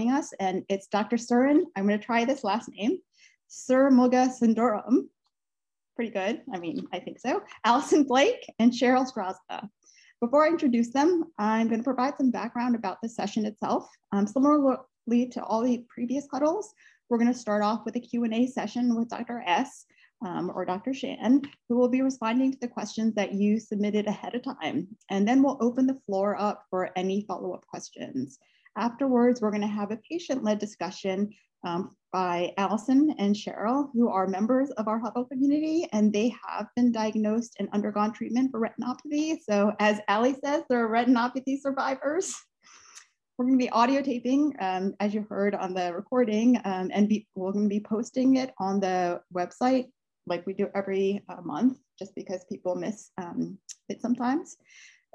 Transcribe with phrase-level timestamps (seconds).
[0.00, 1.16] us, and it's Dr.
[1.16, 1.62] Surin.
[1.76, 2.98] I'm going to try this last name,
[3.48, 5.06] Surmugasundaram.
[5.94, 6.42] Pretty good.
[6.52, 7.42] I mean, I think so.
[7.64, 9.68] Allison Blake and Cheryl Strasza.
[10.20, 13.88] Before I introduce them, I'm going to provide some background about the session itself.
[14.10, 16.74] Um, similarly to all the previous huddles,
[17.08, 19.44] we're going to start off with a Q&A session with Dr.
[19.46, 19.84] S
[20.24, 20.94] um, or Dr.
[20.94, 24.88] Shan, who will be responding to the questions that you submitted ahead of time.
[25.10, 28.38] And then we'll open the floor up for any follow-up questions.
[28.76, 31.30] Afterwards, we're gonna have a patient-led discussion
[31.64, 36.66] um, by Allison and Cheryl, who are members of our Hubble community, and they have
[36.76, 39.38] been diagnosed and undergone treatment for retinopathy.
[39.48, 42.34] So as Ali says, they're retinopathy survivors.
[43.36, 47.08] We're going to be audio taping, um, as you heard on the recording, um, and
[47.08, 49.86] be, we're going to be posting it on the website
[50.28, 54.56] like we do every uh, month, just because people miss um, it sometimes.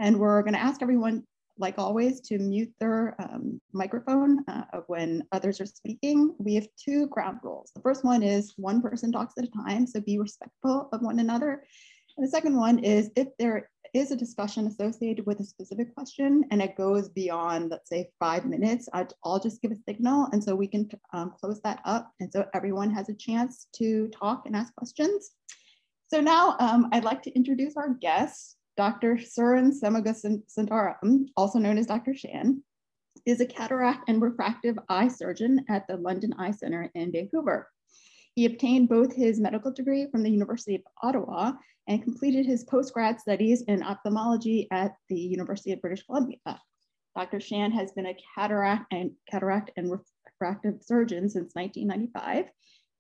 [0.02, 1.24] And we're going to ask everyone,
[1.60, 6.34] like always, to mute their um, microphone uh, when others are speaking.
[6.40, 7.72] We have two ground rules.
[7.76, 11.20] The first one is one person talks at a time, so be respectful of one
[11.20, 11.64] another.
[12.18, 16.44] And the second one is if there is a discussion associated with a specific question
[16.52, 18.88] and it goes beyond, let's say, five minutes,
[19.24, 20.28] I'll just give a signal.
[20.32, 22.12] And so we can um, close that up.
[22.20, 25.32] And so everyone has a chance to talk and ask questions.
[26.08, 29.16] So now um, I'd like to introduce our guest, Dr.
[29.18, 32.14] Surin Semagosundaram, um, also known as Dr.
[32.14, 32.64] Shan,
[33.26, 37.68] is a cataract and refractive eye surgeon at the London Eye Center in Vancouver.
[38.36, 41.52] He obtained both his medical degree from the University of Ottawa
[41.90, 46.38] and completed his postgrad studies in ophthalmology at the University of British Columbia.
[47.18, 47.42] Dr.
[47.42, 52.50] Shan has been a cataract and cataract and refractive surgeon since 1995.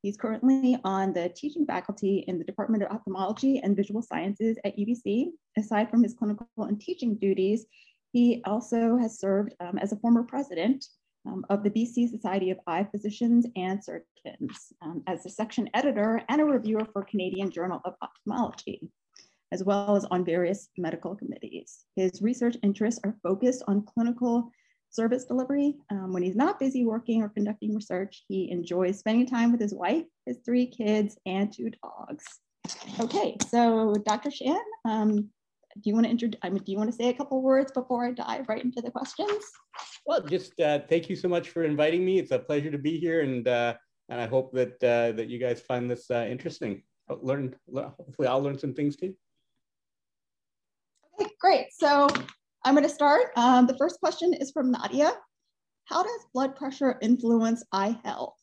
[0.01, 4.77] He's currently on the teaching faculty in the Department of Ophthalmology and Visual Sciences at
[4.77, 5.31] UBC.
[5.57, 7.65] Aside from his clinical and teaching duties,
[8.13, 10.85] he also has served um, as a former president
[11.25, 16.21] um, of the BC Society of Eye Physicians and Surgeons um, as a section editor
[16.29, 18.89] and a reviewer for Canadian Journal of Ophthalmology,
[19.51, 21.85] as well as on various medical committees.
[21.97, 24.49] His research interests are focused on clinical
[24.89, 25.75] service delivery.
[25.91, 29.73] Um, when he's not busy working or conducting research, he enjoys spending time with his
[29.73, 32.25] wife, his three kids, and two dogs.
[32.99, 34.31] Okay, so Dr.
[34.31, 35.29] Shan, um,
[35.75, 37.71] do you want to introduce, I mean, do you want to say a couple words
[37.71, 39.43] before I dive right into the questions?
[40.05, 42.19] Well, just uh, thank you so much for inviting me.
[42.19, 43.75] It's a pleasure to be here, and uh,
[44.09, 46.83] and I hope that uh, that you guys find this uh, interesting.
[47.21, 49.13] Learn, hopefully, I'll learn some things too.
[51.19, 51.67] Okay, great.
[51.71, 52.07] So
[52.65, 53.31] I'm going to start.
[53.37, 55.11] Um, the first question is from Nadia.
[55.85, 58.37] How does blood pressure influence eye health?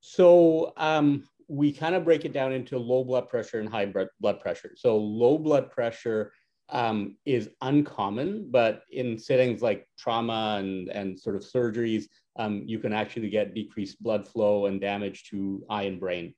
[0.00, 4.40] So um, we kind of break it down into low blood pressure and high blood
[4.40, 4.72] pressure.
[4.76, 6.32] So low blood pressure
[6.68, 12.04] um, is uncommon, but in settings like trauma and, and sort of surgeries,
[12.38, 16.34] um, you can actually get decreased blood flow and damage to eye and brain.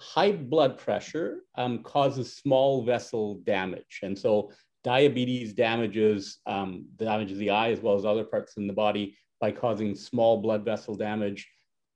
[0.00, 4.00] High blood pressure um, causes small vessel damage.
[4.02, 4.50] And so
[4.84, 9.50] diabetes damages, um, damages the eye as well as other parts in the body by
[9.50, 11.48] causing small blood vessel damage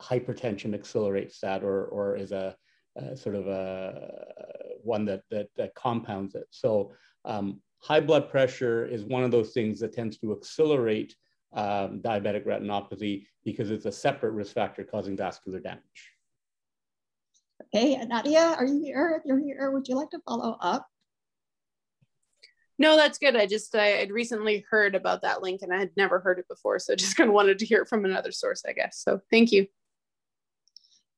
[0.02, 2.56] hypertension accelerates that or, or is a,
[2.96, 4.24] a sort of a
[4.82, 6.46] one that, that, that compounds it.
[6.50, 6.92] So
[7.24, 11.14] um, high blood pressure is one of those things that tends to accelerate
[11.52, 16.12] um, diabetic retinopathy because it's a separate risk factor causing vascular damage.
[17.74, 19.16] Okay, Nadia, are you here?
[19.18, 20.86] If you're here, would you like to follow up?
[22.78, 23.34] No, that's good.
[23.36, 26.48] I just I had recently heard about that link and I had never heard it
[26.48, 29.02] before, so just kind of wanted to hear it from another source, I guess.
[29.02, 29.66] So thank you.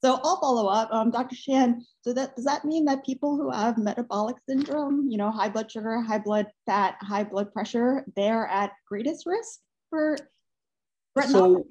[0.03, 0.89] So I'll follow up.
[0.93, 1.37] Um, Dr.
[1.37, 5.51] Shan, so that, does that mean that people who have metabolic syndrome, you know, high
[5.51, 9.61] blood sugar, high blood fat, high blood pressure, they're at greatest risk
[9.91, 10.17] for
[11.19, 11.33] retinopathy?
[11.33, 11.65] So,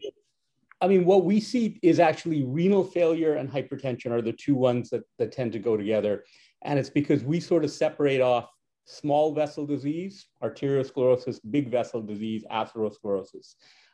[0.82, 4.92] I mean, what we see is actually renal failure and hypertension are the two ones
[4.92, 6.24] that, that tend to go together.
[6.64, 8.48] And it's because we sort of separate off
[8.90, 13.54] small vessel disease, arteriosclerosis, big vessel disease, atherosclerosis.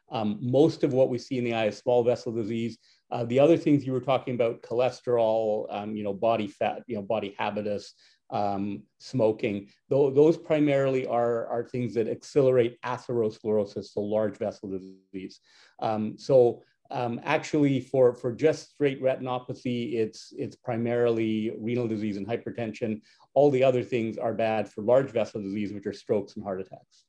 [0.09, 2.77] Um, most of what we see in the eye is small vessel disease.
[3.11, 6.95] Uh, the other things you were talking about, cholesterol, um, you know, body fat, you
[6.95, 7.93] know, body habitus,
[8.29, 15.41] um, smoking, th those primarily are, are things that accelerate atherosclerosis, so large vessel disease.
[15.79, 22.27] Um, so um, actually for, for just straight retinopathy, it's, it's primarily renal disease and
[22.27, 23.01] hypertension.
[23.33, 26.61] All the other things are bad for large vessel disease, which are strokes and heart
[26.61, 27.03] attacks.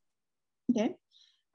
[0.70, 0.96] Okay.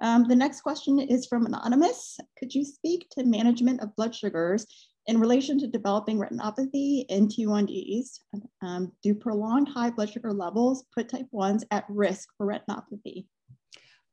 [0.01, 2.19] Um, the next question is from Anonymous.
[2.37, 4.65] Could you speak to management of blood sugars
[5.05, 8.19] in relation to developing retinopathy in T1Ds?
[8.61, 13.25] Um, do prolonged high blood sugar levels put type 1s at risk for retinopathy?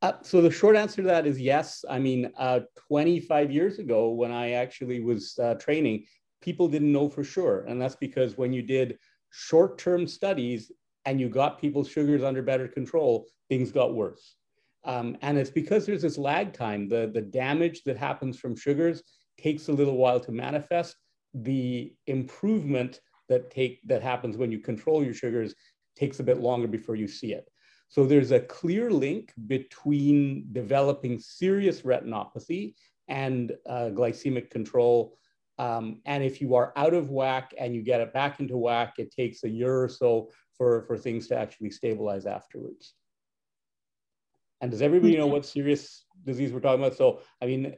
[0.00, 1.84] Uh, so the short answer to that is yes.
[1.88, 6.04] I mean, uh, 25 years ago, when I actually was uh, training,
[6.40, 8.98] people didn't know for sure, and that's because when you did
[9.30, 10.70] short-term studies
[11.04, 14.36] and you got people's sugars under better control, things got worse.
[14.84, 16.88] Um, and it's because there's this lag time.
[16.88, 19.02] The, the damage that happens from sugars
[19.36, 20.96] takes a little while to manifest.
[21.34, 25.54] The improvement that take that happens when you control your sugars
[25.96, 27.48] takes a bit longer before you see it.
[27.88, 32.74] So there's a clear link between developing serious retinopathy
[33.08, 35.16] and uh, glycemic control.
[35.58, 38.94] Um, and if you are out of whack and you get it back into whack,
[38.98, 42.94] it takes a year or so for, for things to actually stabilize afterwards.
[44.60, 46.96] And does everybody know what serious disease we're talking about?
[46.96, 47.74] So, I mean,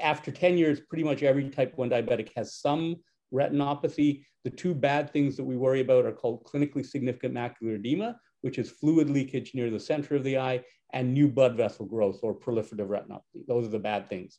[0.00, 2.96] after 10 years, pretty much every type 1 diabetic has some
[3.32, 4.24] retinopathy.
[4.44, 8.58] The two bad things that we worry about are called clinically significant macular edema, which
[8.58, 12.34] is fluid leakage near the center of the eye, and new blood vessel growth or
[12.34, 13.46] proliferative retinopathy.
[13.46, 14.38] Those are the bad things.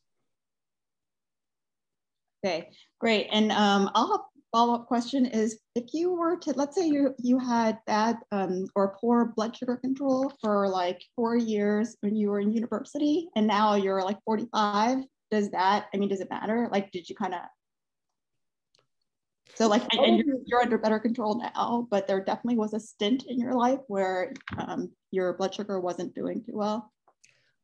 [2.43, 2.69] Okay,
[2.99, 3.27] great.
[3.31, 4.21] And um, I'll have
[4.51, 8.95] follow-up question is if you were to let's say you you had bad um, or
[8.99, 13.75] poor blood sugar control for like four years when you were in university and now
[13.75, 14.99] you're like 45
[15.29, 17.41] does that i mean does it matter like did you kind of
[19.55, 23.25] so like, and you're, you're, under better control now, but there definitely was a stint
[23.27, 26.91] in your life where um, your blood sugar wasn't doing too well.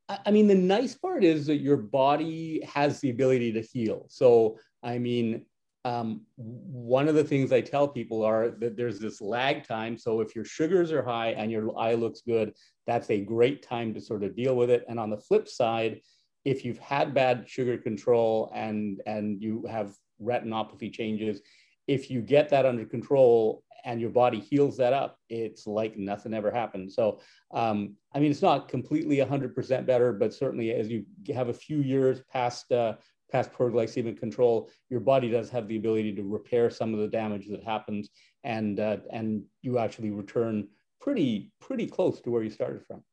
[0.10, 4.06] I mean, the nice part is that your body has the ability to heal.
[4.10, 5.46] So, I mean,
[5.84, 9.98] um, one of the things I tell people are that there's this lag time.
[9.98, 12.54] So if your sugars are high and your eye looks good,
[12.86, 14.86] that's a great time to sort of deal with it.
[14.88, 16.02] And on the flip side,
[16.46, 21.42] if you've had bad sugar control and and you have retinopathy changes,
[21.88, 26.34] if you get that under control and your body heals that up, it's like nothing
[26.34, 26.92] ever happened.
[26.92, 31.54] So, um, I mean, it's not completely 100% better, but certainly as you have a
[31.54, 32.96] few years past uh,
[33.32, 37.08] past poor glycemic control, your body does have the ability to repair some of the
[37.08, 38.10] damage that happens,
[38.44, 40.68] and uh, and you actually return
[41.02, 43.04] pretty pretty close to where you started from.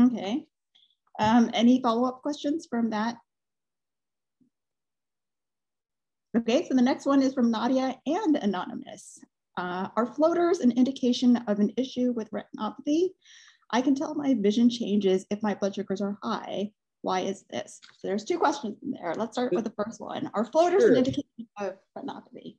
[0.00, 0.46] Okay.
[1.20, 3.16] Um, any follow up questions from that
[6.36, 9.18] Okay, so the next one is from Nadia and Anonymous.
[9.56, 13.08] Uh, are floaters an indication of an issue with retinopathy?
[13.70, 16.70] I can tell my vision changes if my blood sugars are high.
[17.00, 17.80] Why is this?
[17.96, 19.14] So there's two questions in there.
[19.14, 20.30] Let's start with the first one.
[20.34, 20.92] Are floaters sure.
[20.92, 21.24] an indication
[21.58, 22.56] of retinopathy?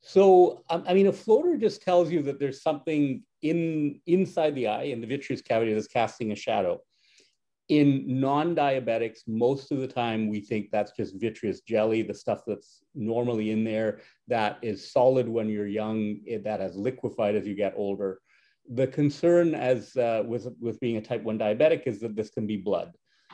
[0.00, 4.66] So, um, I mean, a floater just tells you that there's something in inside the
[4.66, 6.80] eye in the vitreous cavity that's casting a shadow
[7.70, 12.82] in non-diabetics, most of the time we think that's just vitreous jelly, the stuff that's
[12.96, 17.72] normally in there that is solid when you're young, that has liquefied as you get
[17.76, 18.18] older.
[18.74, 22.44] The concern as uh, with, with being a type 1 diabetic is that this can
[22.44, 22.90] be blood.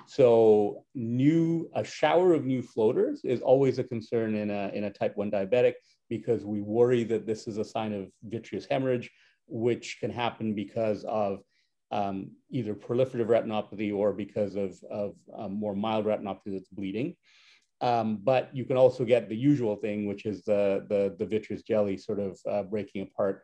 [0.07, 4.93] So new, a shower of new floaters is always a concern in a, in a
[4.93, 5.73] type 1 diabetic
[6.11, 9.11] because we worry that this is a sign of vitreous hemorrhage,
[9.49, 11.41] which can happen because of
[11.91, 17.17] um, either proliferative retinopathy or because of, of um, more mild retinopathy that's bleeding.
[17.81, 21.63] Um, but you can also get the usual thing, which is the, the, the vitreous
[21.63, 23.43] jelly sort of uh, breaking apart.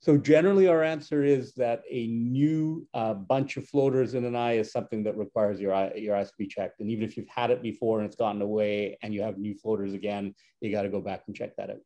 [0.00, 4.58] So generally our answer is that a new uh, bunch of floaters in an eye
[4.58, 6.80] is something that requires your, eye, your eyes to be checked.
[6.80, 9.54] And even if you've had it before and it's gotten away and you have new
[9.54, 11.80] floaters again, you got to go back and check that out.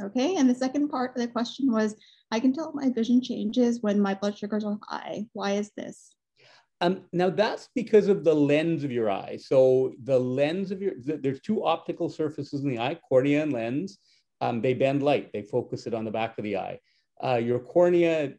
[0.00, 1.94] Okay, and the second part of the question was,
[2.30, 5.26] I can tell my vision changes when my blood sugars are high.
[5.34, 6.14] Why is this?
[6.80, 9.38] Um, now that's because of the lens of your eye.
[9.40, 13.98] So the lens of your, there's two optical surfaces in the eye, cornea and lens.
[14.40, 16.80] Um, they bend light, they focus it on the back of the eye.
[17.22, 18.32] Uh, your cornea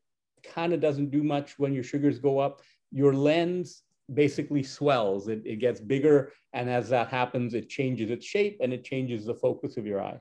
[0.43, 2.62] kind of doesn't do much when your sugars go up.
[2.91, 3.83] Your lens
[4.13, 6.33] basically swells, it, it gets bigger.
[6.51, 10.01] And as that happens, it changes its shape and it changes the focus of your
[10.01, 10.19] eye.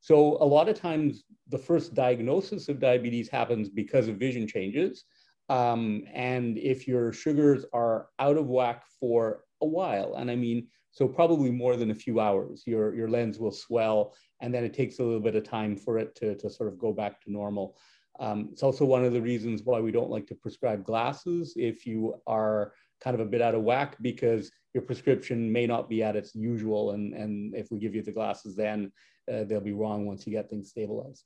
[0.00, 5.04] So a lot of times the first diagnosis of diabetes happens because of vision changes.
[5.48, 10.68] Um, and if your sugars are out of whack for a while, and I mean,
[10.92, 14.74] so probably more than a few hours, your, your lens will swell and then it
[14.74, 17.32] takes a little bit of time for it to, to sort of go back to
[17.32, 17.76] normal.
[18.18, 21.86] Um, it's also one of the reasons why we don't like to prescribe glasses if
[21.86, 26.02] you are kind of a bit out of whack because your prescription may not be
[26.02, 26.92] at its usual.
[26.92, 28.92] And, and if we give you the glasses, then
[29.30, 31.24] uh, they'll be wrong once you get things stabilized.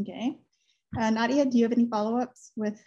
[0.00, 0.38] Okay.
[0.98, 2.80] Uh, Nadia, do you have any follow-ups with?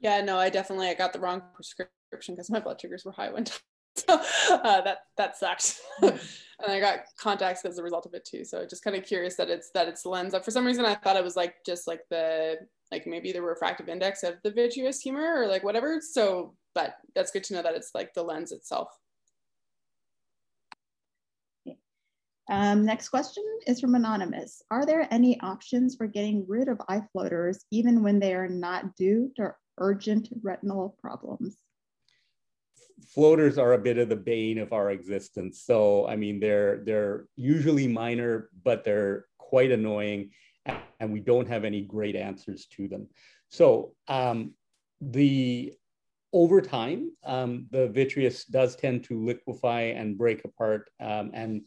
[0.00, 3.30] Yeah, no, I definitely I got the wrong prescription because my blood sugars were high
[3.30, 3.58] one time.
[3.96, 4.20] so
[4.54, 5.80] uh, that that sucked.
[6.02, 6.20] and
[6.66, 8.44] I got contacts as a result of it too.
[8.44, 10.32] So just kind of curious that it's that it's lens.
[10.32, 10.44] Up.
[10.44, 12.56] For some reason, I thought it was like just like the
[12.90, 16.00] like maybe the refractive index of the vitreous humor or like whatever.
[16.00, 18.88] So, but that's good to know that it's like the lens itself.
[22.50, 24.60] Um, next question is from Anonymous.
[24.72, 28.96] Are there any options for getting rid of eye floaters even when they are not
[28.96, 31.58] due to urgent retinal problems?
[33.14, 35.62] Floaters are a bit of the bane of our existence.
[35.64, 40.30] So, I mean, they're, they're usually minor, but they're quite annoying
[40.98, 43.06] and we don't have any great answers to them.
[43.48, 44.54] So um,
[45.00, 45.72] the
[46.32, 51.62] over time, um, the vitreous does tend to liquefy and break apart um, and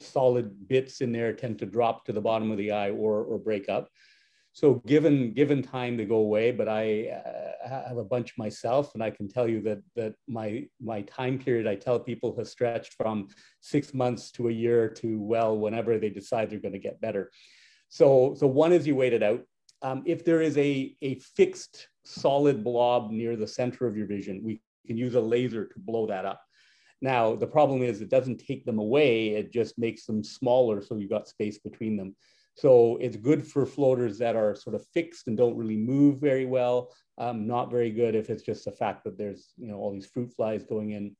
[0.00, 3.38] solid bits in there tend to drop to the bottom of the eye or, or
[3.38, 3.88] break up.
[4.56, 9.02] So given given time to go away, but I uh, have a bunch myself, and
[9.02, 12.94] I can tell you that that my my time period I tell people has stretched
[12.94, 13.28] from
[13.60, 17.30] six months to a year to well whenever they decide they're going to get better.
[17.90, 19.42] So so one is you wait it out.
[19.82, 24.40] Um, if there is a a fixed solid blob near the center of your vision,
[24.42, 26.40] we can use a laser to blow that up.
[27.02, 30.96] Now, the problem is it doesn't take them away, it just makes them smaller so
[30.96, 32.14] you've got space between them.
[32.56, 36.46] So it's good for floaters that are sort of fixed and don't really move very
[36.46, 36.94] well.
[37.18, 40.06] Um, not very good if it's just the fact that there's you know all these
[40.06, 41.14] fruit flies going in.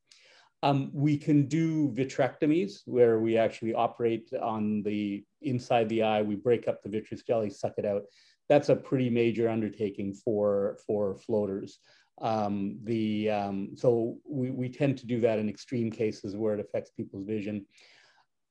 [0.63, 6.23] Um, we can do vitrectomies where we actually operate on the inside the eye.
[6.23, 8.03] We break up the vitreous jelly, suck it out.
[8.49, 11.77] That's a pretty major undertaking for for floaters.
[12.19, 16.59] Um, the um, so we, we tend to do that in extreme cases where it
[16.59, 17.65] affects people's vision.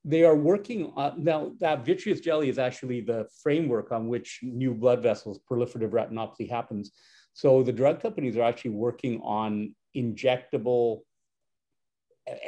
[0.05, 4.73] They are working on now that vitreous jelly is actually the framework on which new
[4.73, 6.91] blood vessels, proliferative retinopathy happens.
[7.33, 11.01] So the drug companies are actually working on injectable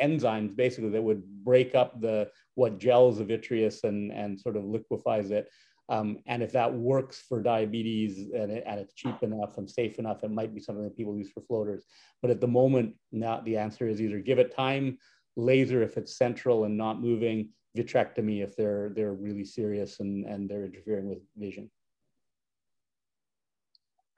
[0.01, 4.65] enzymes basically that would break up the what gels the vitreous and, and sort of
[4.65, 5.49] liquefies it
[5.89, 9.97] um, and if that works for diabetes and, it, and, it's cheap enough and safe
[9.97, 11.83] enough, it might be something that people use for floaters.
[12.21, 14.99] But at the moment, now the answer is either give it time,
[15.35, 20.49] laser if it's central and not moving, vitrectomy if they're they're really serious and, and
[20.49, 21.69] they're interfering with vision.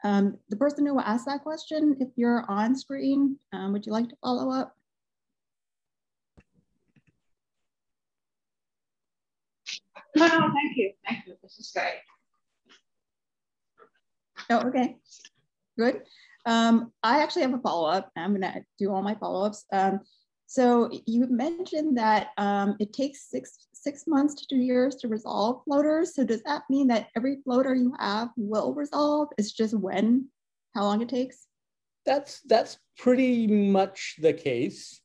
[0.03, 4.09] Um, the person who asked that question, if you're on screen, um, would you like
[4.09, 4.75] to follow up?
[10.21, 10.91] No, no, thank you.
[11.07, 11.35] Thank you.
[11.41, 12.01] This is great.
[14.51, 14.97] Oh, okay.
[15.79, 16.03] Good.
[16.45, 18.11] Um, I actually have a follow-up.
[18.15, 19.65] I'm gonna do all my follow-ups.
[19.71, 20.01] Um,
[20.45, 25.63] so you mentioned that um, it takes six six months to two years to resolve
[25.65, 26.13] floaters.
[26.13, 29.29] So does that mean that every floater you have will resolve?
[29.39, 30.27] It's just when,
[30.75, 31.47] how long it takes?
[32.05, 35.01] That's that's pretty much the case.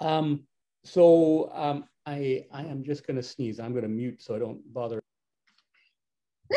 [0.00, 0.44] Um,
[0.84, 3.58] so um, I, I am just going to sneeze.
[3.58, 5.02] I'm going to mute so I don't bother.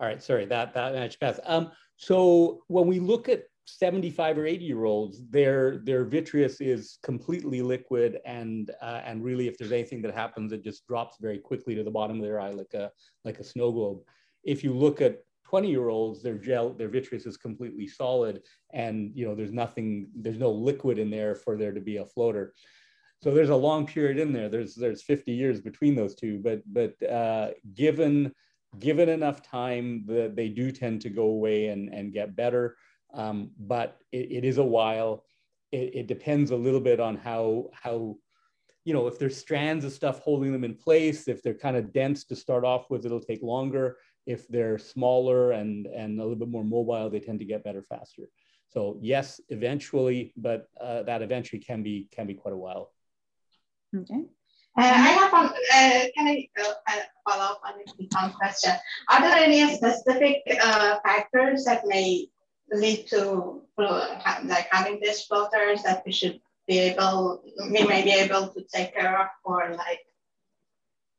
[0.00, 1.38] All right, sorry, that, that match pass.
[1.44, 6.98] Um, so when we look at 75 or 80 year olds, their, their vitreous is
[7.02, 11.38] completely liquid and, uh, and really if there's anything that happens, it just drops very
[11.38, 12.90] quickly to the bottom of their eye like a,
[13.24, 14.00] like a snow globe.
[14.42, 15.20] If you look at
[15.54, 18.42] 20 year olds, their gel, their vitreous is completely solid
[18.72, 22.04] and, you know, there's nothing, there's no liquid in there for there to be a
[22.04, 22.52] floater.
[23.22, 24.48] So there's a long period in there.
[24.48, 28.32] There's, there's 50 years between those two, but, but uh, given,
[28.80, 32.76] given enough time, the, they do tend to go away and, and get better.
[33.12, 35.22] Um, but it, it is a while.
[35.70, 38.16] It, it depends a little bit on how, how,
[38.84, 41.92] you know, if there's strands of stuff holding them in place, if they're kind of
[41.92, 46.38] dense to start off with, it'll take longer if they're smaller and, and a little
[46.38, 48.28] bit more mobile, they tend to get better faster.
[48.68, 52.92] So yes, eventually, but uh, that eventually can be can be quite a while.
[53.94, 54.24] Okay.
[54.76, 56.94] Uh, I have one, uh, can I uh,
[57.28, 58.72] follow up on the question?
[59.08, 62.26] Are there any specific uh, factors that may
[62.72, 68.48] lead to like having these floaters that we should be able, we may be able
[68.48, 70.00] to take care of or like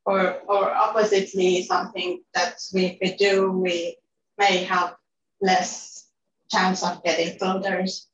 [0.06, 3.96] or, or oppositely, something that we, we do, we
[4.38, 4.94] may have
[5.40, 6.08] less
[6.50, 8.08] chance of getting floaters.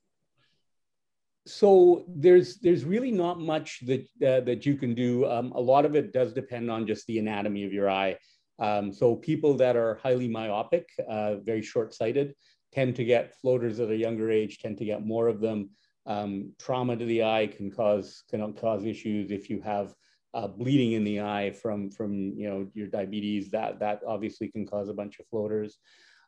[1.44, 5.26] So there's there's really not much that uh, that you can do.
[5.26, 8.16] Um, a lot of it does depend on just the anatomy of your eye.
[8.58, 12.34] Um, so people that are highly myopic, uh, very short-sighted,
[12.72, 15.70] tend to get floaters at a younger age, tend to get more of them.
[16.06, 19.94] Um, trauma to the eye can cause can cause issues if you have
[20.34, 24.66] uh, bleeding in the eye from from you know your diabetes that that obviously can
[24.66, 25.78] cause a bunch of floaters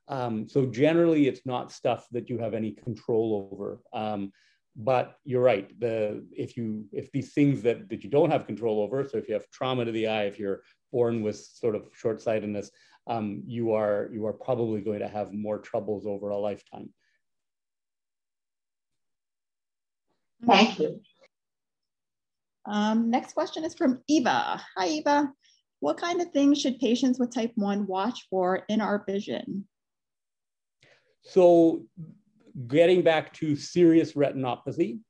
[0.08, 4.30] um, so generally it's not stuff that you have any control over um,
[4.76, 5.78] but you're right.
[5.80, 9.28] The if you if these things that that you don't have control over, so if
[9.28, 12.70] you have trauma to the eye, if you're born with sort of short sightedness,
[13.06, 16.90] um, you are you are probably going to have more troubles over a lifetime.
[20.44, 21.00] Thank you.
[22.66, 24.60] Um, next question is from Eva.
[24.76, 25.32] Hi, Eva.
[25.80, 29.66] What kind of things should patients with type 1 watch for in our vision?
[31.22, 31.84] So
[32.66, 35.00] getting back to serious retinopathy,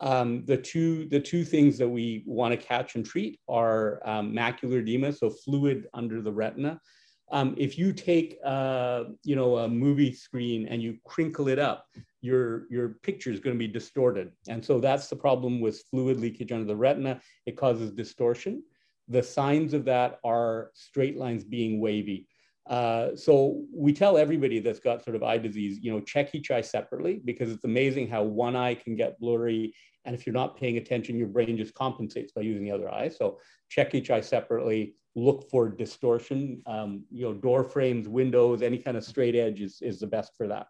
[0.00, 4.32] um, the two the two things that we want to catch and treat are um,
[4.32, 6.80] macular edema, so fluid under the retina.
[7.30, 11.86] Um, if you take uh, you know a movie screen and you crinkle it up,
[12.20, 16.18] your your picture is going to be distorted, and so that's the problem with fluid
[16.18, 17.20] leakage under the retina.
[17.46, 18.62] It causes distortion.
[19.08, 22.26] The signs of that are straight lines being wavy.
[22.68, 26.50] Uh, so we tell everybody that's got sort of eye disease, you know, check each
[26.50, 29.72] eye separately because it's amazing how one eye can get blurry.
[30.04, 33.08] And if you're not paying attention, your brain just compensates by using the other eye.
[33.08, 33.38] So
[33.70, 38.96] check each eye separately, look for distortion, um, you know, door frames, windows, any kind
[38.96, 40.66] of straight edge is, is the best for that.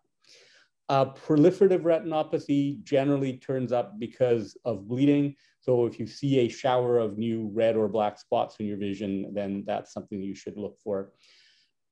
[0.88, 5.34] Uh, proliferative retinopathy generally turns up because of bleeding.
[5.60, 9.34] So if you see a shower of new red or black spots in your vision,
[9.34, 11.12] then that's something you should look for.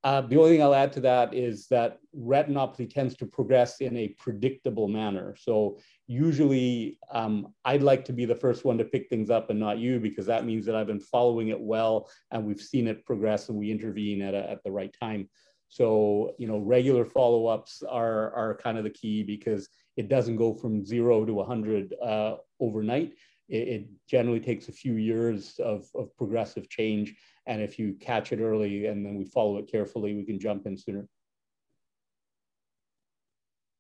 [0.07, 3.97] Uh, the only thing I'll add to that is that retinopathy tends to progress in
[3.97, 5.35] a predictable manner.
[5.37, 9.59] So usually um, I'd like to be the first one to pick things up and
[9.59, 13.05] not you because that means that I've been following it well and we've seen it
[13.05, 15.29] progress and we intervene at, a, at the right time.
[15.71, 20.55] So, you know, regular follow-ups are, are kind of the key because it doesn't go
[20.55, 23.15] from zero to 100 uh, overnight.
[23.49, 27.17] It, it generally takes a few years of, of progressive change
[27.47, 30.67] and if you catch it early and then we follow it carefully, we can jump
[30.67, 31.09] in sooner.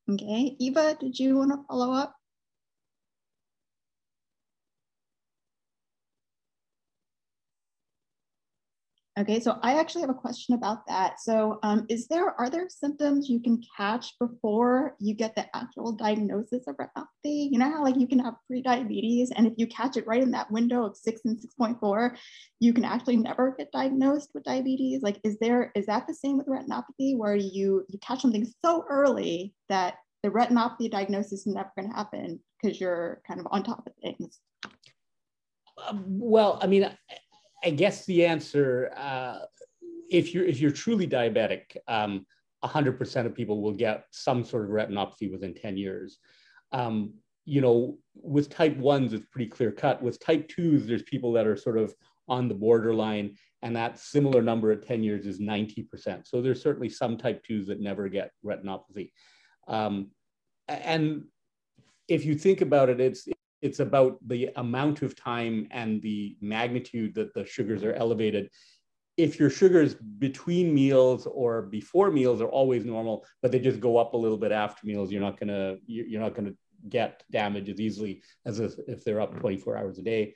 [0.08, 2.14] Okay, Eva, did you want to follow up?
[9.18, 11.20] Okay, so I actually have a question about that.
[11.20, 15.92] So um, is there, are there symptoms you can catch before you get the actual
[15.92, 17.50] diagnosis of retinopathy?
[17.50, 20.32] You know how like you can have pre-diabetes and if you catch it right in
[20.32, 22.14] that window of six and 6.4,
[22.60, 25.00] you can actually never get diagnosed with diabetes.
[25.00, 28.84] Like, is there, is that the same with retinopathy where you, you catch something so
[28.90, 33.86] early that the retinopathy diagnosis is never gonna happen because you're kind of on top
[33.86, 34.40] of things?
[35.88, 36.90] Um, well, I mean,
[37.66, 39.40] I guess the answer, uh,
[40.08, 42.24] if you're if you're truly diabetic, um,
[42.64, 46.18] 100% of people will get some sort of retinopathy within 10 years.
[46.70, 50.00] Um, you know, with type ones, it's pretty clear cut.
[50.00, 51.92] With type twos, there's people that are sort of
[52.28, 56.24] on the borderline, and that similar number at 10 years is 90%.
[56.24, 59.10] So there's certainly some type twos that never get retinopathy.
[59.66, 60.12] Um,
[60.68, 61.24] and
[62.06, 63.26] if you think about it, it's
[63.62, 68.50] it's about the amount of time and the magnitude that the sugars are elevated.
[69.16, 73.96] If your sugars between meals or before meals are always normal, but they just go
[73.96, 76.52] up a little bit after meals, you're not gonna you're not gonna
[76.88, 80.34] get damage as easily as if they're up 24 hours a day.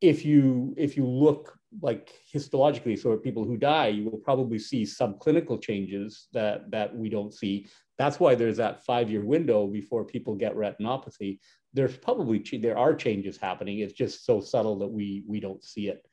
[0.00, 4.82] If you if you look like histologically, so people who die, you will probably see
[4.82, 7.68] subclinical changes that that we don't see.
[8.00, 11.38] That's why there's that five-year window before people get retinopathy
[11.72, 13.80] there's probably there are changes happening.
[13.80, 16.04] It's just so subtle that we we don't see it.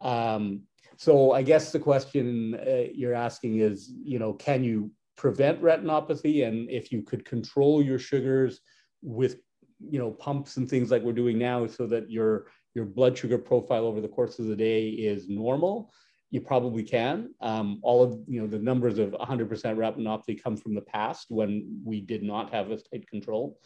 [0.00, 0.62] Um,
[0.96, 6.46] so I guess the question uh, you're asking is, you know, can you prevent retinopathy?
[6.46, 8.60] And if you could control your sugars
[9.00, 9.36] with,
[9.80, 13.38] you know, pumps and things like we're doing now, so that your your blood sugar
[13.38, 15.92] profile over the course of the day is normal,
[16.32, 17.34] you probably can.
[17.42, 21.80] Um, all of you know the numbers of 100% retinopathy come from the past when
[21.84, 23.60] we did not have this tight control.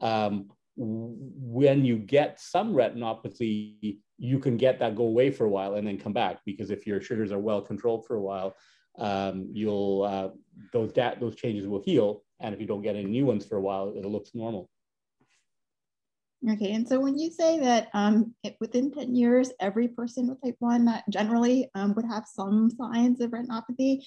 [0.00, 5.74] Um, when you get some retinopathy, you can get that go away for a while
[5.74, 8.56] and then come back because if your sugars are well controlled for a while,
[8.98, 10.28] um, you'll uh,
[10.72, 13.60] those those changes will heal, and if you don't get any new ones for a
[13.60, 14.70] while, it looks normal.
[16.44, 20.40] Okay, and so when you say that um, it, within 10 years, every person with
[20.42, 24.02] type 1 generally um, would have some signs of retinopathy,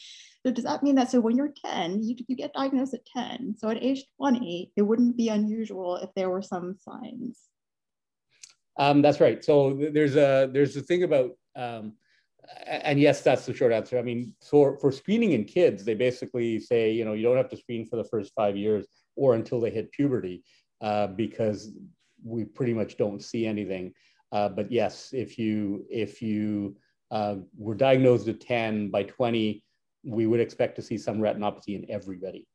[0.46, 3.56] so does that mean that so when you're 10, you, you get diagnosed at 10,
[3.58, 7.40] so at age 20, it wouldn't be unusual if there were some signs?
[8.78, 9.44] Um, that's right.
[9.44, 11.94] So there's a there's a thing about, um,
[12.66, 13.98] and yes, that's the short answer.
[13.98, 17.50] I mean, for, for screening in kids, they basically say, you know, you don't have
[17.50, 18.88] to screen for the first five years
[19.18, 20.44] or until they hit puberty.
[20.82, 21.74] Uh, because
[22.24, 23.94] we pretty much don't see anything.
[24.32, 26.76] Uh, but yes, if you if you
[27.12, 29.64] uh, were diagnosed at 10 by 20,
[30.04, 32.48] we would expect to see some retinopathy in everybody.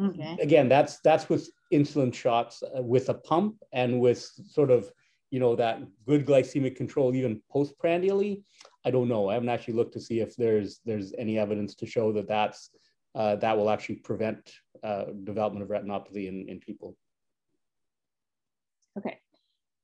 [0.00, 0.36] Okay.
[0.40, 4.90] Again, that's that's with insulin shots uh, with a pump and with sort of
[5.30, 8.42] you know that good glycemic control even postprandially.
[8.84, 9.28] I don't know.
[9.28, 12.70] I haven't actually looked to see if there's there's any evidence to show that that's
[13.14, 14.52] uh, that will actually prevent
[14.84, 16.96] uh, development of retinopathy in, in people.
[18.98, 19.18] Okay.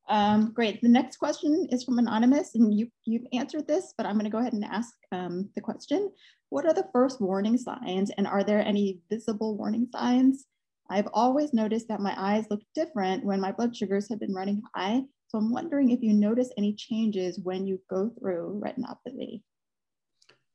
[0.08, 0.80] Um, great.
[0.80, 4.30] The next question is from Anonymous, and you, you've answered this, but I'm going to
[4.30, 6.10] go ahead and ask um, the question.
[6.48, 10.46] What are the first warning signs, and are there any visible warning signs?
[10.90, 14.62] I've always noticed that my eyes look different when my blood sugars have been running
[14.74, 15.02] high.
[15.28, 19.42] So I'm wondering if you notice any changes when you go through retinopathy.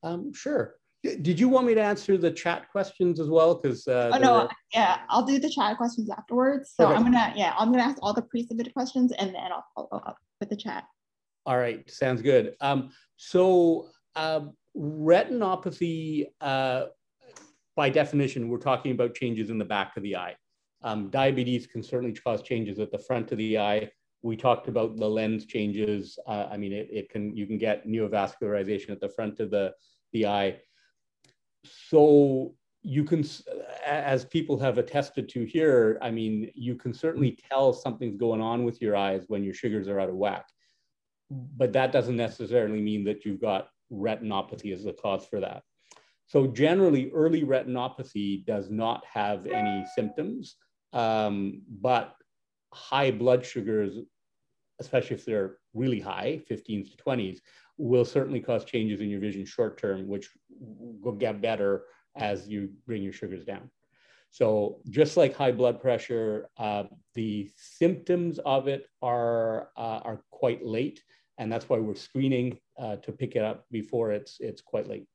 [0.02, 0.76] Um, sure.
[1.04, 3.56] Did you want me to answer the chat questions as well?
[3.56, 4.50] Because uh, oh no, were...
[4.74, 6.74] yeah, I'll do the chat questions afterwards.
[6.76, 10.02] So I'm gonna yeah, I'm gonna ask all the pre-submitted questions and then I'll follow
[10.06, 10.86] up with the chat.
[11.46, 12.56] All right, sounds good.
[12.62, 14.42] Um, so uh,
[14.78, 16.86] retinopathy, uh,
[17.76, 20.36] by definition, we're talking about changes in the back of the eye.
[20.84, 23.90] Um, diabetes can certainly cause changes at the front of the eye.
[24.22, 26.18] We talked about the lens changes.
[26.26, 29.74] Uh, I mean, it, it can you can get neovascularization at the front of the
[30.14, 30.60] the eye
[31.64, 33.24] so you can,
[33.86, 38.64] as people have attested to here, I mean, you can certainly tell something's going on
[38.64, 40.46] with your eyes when your sugars are out of whack.
[41.30, 45.64] But that doesn't necessarily mean that you've got retinopathy as the cause for that.
[46.28, 50.56] So generally, early retinopathy does not have any symptoms,
[50.92, 52.16] um, but
[52.74, 53.98] high blood sugars,
[54.80, 57.40] especially if they're really high, 15s to 20s,
[57.78, 62.70] will certainly cause changes in your vision short term, which will get better as you
[62.86, 63.70] bring your sugars down.
[64.30, 70.66] So just like high blood pressure, uh, the symptoms of it are, uh, are quite
[70.66, 71.04] late.
[71.38, 75.06] And that's why we're screening uh, to pick it up before it's, it's quite late.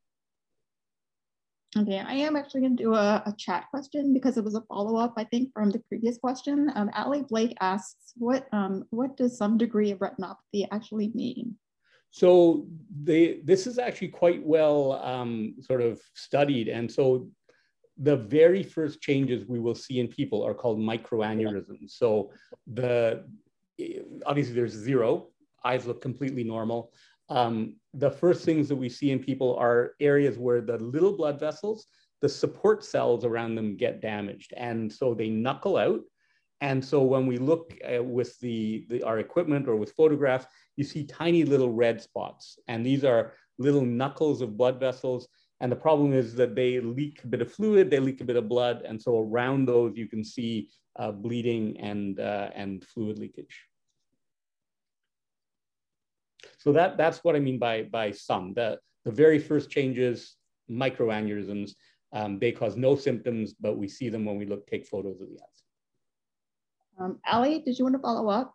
[1.77, 4.62] Okay, I am actually going to do a, a, chat question because it was a
[4.62, 6.73] follow-up, I think, from the previous question.
[6.75, 11.57] Um, Ali Blake asks, what, um, what does some degree of retinopathy actually mean?
[12.11, 12.66] So
[13.03, 16.68] they, this is actually quite well um, sort of studied.
[16.68, 17.29] And so
[17.99, 21.90] the very first changes we will see in people are called microaneurysms.
[21.90, 22.31] So
[22.66, 23.25] the
[24.27, 25.29] obviously there's zero,
[25.64, 26.92] eyes look completely normal.
[27.29, 31.38] Um, the first things that we see in people are areas where the little blood
[31.38, 31.87] vessels,
[32.21, 34.55] the support cells around them get damaged.
[34.57, 36.01] And so they knuckle out.
[36.61, 40.85] And so when we look uh, with the, the, our equipment or with photographs, you
[40.85, 42.59] see tiny little red spots.
[42.66, 45.29] And these are little knuckles of blood vessels.
[45.61, 48.37] And the problem is that they leak a bit of fluid, they leak a bit
[48.37, 48.83] of blood.
[48.87, 50.68] And so around those, you can see
[50.99, 53.64] uh, bleeding and, uh, and fluid leakage.
[56.59, 58.53] So that, that's what I mean by, by some.
[58.55, 60.37] The, the very first changes,
[60.71, 61.73] microaneurysms,
[62.12, 65.29] um, they cause no symptoms, but we see them when we look, take photos of
[65.29, 65.58] the eyes.
[66.98, 68.54] Um, Ali, did you want to follow up?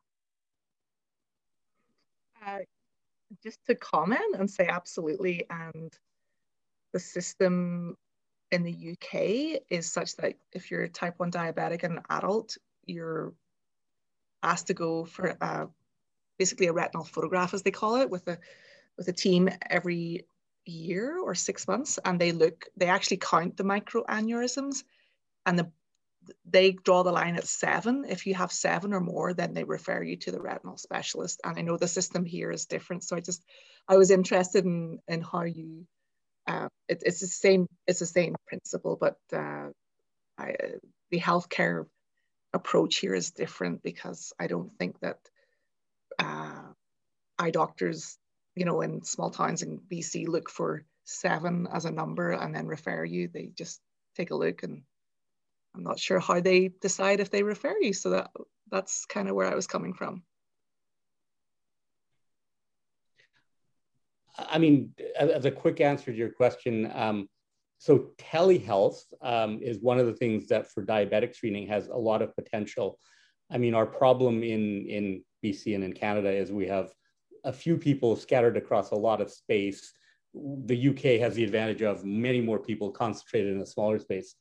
[2.46, 2.60] Uh,
[3.44, 5.46] just to comment and say absolutely.
[5.50, 5.94] And
[6.92, 7.98] the system
[8.52, 13.34] in the UK is such that if you're type 1 diabetic and an adult, you're
[14.44, 15.68] asked to go for a,
[16.38, 18.38] basically a retinal photograph, as they call it, with a
[18.98, 20.26] with a team every
[20.66, 24.84] year or six months, and they look, they actually count the microaneurysms,
[25.46, 25.72] and the
[26.46, 28.06] they draw the line at seven.
[28.08, 31.42] If you have seven or more, then they refer you to the retinal specialist.
[31.44, 33.04] And I know the system here is different.
[33.04, 33.44] So I just,
[33.88, 35.86] I was interested in, in how you,
[36.48, 39.70] uh, it, it's the same, it's the same principle, but uh,
[40.38, 40.56] I,
[41.12, 41.86] the healthcare
[42.54, 45.20] approach here is different because I don't think that
[46.20, 46.62] uh,
[47.40, 48.18] eye doctors,
[48.56, 52.68] you know, in small towns in BC look for seven as a number and then
[52.68, 53.28] refer you.
[53.28, 53.82] They just
[54.16, 54.84] take a look and
[55.76, 57.94] I'm not sure how they decide if they refer you.
[57.94, 58.32] So that
[58.70, 60.24] that's kind of where I was coming from.
[64.38, 67.30] I mean, as a quick answer to your question, um,
[67.78, 72.22] so telehealth um, is one of the things that for diabetic screening has a lot
[72.22, 72.98] of potential.
[73.52, 76.92] I mean, our problem in, in BC and in Canada is we have
[77.44, 79.92] a few people scattered across a lot of space.
[80.34, 84.36] The UK has the advantage of many more people concentrated in a smaller space.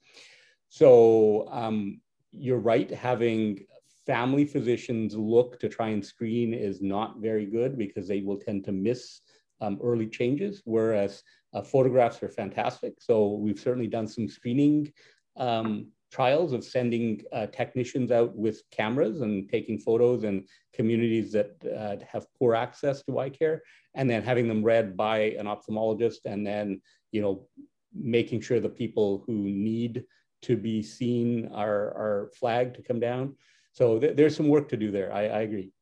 [0.73, 3.67] So um, you're right, having
[4.07, 8.65] family physicians look to try and screen is not very good because they will tend
[8.65, 9.21] to miss
[9.61, 12.95] um, early changes, whereas uh, photographs are fantastic.
[13.01, 14.91] So we've certainly done some screening
[15.37, 21.51] um, trials of sending uh, technicians out with cameras and taking photos in communities that
[21.67, 23.61] uh, have poor access to eye care,
[23.93, 26.81] and then having them read by an ophthalmologist, and then
[27.11, 27.47] you know
[27.95, 30.03] making sure the people who need
[30.43, 33.37] to be seen our, are flagged to come down.
[33.73, 35.11] So th there's some work to do there.
[35.13, 35.73] I, I agree.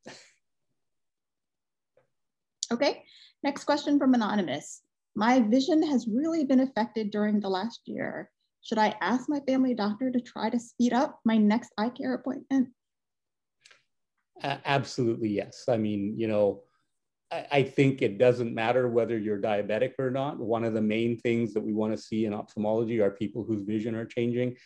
[2.71, 3.03] Okay,
[3.43, 4.81] next question from Anonymous.
[5.13, 8.31] My vision has really been affected during the last year.
[8.63, 12.13] Should I ask my family doctor to try to speed up my next eye care
[12.13, 12.69] appointment?
[14.41, 15.65] Uh, absolutely, yes.
[15.67, 16.63] I mean, you know,
[17.31, 20.37] I, think it doesn't matter whether you're diabetic or not.
[20.37, 23.61] One of the main things that we want to see in ophthalmology are people whose
[23.61, 24.57] vision are changing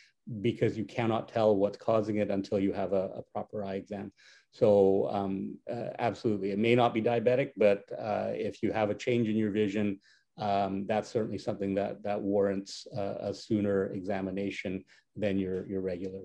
[0.41, 4.11] because you cannot tell what's causing it until you have a, a proper eye exam.
[4.51, 8.95] So um, uh, absolutely, it may not be diabetic, but uh, if you have a
[8.95, 9.99] change in your vision,
[10.37, 14.83] um, that's certainly something that that warrants uh, a sooner examination
[15.15, 16.21] than your your regular.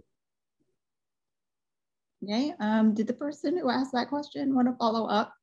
[2.24, 2.52] Okay.
[2.60, 5.34] Um, did the person who asked that question want to follow up?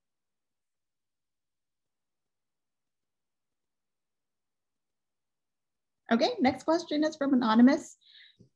[6.11, 7.97] Okay, next question is from Anonymous.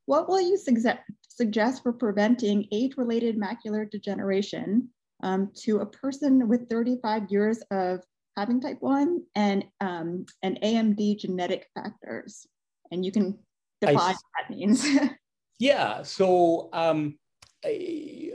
[0.06, 4.90] What will you suggest for preventing age-related macular degeneration
[5.22, 8.02] um, to a person with 35 years of
[8.38, 12.48] having type 1 and, um, and AMD genetic factors?
[12.92, 13.38] And you can
[13.82, 14.86] define I, what that means.
[15.60, 17.18] yeah, so um,
[17.66, 18.32] I,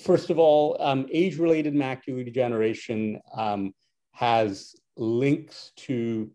[0.00, 3.72] first of all, um, age-related macular degeneration um,
[4.12, 6.30] has links to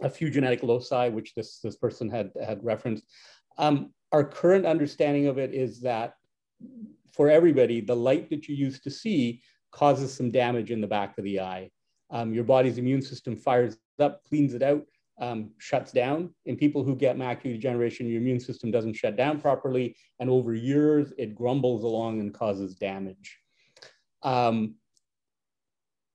[0.00, 3.04] a few genetic loci, which this, this person had, had referenced.
[3.58, 6.14] Um, our current understanding of it is that
[7.12, 11.18] for everybody, the light that you used to see causes some damage in the back
[11.18, 11.70] of the eye.
[12.10, 14.84] Um, your body's immune system fires up, cleans it out,
[15.20, 16.34] um, shuts down.
[16.46, 19.96] In people who get macular degeneration, your immune system doesn't shut down properly.
[20.18, 23.38] And over years, it grumbles along and causes damage.
[24.22, 24.74] Um,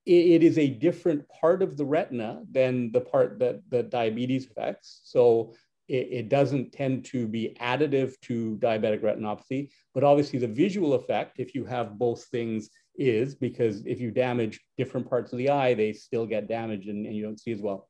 [0.05, 5.01] it, is a different part of the retina than the part that, that diabetes affects.
[5.03, 5.53] So
[5.87, 11.39] it, it, doesn't tend to be additive to diabetic retinopathy, but obviously the visual effect,
[11.39, 15.73] if you have both things, is because if you damage different parts of the eye,
[15.73, 17.87] they still get damaged and, and you don't see as well.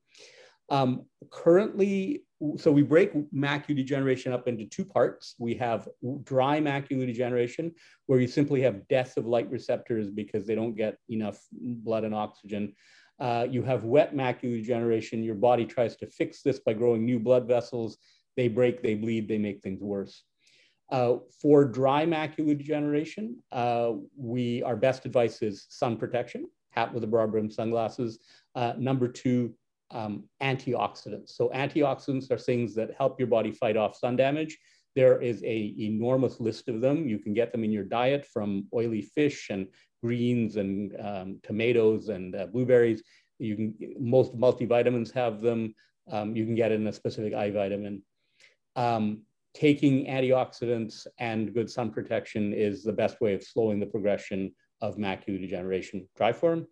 [0.70, 2.24] Um, currently,
[2.58, 5.36] so we break macular degeneration up into two parts.
[5.40, 5.88] We have
[6.24, 7.74] dry macular degeneration,
[8.08, 12.16] where you simply have death of light receptors because they don't get enough blood and
[12.16, 12.74] oxygen.
[13.20, 15.24] Uh, you have wet macular degeneration.
[15.24, 17.98] Your body tries to fix this by growing new blood vessels.
[18.36, 20.24] They break, they bleed, they make things worse.
[20.92, 27.04] Uh, for dry macular degeneration, uh, we our best advice is sun protection, hat with
[27.04, 28.20] a broad brim sunglasses.
[28.54, 29.56] Uh, number two,
[29.92, 31.30] um, antioxidants.
[31.30, 34.58] So antioxidants are things that help your body fight off sun damage.
[34.96, 37.08] There is a enormous list of them.
[37.08, 39.68] You can get them in your diet from oily fish and
[40.02, 43.04] greens and um, tomatoes and uh, blueberries.
[43.38, 45.76] You can most multivitamins have them.
[46.10, 48.04] Um, you can get in a specific eye vitamin.
[48.76, 54.54] Um, taking antioxidants and good sun protection is the best way of slowing the progression
[54.82, 56.68] of macular degeneration dry form.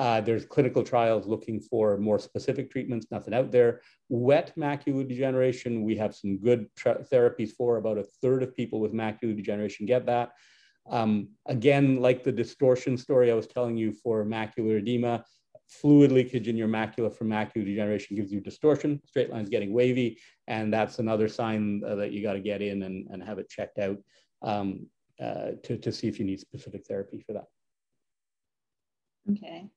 [0.00, 3.82] Uh, there's clinical trials looking for more specific treatments, nothing out there.
[4.08, 7.76] Wet macular degeneration, we have some good therapies for.
[7.76, 10.30] About a third of people with macular degeneration get that.
[10.90, 15.22] Um, again, like the distortion story I was telling you for macular edema,
[15.68, 20.18] fluid leakage in your macula from macular degeneration gives you distortion, straight lines getting wavy,
[20.46, 23.50] and that's another sign uh, that you got to get in and, and have it
[23.50, 23.98] checked out
[24.40, 24.86] um,
[25.22, 27.44] uh, to, to see if you need specific therapy for that.
[29.30, 29.68] Okay.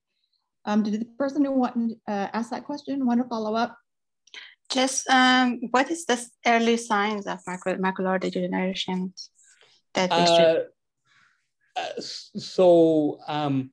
[0.66, 3.78] Um, did the person who wanted uh, ask that question want to follow up?
[4.72, 9.14] Just um, what is the early signs of macular degeneration
[9.94, 10.60] that uh,
[11.76, 13.72] uh, so um,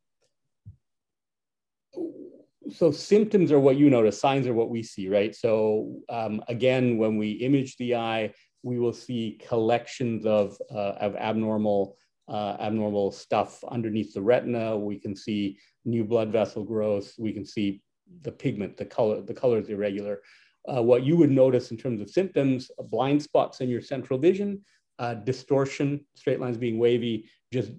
[2.71, 6.99] so symptoms are what you notice signs are what we see right so um, again
[6.99, 11.97] when we image the eye we will see collections of, uh, of abnormal
[12.31, 14.77] uh, abnormal stuff underneath the retina.
[14.77, 17.13] We can see new blood vessel growth.
[17.19, 17.83] We can see
[18.23, 20.21] the pigment, the color, the color is irregular.
[20.69, 24.65] Uh, what you would notice in terms of symptoms, blind spots in your central vision,
[24.99, 27.73] uh, distortion, straight lines being wavy, just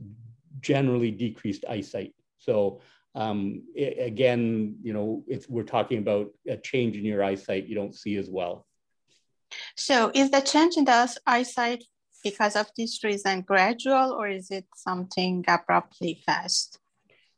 [0.60, 2.14] generally decreased eyesight.
[2.38, 2.82] So
[3.16, 7.96] um, it, again, you know, we're talking about a change in your eyesight, you don't
[7.96, 8.66] see as well.
[9.78, 11.84] So is the change in the eyesight
[12.23, 16.79] because of this reason gradual or is it something abruptly fast?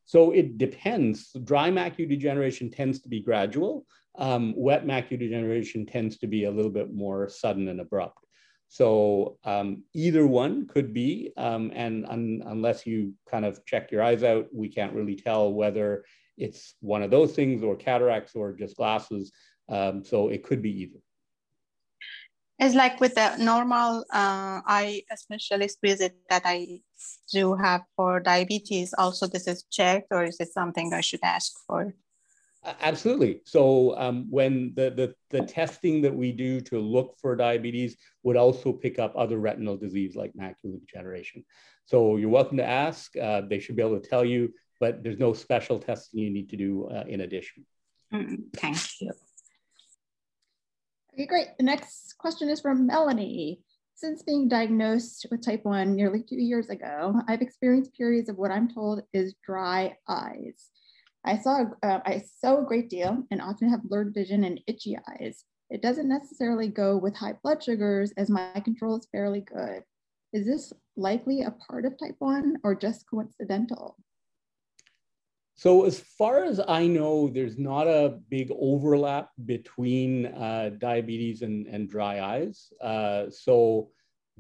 [0.06, 1.32] So it depends.
[1.44, 3.86] Dry macular degeneration tends to be gradual.
[4.16, 8.20] Um, wet macular degeneration tends to be a little bit more sudden and abrupt.
[8.68, 14.02] So um, either one could be, um, and un unless you kind of check your
[14.02, 16.06] eyes out, we can't really tell whether
[16.38, 19.32] it's one of those things or cataracts or just glasses.
[19.70, 21.00] Um, so it could be either.
[22.60, 26.82] It's like with the normal uh, eye specialist visit that I
[27.32, 28.94] do have for diabetes.
[28.98, 31.94] Also, this is checked, or is it something I should ask for?
[32.82, 33.42] Absolutely.
[33.46, 38.38] So um, when the, the, the testing that we do to look for diabetes would
[38.38, 41.44] also pick up other retinal disease like macular degeneration.
[41.86, 43.18] So you're welcome to ask.
[43.18, 46.50] Uh, they should be able to tell you, but there's no special testing you need
[46.52, 47.66] to do uh, in addition.
[48.14, 49.12] Mm, thank you.
[51.14, 51.50] Okay, great.
[51.60, 53.62] The next question is from Melanie.
[53.94, 58.50] Since being diagnosed with type 1 nearly two years ago, I've experienced periods of what
[58.50, 60.72] I'm told is dry eyes.
[61.24, 64.98] I saw uh, I sew a great deal and often have blurred vision and itchy
[65.08, 65.46] eyes.
[65.70, 69.84] It doesn't necessarily go with high blood sugars as my control is fairly good.
[70.34, 73.98] Is this likely a part of type 1 or just coincidental?
[75.56, 81.68] So as far as I know, there's not a big overlap between uh, diabetes and,
[81.68, 82.74] and dry eyes.
[82.82, 83.90] Uh, so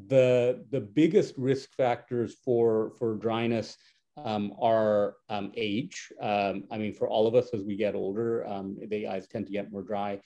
[0.07, 3.77] the, the biggest risk factors for, for dryness
[4.17, 6.11] um, are um, age.
[6.21, 9.45] Um, I mean, for all of us as we get older, um, the eyes tend
[9.45, 10.19] to get more dry.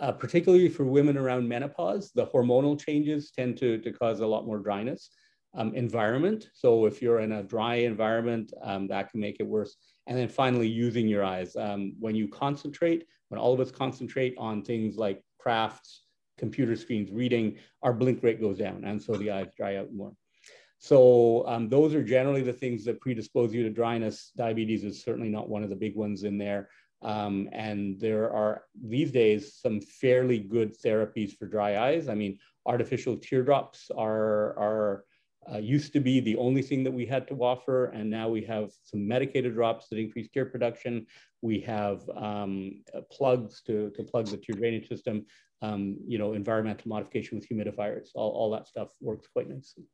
[0.00, 4.46] Uh, particularly for women around menopause, the hormonal changes tend to, to cause a lot
[4.46, 5.10] more dryness.
[5.54, 9.76] Um, environment, so if you're in a dry environment, um, that can make it worse.
[10.08, 11.54] And then finally, using your eyes.
[12.00, 16.02] when you concentrate, when all of us concentrate on things like crafts,
[16.38, 20.12] computer screens, reading, our blink rate goes down, and so the eyes dry out more.
[20.78, 24.30] So um, those are generally the things that predispose you to dryness.
[24.36, 26.70] Diabetes is certainly not one of the big ones in there.
[27.02, 32.08] Um, and there are these days some fairly good therapies for dry eyes.
[32.08, 35.04] I mean, artificial teardrops are, are
[35.52, 38.42] uh, used to be the only thing that we had to offer, and now we
[38.44, 41.06] have some medicated drops that increase tear production.
[41.42, 45.24] We have um, uh, plugs to, to plug the tear drainage system,
[45.62, 48.08] um, you know, environmental modification with humidifiers.
[48.14, 49.84] All, all that stuff works quite nicely.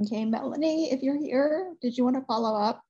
[0.00, 2.82] Okay, Melanie, if you're here, did you want to follow up?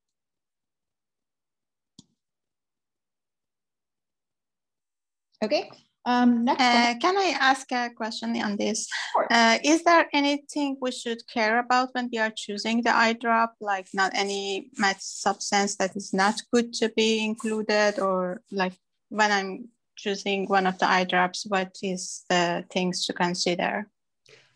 [5.42, 5.68] Okay,
[6.04, 8.88] um, next uh, Can I ask a question on this?
[9.30, 13.54] Uh, is there anything we should care about when we are choosing the eye drop,
[13.60, 18.72] like not any substance that is not good to be included or like
[19.10, 23.88] when I'm choosing one of the eye drops, what is the things to consider?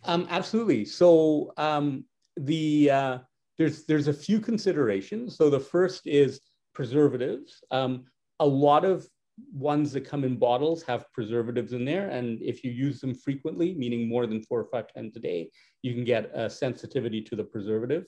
[0.05, 0.85] Um, absolutely.
[0.85, 2.05] So um,
[2.37, 3.19] the uh,
[3.59, 5.37] there's there's a few considerations.
[5.37, 6.41] So the first is
[6.75, 7.63] preservatives.
[7.71, 8.05] Um,
[8.41, 9.07] a lot of
[9.53, 13.75] ones that come in bottles have preservatives in there, and if you use them frequently,
[13.75, 15.51] meaning more than four or five times a day,
[15.83, 18.07] you can get a sensitivity to the preservative.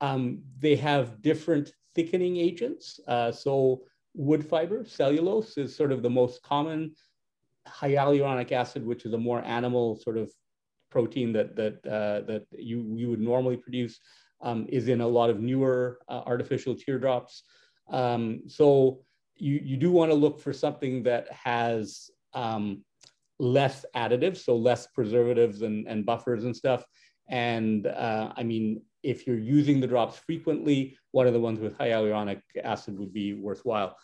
[0.00, 3.00] Um, they have different thickening agents.
[3.06, 3.82] Uh, so
[4.14, 6.94] wood fiber, cellulose, is sort of the most common.
[7.66, 10.30] Hyaluronic acid, which is a more animal sort of
[10.90, 13.98] protein that that uh, that you you would normally produce
[14.42, 17.42] um, is in a lot of newer uh, artificial teardrops.
[17.88, 19.00] Um, so
[19.36, 22.84] you you do want to look for something that has um,
[23.38, 26.84] less additives, so less preservatives and, and buffers and stuff.
[27.28, 31.78] And uh, I mean, if you're using the drops frequently, one of the ones with
[31.78, 33.96] hyaluronic acid would be worthwhile.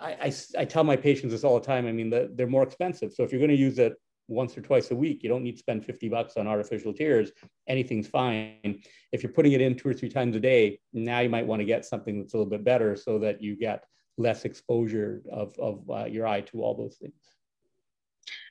[0.00, 1.86] I, I, I tell my patients this all the time.
[1.86, 3.12] I mean, the, they're more expensive.
[3.12, 3.94] So if you're going to use it
[4.28, 5.22] once or twice a week.
[5.22, 7.30] You don't need to spend 50 bucks on artificial tears.
[7.68, 8.80] Anything's fine.
[9.12, 11.60] If you're putting it in two or three times a day, now you might want
[11.60, 13.84] to get something that's a little bit better so that you get
[14.16, 17.14] less exposure of, of uh, your eye to all those things.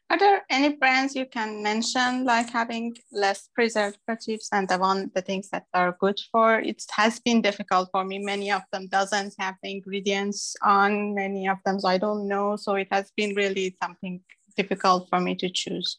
[0.10, 5.22] Are there any brands you can mention, like having less preservatives and the one the
[5.22, 6.60] things that are good for?
[6.60, 8.20] It has been difficult for me.
[8.20, 12.58] Many of them doesn't have the ingredients on many of them, so I don't know.
[12.58, 14.22] So it has been really something
[14.56, 15.98] difficult for me to choose.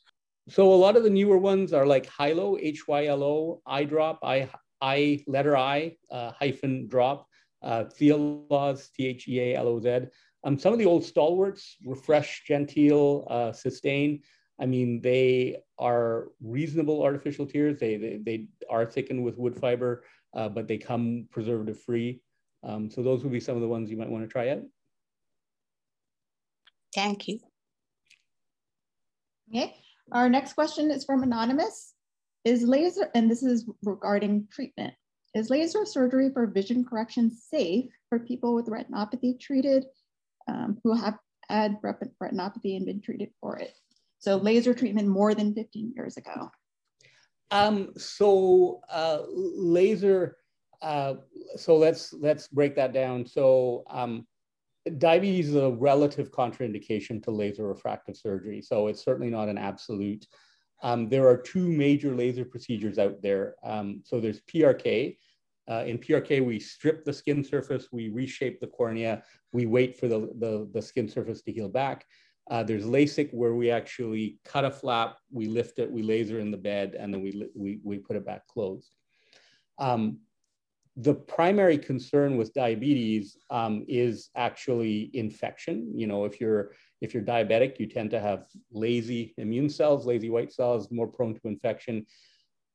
[0.49, 4.49] So a lot of the newer ones are like Hylo, H-Y-L-O, eye drop, I,
[4.81, 7.27] I letter I uh, hyphen drop,
[7.65, 10.07] uh, Thealoz, T-H-E-A-L-O-Z.
[10.45, 14.21] Um, some of the old stalwarts, Refresh, GenTeal, uh, Systane.
[14.61, 17.81] I mean, they are reasonable artificial tears.
[17.81, 22.21] They, they, they are thickened with wood fiber, uh, but they come preservative free.
[22.63, 24.63] Um, so those would be some of the ones you might want to try out.
[26.95, 27.41] Thank you.
[29.51, 29.75] Okay,
[30.13, 31.93] our next question is from Anonymous.
[32.45, 34.93] Is laser, and this is regarding treatment,
[35.35, 39.87] is laser surgery for vision correction safe for people with retinopathy treated
[40.49, 41.19] um, who have
[41.49, 43.75] had retinopathy and been treated for it?
[44.19, 46.51] So laser treatment more than 15 years ago.
[47.51, 50.39] Um, so uh, laser,
[50.81, 51.15] uh,
[51.57, 53.27] so let's let's break that down.
[53.27, 54.27] So um,
[54.99, 60.27] diabetes is a relative contraindication to laser refractive surgery, so it's certainly not an absolute.
[60.83, 63.55] Um, there are two major laser procedures out there.
[63.63, 65.17] Um, so there's PRK.
[65.71, 70.09] Uh, in PRK, we strip the skin surface, we reshape the cornea, we wait for
[70.09, 72.05] the, the, the skin surface to heal back.
[72.51, 76.51] Uh, there's LASIK where we actually cut a flap, we lift it, we laser in
[76.51, 78.95] the bed, and then we, we, we put it back closed.
[79.79, 80.19] Um,
[80.97, 85.93] the primary concern with diabetes um, is actually infection.
[85.97, 90.31] You know, if you're if you're diabetic, you tend to have lazy immune cells, lazy
[90.31, 92.07] white cells, more prone to infection.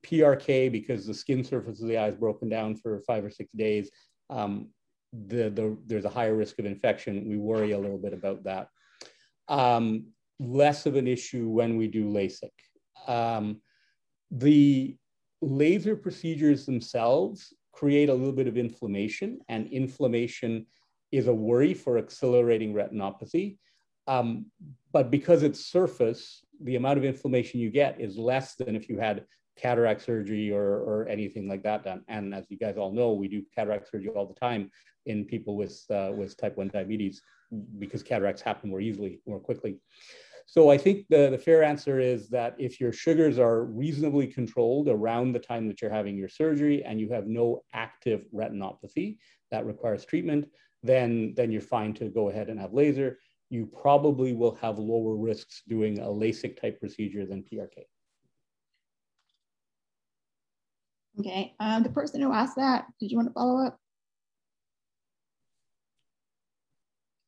[0.06, 3.52] PRK, because the skin surface of the eye is broken down for five or six
[3.54, 3.90] days,
[4.30, 4.70] um,
[5.12, 7.28] the, the, there's a higher risk of infection.
[7.28, 8.68] We worry a little bit about that.
[9.48, 10.08] Um,
[10.40, 12.52] less of an issue when we do LASIK.
[13.08, 13.62] Um,
[14.32, 14.96] the
[15.42, 20.66] laser procedures themselves create a little bit of inflammation, and inflammation
[21.12, 23.58] is a worry for accelerating retinopathy.
[24.08, 24.48] Um,
[24.92, 29.00] but because it's surface, the amount of inflammation you get is less than if you
[29.00, 29.26] had
[29.60, 32.04] cataract surgery or, or anything like that done.
[32.08, 34.72] And as you guys all know, we do cataract surgery all the time
[35.06, 37.22] in people with, uh, with type 1 diabetes
[37.78, 39.78] because cataracts happen more easily, more quickly.
[40.46, 44.88] So I think the, the fair answer is that if your sugars are reasonably controlled
[44.88, 49.18] around the time that you're having your surgery and you have no active retinopathy
[49.52, 50.50] that requires treatment,
[50.82, 53.20] then, then you're fine to go ahead and have laser.
[53.52, 57.84] You probably will have lower risks doing a LASIK type procedure than PRK.
[61.20, 63.78] Okay, um, the person who asked that, did you want to follow up?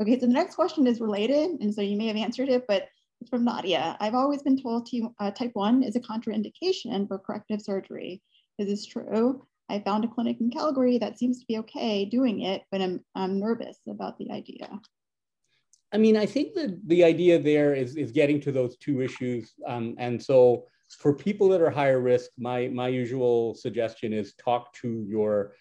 [0.02, 2.88] Okay, so the next question is related, and so you may have answered it, but
[3.20, 3.98] it's from Nadia.
[4.00, 8.22] I've always been told T, uh, type 1 is a contraindication for corrective surgery.
[8.58, 9.46] Is this true?
[9.70, 13.04] I found a clinic in Calgary that seems to be okay doing it, but I'm,
[13.16, 14.68] I'm nervous about the idea.
[15.94, 19.54] I mean, I think that the idea there is, is getting to those two issues.
[19.68, 20.66] Um, and so
[21.00, 25.54] for people that are higher risk, my, my usual suggestion is talk to your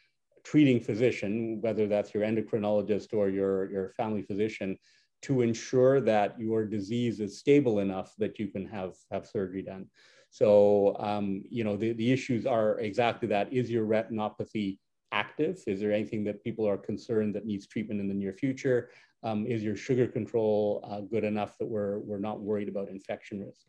[0.45, 4.77] treating physician, whether that's your endocrinologist or your, your family physician,
[5.23, 9.87] to ensure that your disease is stable enough that you can have, have surgery done.
[10.31, 13.53] So, um, you know, the, the issues are exactly that.
[13.53, 14.79] Is your retinopathy
[15.13, 15.63] active?
[15.67, 18.91] Is there anything that people are concerned that needs treatment in the near future?
[19.23, 23.41] Um, is your sugar control uh, good enough that we're, we're not worried about infection
[23.41, 23.67] risk?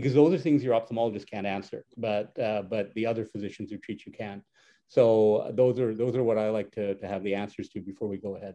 [0.00, 3.78] Because those are things your ophthalmologist can't answer, but, uh, but the other physicians who
[3.78, 4.42] treat you can.
[4.88, 8.08] So those are, those are what I like to, to have the answers to before
[8.08, 8.54] we go ahead.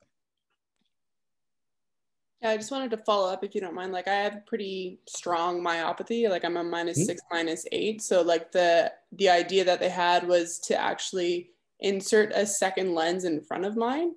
[2.44, 3.94] Yeah, I just wanted to follow up if you don't mind.
[3.94, 6.30] Like I have pretty strong myopathy.
[6.30, 7.06] Like I'm a minus mm-hmm.
[7.06, 8.02] six, minus eight.
[8.02, 13.24] So like the the idea that they had was to actually insert a second lens
[13.24, 14.16] in front of mine.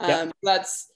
[0.00, 0.30] Um, yeah.
[0.42, 0.90] That's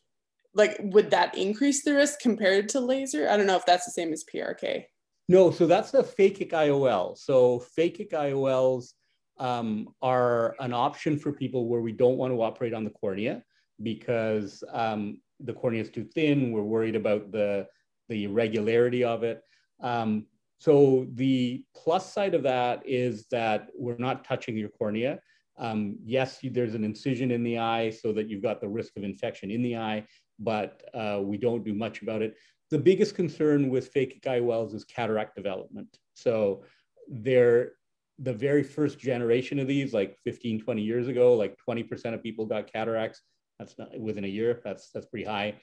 [0.53, 3.29] like would that increase the risk compared to laser?
[3.29, 4.87] I don't know if that's the same as PRK.
[5.29, 7.17] No, so that's the phakic IOL.
[7.17, 8.93] So phakic IOLs
[9.39, 13.43] um, are an option for people where we don't want to operate on the cornea
[13.83, 16.53] because um, the cornea is too thin.
[16.53, 17.67] We're worried about the,
[18.09, 19.41] the regularity of it.
[19.81, 20.27] Um,
[20.59, 25.21] so the plus side of that is that we're not touching your cornea.
[25.59, 29.05] Um, yes, there's an incision in the eye so that you've got the risk of
[29.05, 30.05] infection in the eye,
[30.39, 32.37] but uh, we don't do much about it.
[32.71, 35.99] The biggest concern with phakic IOLs is cataract development.
[36.15, 36.65] So
[37.09, 37.73] they're
[38.19, 42.47] the very first generation of these, like 15, 20 years ago, like 20% of people
[42.47, 43.21] got cataracts.
[43.59, 44.61] That's not within a year.
[44.65, 45.55] That's that's pretty high.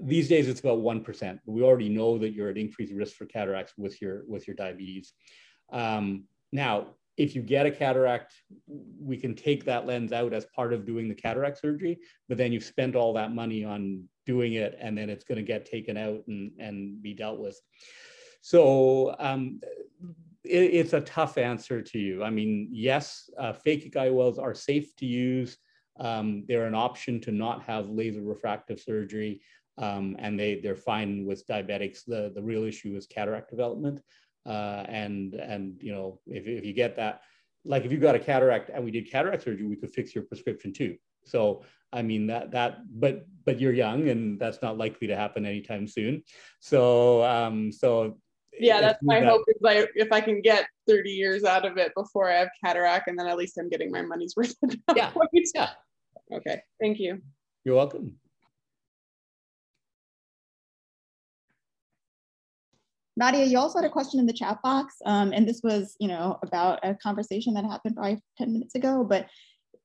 [0.00, 1.40] These days, it's about one percent.
[1.46, 5.12] We already know that you're at increased risk for cataracts with your with your diabetes.
[5.72, 8.34] Um, now, if you get a cataract,
[8.66, 11.98] we can take that lens out as part of doing the cataract surgery,
[12.28, 15.42] but then you've spent all that money on doing it, and then it's going to
[15.42, 17.60] get taken out and, and be dealt with.
[18.40, 19.60] So um,
[20.44, 22.24] it, it's a tough answer to you.
[22.24, 25.58] I mean, yes, uh, phakic IOLs are safe to use.
[26.00, 29.42] Um, they're an option to not have laser refractive surgery,
[29.76, 32.00] um, and they, they're fine with diabetics.
[32.06, 34.00] The, the real issue is cataract development.
[34.46, 37.22] Uh, and, and, you know, if, if you get that,
[37.64, 40.24] like if you got a cataract and we did cataract surgery, we could fix your
[40.24, 40.96] prescription too.
[41.24, 41.62] So,
[41.92, 45.86] I mean, that, that, but, but you're young and that's not likely to happen anytime
[45.86, 46.24] soon.
[46.60, 48.18] So, um, so
[48.58, 49.28] yeah that's my that.
[49.28, 52.48] hope is like if i can get 30 years out of it before i have
[52.64, 54.54] cataract and then at least i'm getting my money's worth
[54.94, 55.10] yeah
[55.54, 55.70] yeah
[56.32, 57.20] okay thank you
[57.64, 58.16] you're welcome
[63.16, 66.08] Nadia, you also had a question in the chat box, um, and this was, you
[66.08, 69.26] know, about a conversation that happened probably 10 minutes ago, but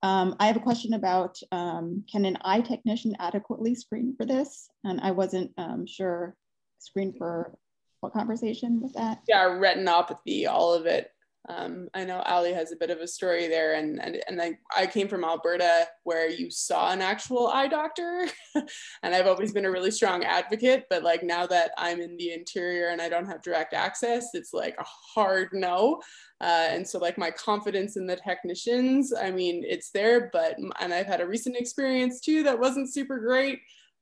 [0.04, 4.70] um, I have a question about um, can an eye technician adequately screen for this?
[4.84, 6.36] And I wasn't um, sure
[6.80, 7.58] screen for
[8.02, 9.22] what conversation was that?
[9.28, 11.12] Yeah, retinopathy, all of it.
[11.50, 14.58] Um, I know Ali has a bit of a story there, and and and I,
[14.76, 19.66] I came from Alberta where you saw an actual eye doctor, and I've always been
[19.66, 20.86] a really strong advocate.
[20.90, 24.54] But like now that I'm in the interior and I don't have direct access, it's
[24.54, 26.02] like a hard no.
[26.42, 30.94] Uh, and so like my confidence in the technicians, I mean, it's there, but and
[30.94, 33.60] I've had a recent experience too that wasn't super great.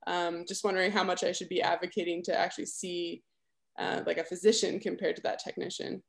[0.08, 3.24] Um, just wondering how much I should be advocating to actually see
[3.78, 6.02] uh, like a physician compared to that technician.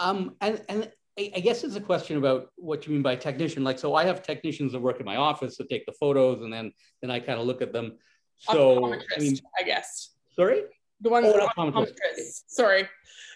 [0.00, 3.62] Um, and, and I guess it's a question about what you mean by technician.
[3.62, 6.52] Like, so I have technicians that work in my office that take the photos, and
[6.52, 6.72] then
[7.02, 7.98] then I kind of look at them.
[8.38, 10.14] So I mean, I guess.
[10.34, 10.62] Sorry.
[11.02, 11.24] The one.
[11.26, 12.44] Oh, optometrist.
[12.48, 12.88] Sorry.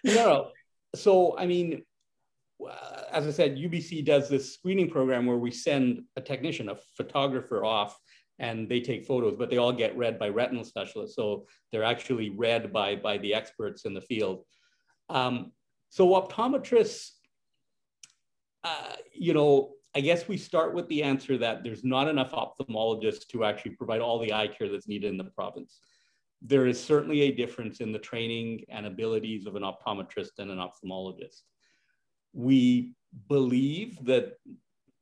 [0.03, 0.51] No, no.
[0.95, 1.83] So I mean,
[3.13, 7.65] as I said, UBC does this screening program where we send a technician, a photographer
[7.65, 7.99] off,
[8.39, 11.17] and they take photos, but they all get read by retinal specialists.
[11.17, 14.45] So they're actually read by by the experts in the field.
[15.11, 15.53] Um,
[15.95, 17.11] so optometrists,
[18.65, 23.29] uh, you know, I guess we start with the answer that there's not enough ophthalmologists
[23.29, 25.79] to actually provide all the eye care that's needed in the province.
[26.43, 30.59] There is certainly a difference in the training and abilities of an optometrist and an
[30.59, 31.43] ophthalmologist.
[32.33, 32.95] We
[33.29, 34.33] believe that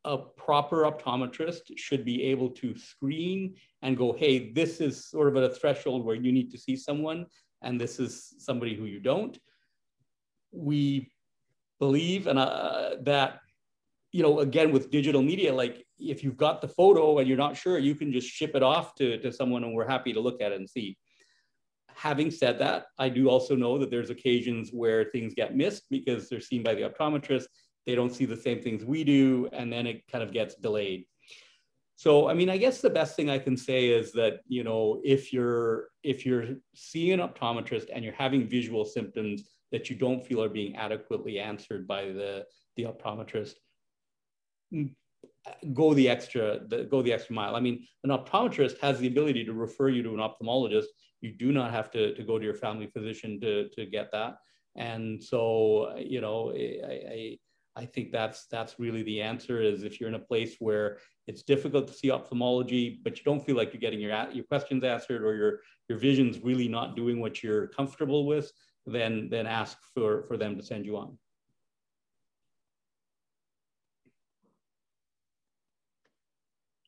[0.05, 5.39] a proper optometrist should be able to screen and go, hey, this is sort of
[5.39, 7.25] at a threshold where you need to see someone,
[7.63, 9.39] and this is somebody who you don't
[10.53, 11.11] we
[11.79, 13.41] believe and uh, that
[14.13, 17.57] you know again with digital media like if you've got the photo and you're not
[17.57, 20.41] sure you can just ship it off to, to someone and we're happy to look
[20.41, 20.97] at it and see.
[21.95, 26.29] Having said that i do also know that there's occasions where things get missed because
[26.29, 27.47] they're seen by the optometrist
[27.87, 31.05] they don't see the same things we do and then it kind of gets delayed.
[31.97, 35.01] So i mean i guess the best thing i can say is that you know
[35.05, 40.25] if you're if you're seeing an optometrist and you're having visual symptoms that you don't
[40.25, 42.45] feel are being adequately answered by the,
[42.77, 43.55] the optometrist,
[44.73, 44.95] mm,
[45.73, 47.57] go the extra the, go the extra mile.
[47.57, 50.87] I mean, an optometrist has the ability to refer you to an ophthalmologist.
[51.21, 54.37] You do not have to, to go to your family physician to, to get that.
[54.77, 57.39] And so, you know, I, I,
[57.75, 61.43] I think that's that's really the answer is if you're in a place where it's
[61.43, 65.25] difficult to see ophthalmology, but you don't feel like you're getting your, your questions answered
[65.25, 68.53] or your, your vision's really not doing what you're comfortable with,
[68.87, 71.19] then, then ask for, for them to send you on.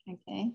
[0.08, 0.52] Okay.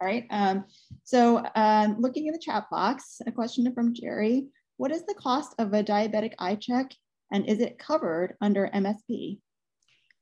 [0.00, 0.26] All right.
[0.30, 0.64] Um,
[1.04, 4.48] so um, looking in the chat box, a question from Jerry.
[4.76, 6.92] What is the cost of a diabetic eye check
[7.32, 9.38] and is it covered under MSP?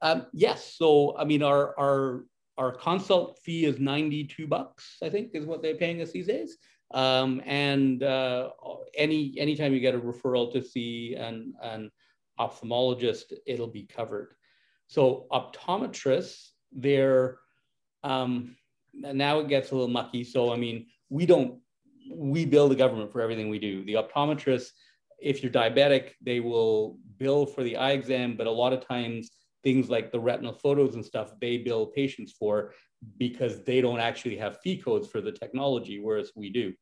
[0.02, 0.74] Um, yes.
[0.76, 2.24] So, I mean, our, our,
[2.56, 6.56] our consult fee is 92 bucks, I think is what they're paying us these days.
[6.96, 8.48] Um, and uh,
[8.96, 11.90] any anytime you get a referral to see an, an
[12.40, 14.34] ophthalmologist, it'll be covered.
[14.86, 17.36] So optometrists, they're
[18.02, 18.56] um,
[18.94, 20.24] now it gets a little mucky.
[20.24, 21.60] So I mean, we don't
[22.10, 23.84] we bill the government for everything we do.
[23.84, 24.70] The optometrists,
[25.20, 29.32] if you're diabetic, they will bill for the eye exam, but a lot of times
[29.62, 32.72] things like the retinal photos and stuff, they bill patients for
[33.18, 36.72] because they don't actually have fee codes for the technology, whereas we do.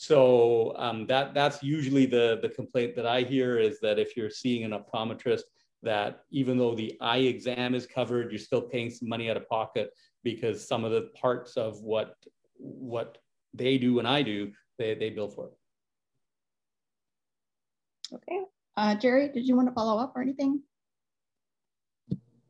[0.00, 4.30] So um, that that's usually the the complaint that I hear is that if you're
[4.30, 5.42] seeing an optometrist,
[5.82, 9.46] that even though the eye exam is covered, you're still paying some money out of
[9.46, 9.90] pocket
[10.24, 12.14] because some of the parts of what
[12.56, 13.18] what
[13.52, 15.50] they do and I do, they, they bill for.
[18.14, 18.40] Okay.
[18.78, 20.62] Uh, Jerry, did you want to follow up or anything?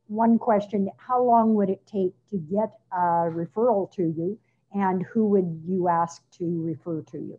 [0.06, 4.36] one question, how long would it take to get a referral to you
[4.72, 7.38] and who would you ask to refer to you?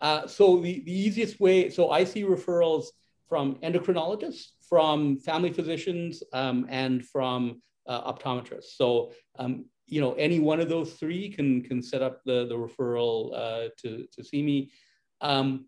[0.00, 2.86] Uh, so the, the easiest way, so I see referrals
[3.28, 8.76] from endocrinologists, from family physicians, um, and from uh, optometrists.
[8.76, 12.54] So, um, you know, any one of those three can, can set up the, the
[12.54, 14.70] referral uh, to, to see me.
[15.20, 15.66] Um,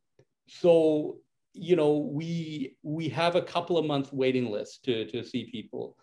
[0.49, 1.19] so
[1.55, 5.97] you know, we we have a couple of month waiting list to to see people,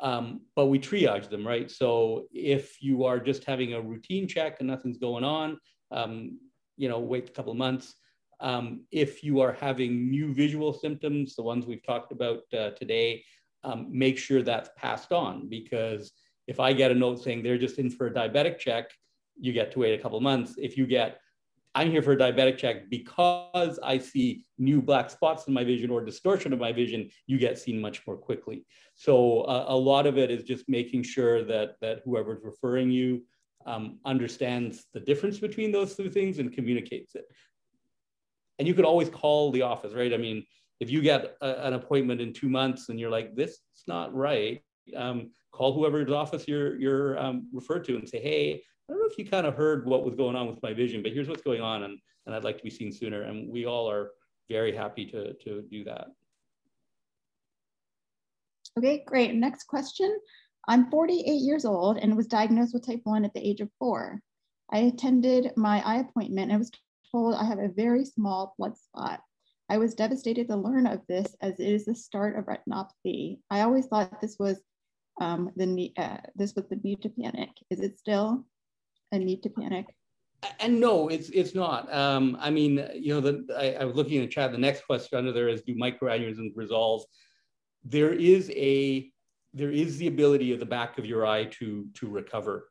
[0.00, 1.70] um, but we triage them, right?
[1.70, 5.58] So if you are just having a routine check and nothing's going on,
[5.90, 6.38] um,
[6.76, 7.94] you know, wait a couple of months.
[8.40, 13.24] Um, if you are having new visual symptoms, the ones we've talked about uh, today,
[13.64, 16.12] um, make sure that's passed on because
[16.46, 18.90] if I get a note saying they're just in for a diabetic check,
[19.38, 20.54] you get to wait a couple months.
[20.56, 21.20] If you get
[21.78, 25.90] I'm here for a diabetic check because I see new black spots in my vision
[25.90, 28.66] or distortion of my vision, you get seen much more quickly.
[28.96, 33.22] So uh, a lot of it is just making sure that, that whoever's referring you
[33.64, 37.26] um, understands the difference between those two things and communicates it.
[38.58, 40.12] And you could always call the office, right?
[40.12, 40.44] I mean,
[40.80, 44.12] if you get a, an appointment in two months and you're like, this is not
[44.12, 44.60] right,
[44.96, 49.08] um, call whoever's office you're, you're um, referred to and say, hey, I don't know
[49.10, 51.42] if you kind of heard what was going on with my vision, but here's what's
[51.42, 53.22] going on, and, and I'd like to be seen sooner.
[53.22, 54.12] And we all are
[54.48, 56.06] very happy to, to do that.
[58.78, 59.34] Okay, great.
[59.34, 60.18] Next question.
[60.68, 64.20] I'm 48 years old and was diagnosed with type 1 at the age of four.
[64.70, 66.70] I attended my eye appointment and was
[67.10, 69.20] told I have a very small blood spot.
[69.70, 73.40] I was devastated to learn of this as it is the start of retinopathy.
[73.50, 74.60] I always thought this was
[75.20, 77.50] um, the uh, this was the need to panic.
[77.70, 78.44] Is it still
[79.12, 79.86] a need to panic?
[80.60, 81.92] And no, it's it's not.
[81.92, 84.52] Um, I mean, you know, the, I, I, was looking in the chat.
[84.52, 87.02] The next question under there is: Do microaneurysms resolve?
[87.84, 89.10] There is a
[89.52, 92.68] there is the ability of the back of your eye to to recover.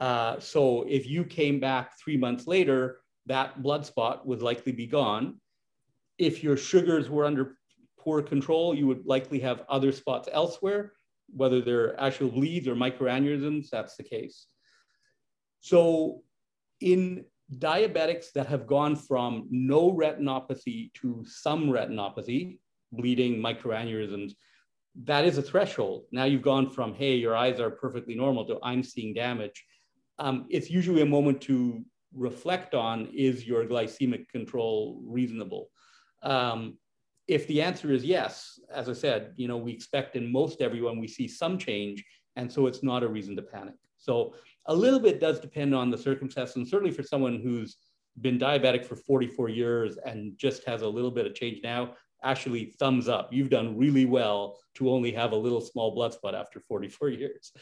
[0.00, 4.86] Uh, so if you came back three months later, that blood spot would likely be
[4.86, 5.38] gone
[6.18, 7.56] if your sugars were under
[7.98, 10.92] poor control, you would likely have other spots elsewhere,
[11.34, 14.46] whether they're actual bleeds or microaneurysms, that's the case.
[15.60, 16.22] So
[16.80, 17.24] in
[17.56, 22.58] diabetics that have gone from no retinopathy to some retinopathy,
[22.92, 24.32] bleeding, microaneurysms,
[25.04, 26.04] that is a threshold.
[26.12, 29.64] Now you've gone from, hey, your eyes are perfectly normal to I'm seeing damage.
[30.18, 31.84] Um, it's usually a moment to
[32.14, 35.70] reflect on, is your glycemic control reasonable?
[36.22, 36.78] Um,
[37.28, 40.98] if the answer is yes, as I said, you know, we expect in most everyone
[40.98, 42.04] we see some change,
[42.36, 43.74] and so it's not a reason to panic.
[43.98, 44.34] So
[44.66, 47.76] a little bit does depend on the circumstances, and certainly for someone who's
[48.20, 52.74] been diabetic for 44 years and just has a little bit of change now, actually
[52.78, 53.32] thumbs up.
[53.32, 57.52] You've done really well to only have a little small blood spot after 44 years.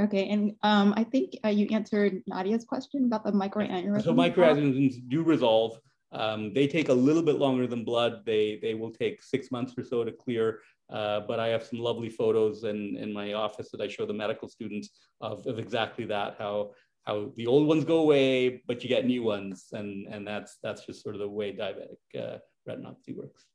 [0.00, 4.04] Okay, and um, I think uh, you answered Nadia's question about the microaneurysms.
[4.04, 5.78] So microaneurysms do resolve.
[6.12, 8.24] Um, they take a little bit longer than blood.
[8.24, 10.60] They, they will take six months or so to clear.
[10.92, 14.12] Uh, but I have some lovely photos in, in my office that I show the
[14.12, 14.90] medical students
[15.20, 16.72] of, of exactly that, how,
[17.06, 19.68] how the old ones go away, but you get new ones.
[19.72, 22.38] And, and that's, that's just sort of the way diabetic uh,
[22.68, 23.46] retinopathy works.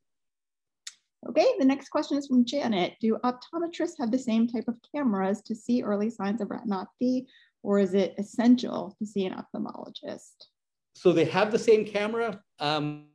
[1.27, 2.93] Okay, the next question is from Janet.
[3.01, 7.25] Do optometrists have the same type of cameras to see early signs of retinopathy,
[7.63, 10.47] or is it essential to see an ophthalmologist?
[10.97, 12.41] so they have the same camera.
[12.59, 13.05] Um,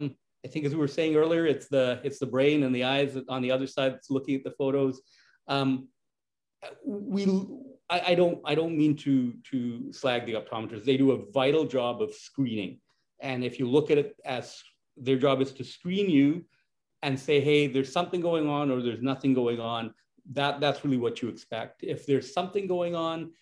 [0.45, 3.17] I think as we were saying earlier, it's the it's the brain and the eyes
[3.29, 5.01] on the other side that's looking at the photos.
[5.49, 5.89] Um,
[6.85, 7.27] we
[7.91, 10.85] I, I, don't I don't mean to to slag the optometrists.
[10.85, 12.81] They do a vital job of screening,
[13.21, 14.63] and if you look at it as
[14.97, 16.45] their job is to screen you
[17.03, 19.93] and say, hey, there's something going on or there's nothing going on.
[20.33, 21.83] That that's really what you expect.
[21.83, 23.33] If there's something going on,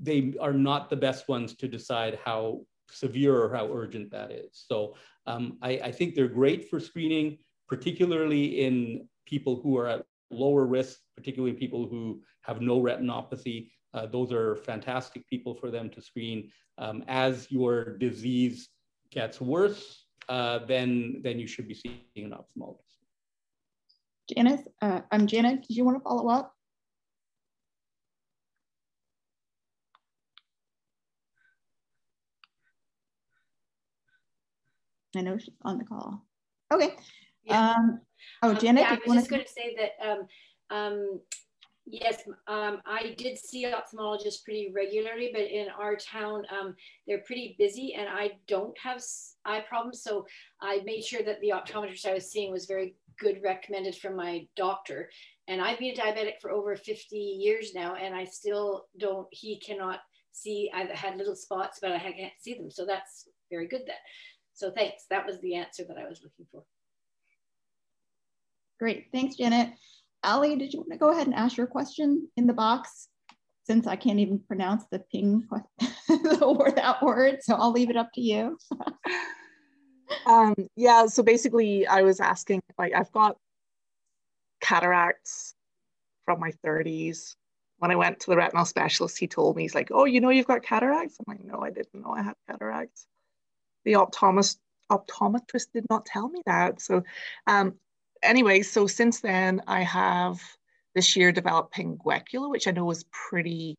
[0.00, 4.64] they are not the best ones to decide how severe or how urgent that is.
[4.66, 4.94] So
[5.26, 10.66] um, I, I, think they're great for screening, particularly in people who are at lower
[10.66, 13.70] risk, particularly people who have no retinopathy.
[13.94, 16.50] Uh, those are fantastic people for them to screen.
[16.78, 18.68] Um, as your disease
[19.10, 22.78] gets worse, uh, then, then you should be seeing an ophthalmologist.
[24.34, 25.62] Janice, uh, I'm Janet.
[25.68, 26.54] Did you want to follow up?
[35.16, 36.24] I know she's on the call.
[36.72, 36.94] Okay.
[37.44, 37.74] Yeah.
[37.74, 38.00] Um,
[38.42, 40.26] oh, um, Janet, yeah, I was just going to say that, um,
[40.70, 41.20] um,
[41.84, 46.74] yes, um, I did see ophthalmologists pretty regularly, but in our town, um,
[47.06, 49.02] they're pretty busy and I don't have
[49.44, 50.02] eye problems.
[50.02, 50.26] So
[50.60, 54.46] I made sure that the optometrist I was seeing was very good recommended from my
[54.56, 55.10] doctor.
[55.48, 59.58] And I've been a diabetic for over 50 years now, and I still don't, he
[59.58, 60.00] cannot
[60.30, 62.70] see, I've had little spots, but I can't see them.
[62.70, 63.96] So that's very good then.
[64.54, 65.04] So thanks.
[65.10, 66.62] That was the answer that I was looking for.
[68.78, 69.06] Great.
[69.12, 69.70] Thanks, Janet.
[70.24, 73.08] Ali, did you want to go ahead and ask your question in the box?
[73.64, 75.46] Since I can't even pronounce the ping
[76.42, 78.58] or that word, so I'll leave it up to you.
[80.26, 83.36] um, yeah, so basically I was asking, like I've got
[84.60, 85.54] cataracts
[86.24, 87.36] from my 30s.
[87.78, 90.30] When I went to the retinal specialist, he told me, he's like, oh, you know
[90.30, 91.16] you've got cataracts?
[91.20, 93.06] I'm like, no, I didn't know I had cataracts
[93.84, 94.58] the optometrist
[94.90, 96.80] optometrist did not tell me that.
[96.80, 97.02] So
[97.46, 97.74] um,
[98.22, 100.40] anyway, so since then I have
[100.94, 103.78] this year developed pinguecula, which I know is pretty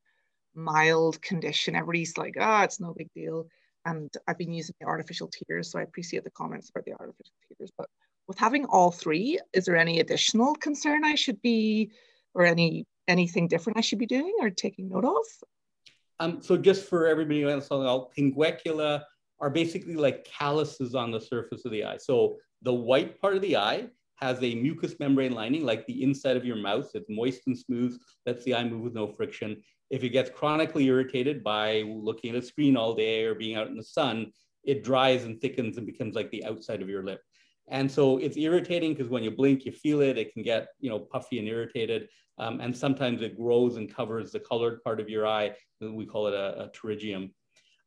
[0.55, 1.75] mild condition.
[1.75, 3.47] Everybody's like, ah, oh, it's no big deal.
[3.85, 7.33] and I've been using the artificial tears, so I appreciate the comments about the artificial
[7.47, 7.71] tears.
[7.77, 7.89] But
[8.27, 11.91] with having all three, is there any additional concern I should be,
[12.33, 15.25] or any anything different I should be doing or taking note of?
[16.19, 19.03] Um, so just for everybody else, all pinguecula
[19.43, 21.97] are basically like calluses on the surface of the eye.
[21.97, 26.37] So the white part of the eye has a mucous membrane lining like the inside
[26.37, 26.89] of your mouth.
[26.93, 29.61] It's moist and smooth, lets the eye move with no friction.
[29.89, 33.67] If it gets chronically irritated by looking at a screen all day or being out
[33.67, 34.31] in the sun,
[34.63, 37.19] it dries and thickens and becomes like the outside of your lip.
[37.67, 40.17] And so it's irritating because when you blink, you feel it.
[40.17, 42.07] It can get, you know, puffy and irritated.
[42.37, 45.51] Um, and sometimes it grows and covers the colored part of your eye.
[45.81, 47.31] We call it a, a pterygium.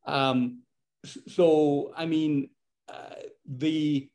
[0.07, 0.61] Um,
[1.07, 2.50] so, I mean,
[2.88, 3.14] uh,
[3.46, 4.09] the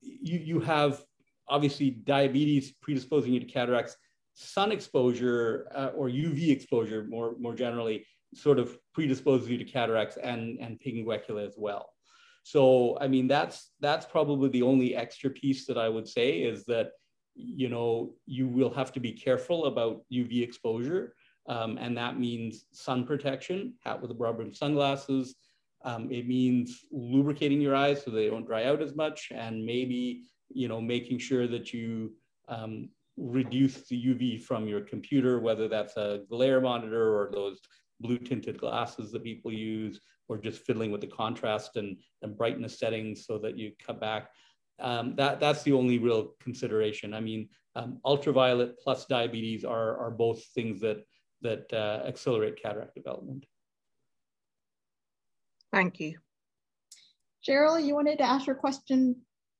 [0.00, 1.02] you, you have
[1.48, 3.96] obviously diabetes predisposing you to cataracts,
[4.34, 10.16] sun exposure uh, or UV exposure more, more generally sort of predisposes you to cataracts
[10.16, 11.90] and, and pinguecula as well.
[12.42, 16.64] So, I mean, that's, that's probably the only extra piece that I would say is
[16.66, 16.92] that,
[17.34, 21.14] you know, you will have to be careful about UV exposure.
[21.48, 25.34] Um, and that means sun protection, hat with a rubber and sunglasses,
[25.84, 30.24] um, it means lubricating your eyes so they don't dry out as much, and maybe
[30.50, 32.12] you know making sure that you
[32.48, 37.60] um, reduce the UV from your computer, whether that's a glare monitor or those
[38.00, 42.78] blue tinted glasses that people use, or just fiddling with the contrast and, and brightness
[42.78, 44.30] settings so that you cut back.
[44.80, 47.12] Um, that, that's the only real consideration.
[47.12, 51.04] I mean, um, ultraviolet plus diabetes are, are both things that,
[51.42, 53.44] that uh, accelerate cataract development.
[55.72, 56.18] Thank you.
[57.46, 59.16] Cheryl, you wanted to ask your question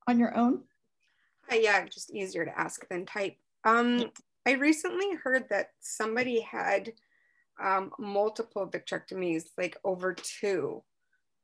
[0.07, 0.63] on your own?
[1.51, 3.37] Uh, yeah, just easier to ask than type.
[3.65, 4.11] Um,
[4.47, 6.93] I recently heard that somebody had
[7.63, 10.83] um, multiple vitrectomies, like over two.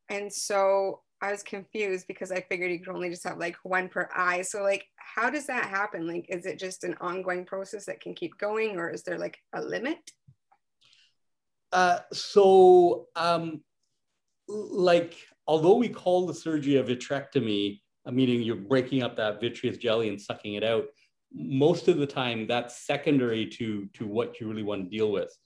[0.08, 3.88] And so I was confused because I figured you could only just have like one
[3.88, 4.42] per eye.
[4.42, 6.06] So like, how does that happen?
[6.06, 9.38] Like, is it just an ongoing process that can keep going or is there like
[9.54, 10.10] a limit?
[11.72, 13.62] Uh, so um,
[14.49, 15.16] like,
[15.47, 17.80] although we call the surgery a vitrectomy,
[18.11, 20.84] meaning you're breaking up that vitreous jelly and sucking it out,
[21.32, 25.36] most of the time that's secondary to, to what you really want to deal with.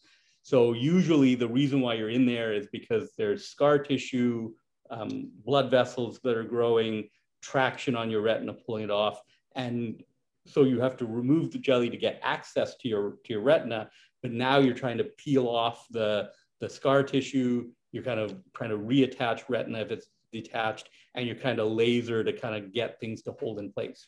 [0.42, 4.52] So usually the reason why you're in there is because there's scar tissue,
[4.90, 7.08] um, blood vessels that are growing,
[7.42, 9.20] traction on your retina, pulling it off.
[9.54, 10.02] And
[10.46, 13.90] so you have to remove the jelly to get access to your, to your retina,
[14.22, 16.30] but now you're trying to peel off the,
[16.60, 21.36] the scar tissue, you're kind of trying to reattach retina if it's detached, and you're
[21.36, 24.06] kind of laser to kind of get things to hold in place.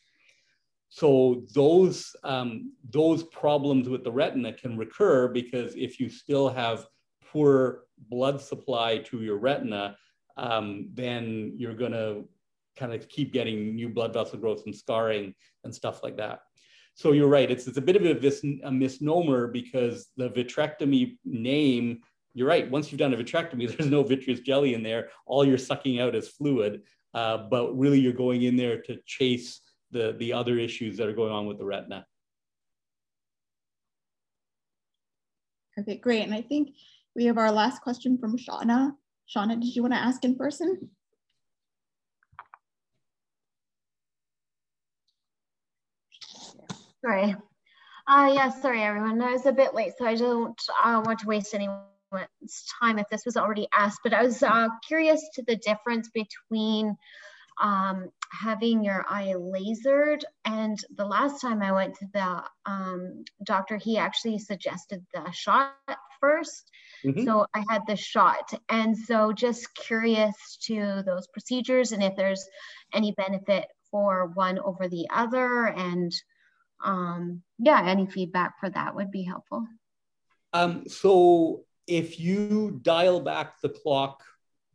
[0.89, 6.87] So those, um, those problems with the retina can recur because if you still have
[7.25, 9.97] poor blood supply to your retina,
[10.37, 12.25] um, then you're going to
[12.77, 16.41] kind of keep getting new blood vessel growth and scarring and stuff like that.
[16.95, 17.51] So you're right.
[17.51, 22.01] It's, it's a bit of a, a misnomer because the vitrectomy name
[22.35, 22.71] you're right.
[22.71, 25.09] Once you've done a vitrectomy, there's no vitreous jelly in there.
[25.27, 26.83] All you're sucking out is fluid.
[27.13, 29.61] Uh, but really, you're going in there to chase
[29.91, 32.07] the, the other issues that are going on with the retina.
[35.79, 36.23] Okay, great.
[36.23, 36.71] And I think
[37.17, 38.93] we have our last question from Shauna.
[39.35, 40.91] Shauna, did you want to ask in person?
[47.05, 47.35] Sorry.
[48.07, 49.21] Uh, yeah, sorry, everyone.
[49.23, 51.69] I was a bit late, so I don't uh, want to waste any
[52.81, 56.97] time if this was already asked, but I was uh, curious to the difference between
[57.61, 60.23] um, having your eye lasered.
[60.45, 65.75] And the last time I went to the um, doctor, he actually suggested the shot
[66.23, 66.63] 1st
[67.05, 67.25] mm-hmm.
[67.25, 68.53] So I had the shot.
[68.69, 72.47] And so just curious to those procedures and if there's
[72.93, 75.67] any benefit for one over the other.
[75.67, 76.13] And
[76.83, 79.67] um, yeah, any feedback for that would be helpful.
[80.53, 84.23] Um, so if you dial back the clock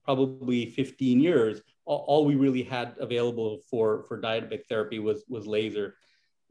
[0.04, 5.96] probably 15 years, all, we really had available for, for diabetic therapy was, was laser.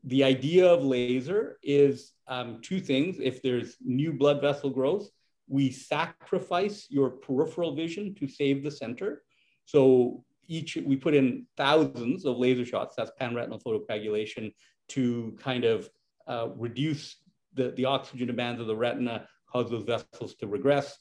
[0.05, 3.19] The idea of laser is um, two things.
[3.21, 5.09] If there's new blood vessel growth,
[5.49, 9.23] we sacrifice your peripheral vision to save the center.
[9.67, 14.55] So each we put in thousands of laser shots, that's panretinal photocoagulation,
[14.89, 15.91] to kind of
[16.27, 17.17] uh, reduce
[17.55, 20.99] the, the oxygen demands of the retina cause those vessels to regress.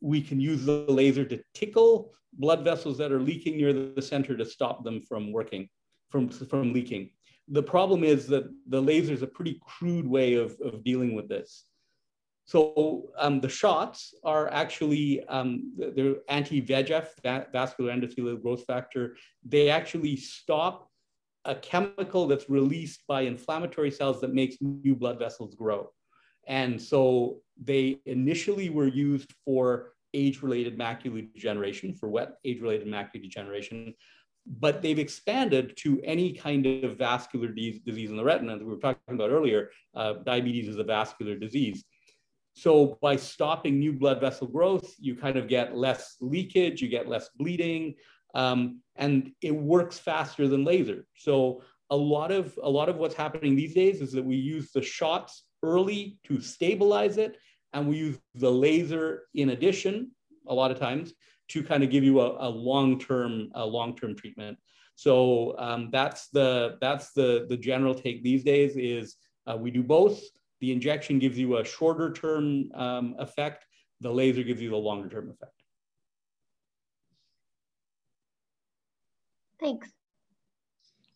[0.00, 4.36] We can use the laser to tickle blood vessels that are leaking near the center
[4.36, 5.68] to stop them from working,
[6.10, 7.10] from, from leaking.
[7.48, 11.28] The problem is that the laser is a pretty crude way of, of dealing with
[11.28, 11.64] this.
[12.46, 17.08] so um, the shots are actually um, they're anti-VEGF,
[17.52, 19.16] vascular endothelial growth factor.
[19.44, 20.90] They actually stop
[21.46, 25.90] a chemical that's released by inflammatory cells that makes new blood vessels grow.
[26.46, 33.94] And so they initially were used for age-related macular degeneration, for wet age-related macular degeneration,
[34.46, 38.54] but they've expanded to any kind of vascular disease in the retina.
[38.54, 41.84] As we were talking about earlier, uh, diabetes is a vascular disease.
[42.54, 47.08] So by stopping new blood vessel growth, you kind of get less leakage, you get
[47.08, 47.94] less bleeding,
[48.34, 51.06] um, and it works faster than laser.
[51.16, 54.70] So a lot of a lot of what's happening these days is that we use
[54.72, 57.38] the shots early to stabilize it,
[57.72, 60.10] and we use the laser in addition
[60.46, 61.12] a lot of times
[61.48, 64.58] to kind of give you a, a long-term a long-term treatment.
[64.96, 69.82] So um, that's the that's the the general take these days is uh, we do
[69.82, 70.20] both.
[70.60, 73.66] The injection gives you a shorter term um, effect.
[74.00, 75.52] The laser gives you the longer term effect.
[79.60, 79.90] Thanks.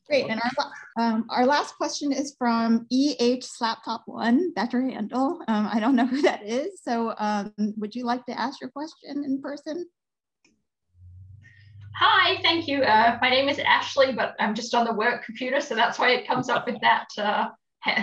[0.09, 4.81] Great, and our, um, our last question is from EH Slaptop One, Dr.
[4.81, 5.43] Handel.
[5.49, 8.71] Um, I don't know who that is, so um, would you like to ask your
[8.71, 9.87] question in person?
[11.95, 12.85] Hi, thank you.
[12.85, 16.13] Uh, my name is Ashley, but I'm just on the work computer, so that's why
[16.13, 17.49] it comes up with that uh,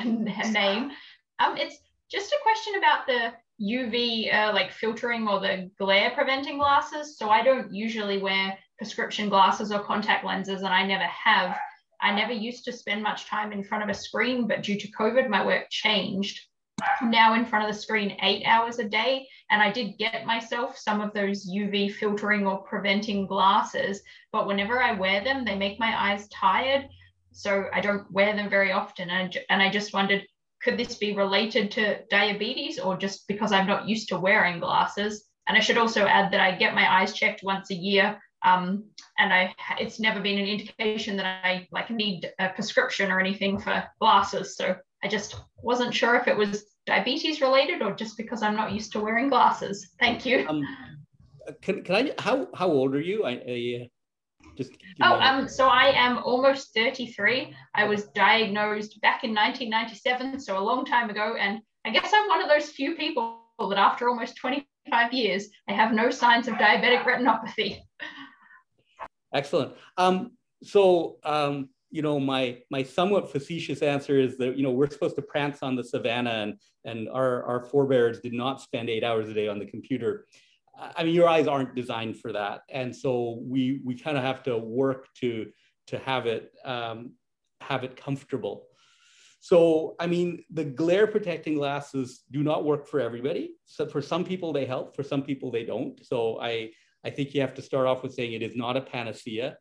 [0.06, 0.92] name.
[1.40, 1.78] Um, it's
[2.12, 7.18] just a question about the UV uh, like filtering or the glare preventing glasses.
[7.18, 11.58] So I don't usually wear prescription glasses or contact lenses, and I never have.
[12.02, 14.92] I never used to spend much time in front of a screen, but due to
[14.92, 16.40] COVID, my work changed.
[17.02, 20.78] now in front of the screen eight hours a day, and I did get myself
[20.78, 25.80] some of those UV filtering or preventing glasses, but whenever I wear them, they make
[25.80, 26.88] my eyes tired.
[27.32, 29.10] So I don't wear them very often.
[29.10, 30.26] And, and I just wondered
[30.62, 35.26] could this be related to diabetes or just because I'm not used to wearing glasses?
[35.48, 38.20] And I should also add that I get my eyes checked once a year.
[38.46, 38.84] Um,
[39.18, 43.60] and I, it's never been an indication that I like need a prescription or anything
[43.60, 44.56] for glasses.
[44.56, 48.72] So I just wasn't sure if it was diabetes related or just because I'm not
[48.72, 49.90] used to wearing glasses.
[50.00, 50.46] Thank you.
[50.48, 50.64] Um,
[51.62, 53.26] can, can I, how, how old are you?
[53.26, 53.90] I, I
[54.56, 54.72] just
[55.02, 57.56] oh, um, so I am almost 33.
[57.74, 61.36] I was diagnosed back in 1997, so a long time ago.
[61.40, 65.74] And I guess I'm one of those few people that after almost 25 years, I
[65.74, 67.80] have no signs of diabetic retinopathy.
[69.36, 69.74] Excellent.
[69.98, 70.32] Um,
[70.64, 75.16] so, um, you know, my my somewhat facetious answer is that you know we're supposed
[75.18, 79.30] to prance on the savannah, and and our our forebears did not spend eight hours
[79.30, 80.26] a day on the computer.
[80.98, 84.42] I mean, your eyes aren't designed for that, and so we we kind of have
[84.44, 85.52] to work to
[85.88, 87.14] to have it um,
[87.62, 88.68] have it comfortable.
[89.40, 93.52] So, I mean, the glare protecting glasses do not work for everybody.
[93.66, 96.04] So, for some people they help, for some people they don't.
[96.04, 96.72] So, I
[97.06, 99.58] I think you have to start off with saying it is not a panacea.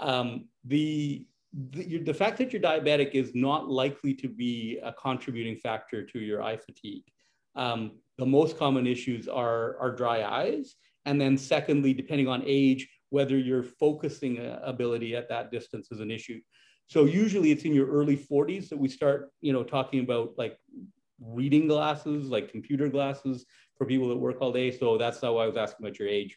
[0.00, 1.26] Um, the
[1.70, 6.18] the, the fact that you're diabetic is not likely to be a contributing factor to
[6.18, 7.04] your eye fatigue.
[7.56, 10.76] Um, the most common issues are, are dry eyes.
[11.06, 16.00] And then secondly, depending on age, whether your focusing uh, ability at that distance is
[16.00, 16.40] an issue.
[16.86, 20.58] So usually it's in your early 40s that we start, you know, talking about like
[21.20, 24.70] reading glasses, like computer glasses for people that work all day.
[24.70, 26.36] So that's why I was asking about your age.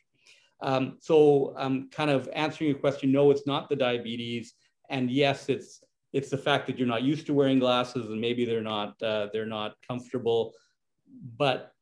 [0.62, 3.12] Um, so I'm kind of answering your question.
[3.12, 4.54] No, it's not the diabetes,
[4.90, 5.82] and yes, it's
[6.14, 9.28] it's the fact that you're not used to wearing glasses, and maybe they're not uh,
[9.34, 10.54] they're not comfortable.
[11.38, 11.74] But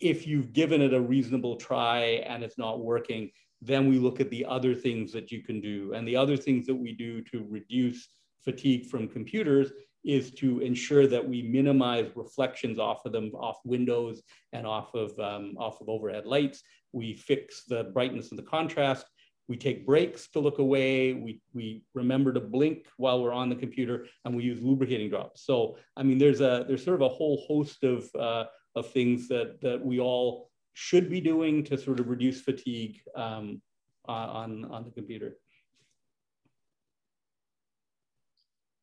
[0.00, 3.30] if you've given it a reasonable try and it's not working,
[3.62, 5.92] then we look at the other things that you can do.
[5.94, 8.08] And the other things that we do to reduce
[8.44, 9.72] fatigue from computers
[10.04, 15.18] is to ensure that we minimize reflections off of them, off windows and off of,
[15.18, 16.62] um, off of overhead lights.
[16.92, 19.06] We fix the brightness and the contrast.
[19.48, 21.12] We take breaks to look away.
[21.12, 25.44] We, we remember to blink while we're on the computer and we use lubricating drops.
[25.44, 28.44] So, I mean, there's a, there's sort of a whole host of uh,
[28.74, 33.62] of things that, that we all should be doing to sort of reduce fatigue um,
[34.06, 35.36] on, on the computer.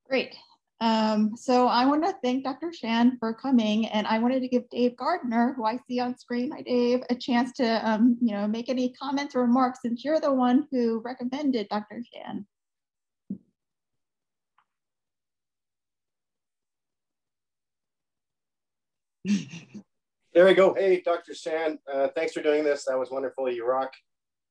[0.07, 0.35] Great.
[0.81, 2.73] Um, so I want to thank Dr.
[2.73, 6.49] Shan for coming, and I wanted to give Dave Gardner, who I see on screen,
[6.51, 10.19] hi Dave, a chance to um, you know make any comments or remarks since you're
[10.19, 12.03] the one who recommended Dr.
[12.11, 12.47] Shan.
[20.33, 20.73] there we go.
[20.73, 21.35] Hey, Dr.
[21.35, 22.85] Shan, uh, thanks for doing this.
[22.85, 23.51] That was wonderful.
[23.51, 23.93] You rock.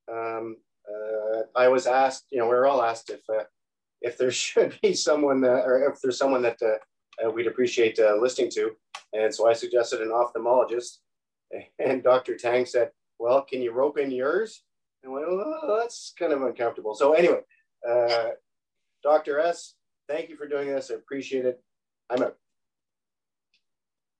[0.09, 0.59] Um,
[0.89, 3.43] uh, I was asked, you know, we are all asked if uh,
[4.01, 7.99] if there should be someone, uh, or if there's someone that uh, uh, we'd appreciate
[7.99, 8.73] uh, listening to.
[9.13, 10.99] And so I suggested an ophthalmologist.
[11.81, 12.37] And Dr.
[12.37, 14.63] Tang said, well, can you rope in yours?
[15.03, 16.95] And I went, oh, that's kind of uncomfortable.
[16.95, 17.41] So anyway,
[19.03, 19.41] Dr.
[19.41, 19.75] S,
[20.09, 20.93] thank you for doing this.
[20.93, 21.61] I appreciate it.
[22.09, 22.37] I'm out.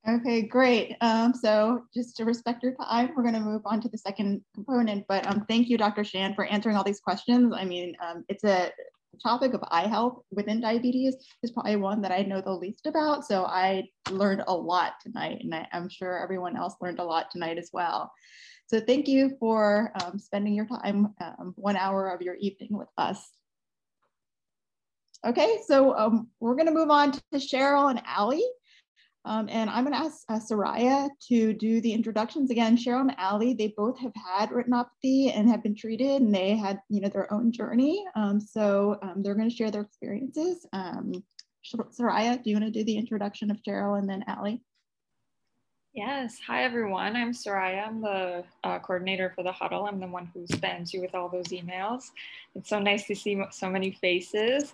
[0.09, 0.97] Okay, great.
[1.03, 4.41] Um, so just to respect your time, we're going to move on to the second
[4.55, 5.05] component.
[5.09, 6.05] But um, thank you, Dr.
[6.05, 7.53] Shan, for answering all these questions.
[7.55, 8.71] I mean, um, it's a
[9.23, 13.27] topic of eye health within diabetes is probably one that I know the least about.
[13.27, 17.31] So I learned a lot tonight, and I, am sure everyone else learned a lot
[17.31, 18.13] tonight as well.
[18.67, 22.89] So thank you for um, spending your time, um, one hour of your evening with
[22.97, 23.31] us.
[25.27, 28.47] Okay, so um, we're going to move on to Cheryl and Allie.
[29.25, 32.77] Um, and I'm going to ask uh, Soraya to do the introductions again.
[32.77, 36.81] Cheryl and Allie, they both have had retinopathy and have been treated, and they had
[36.89, 38.05] you know their own journey.
[38.17, 40.67] Um, so um, they're going to share their experiences.
[40.73, 41.23] Um,
[41.65, 44.63] Soraya, do you want to do the introduction of Cheryl and then Allie?
[45.93, 46.39] Yes.
[46.47, 47.17] Hi, everyone.
[47.17, 47.89] I'm Soraya.
[47.89, 49.87] I'm the uh, coordinator for the huddle.
[49.87, 52.13] I'm the one who spams you with all those emails.
[52.55, 54.73] It's so nice to see so many faces.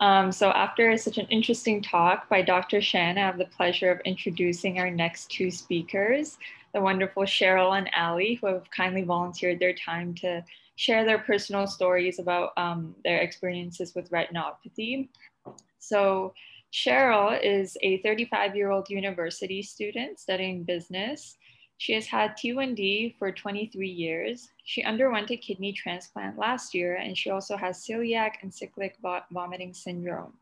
[0.00, 2.80] Um, so after such an interesting talk by Dr.
[2.80, 6.38] Shan, I have the pleasure of introducing our next two speakers,
[6.72, 10.44] the wonderful Cheryl and Allie, who have kindly volunteered their time to
[10.76, 15.08] share their personal stories about um, their experiences with retinopathy.
[15.80, 16.32] So
[16.72, 21.36] Cheryl is a 35 year old university student studying business.
[21.78, 24.50] She has had T1D for 23 years.
[24.64, 28.96] She underwent a kidney transplant last year, and she also has celiac and cyclic
[29.30, 30.32] vomiting syndrome.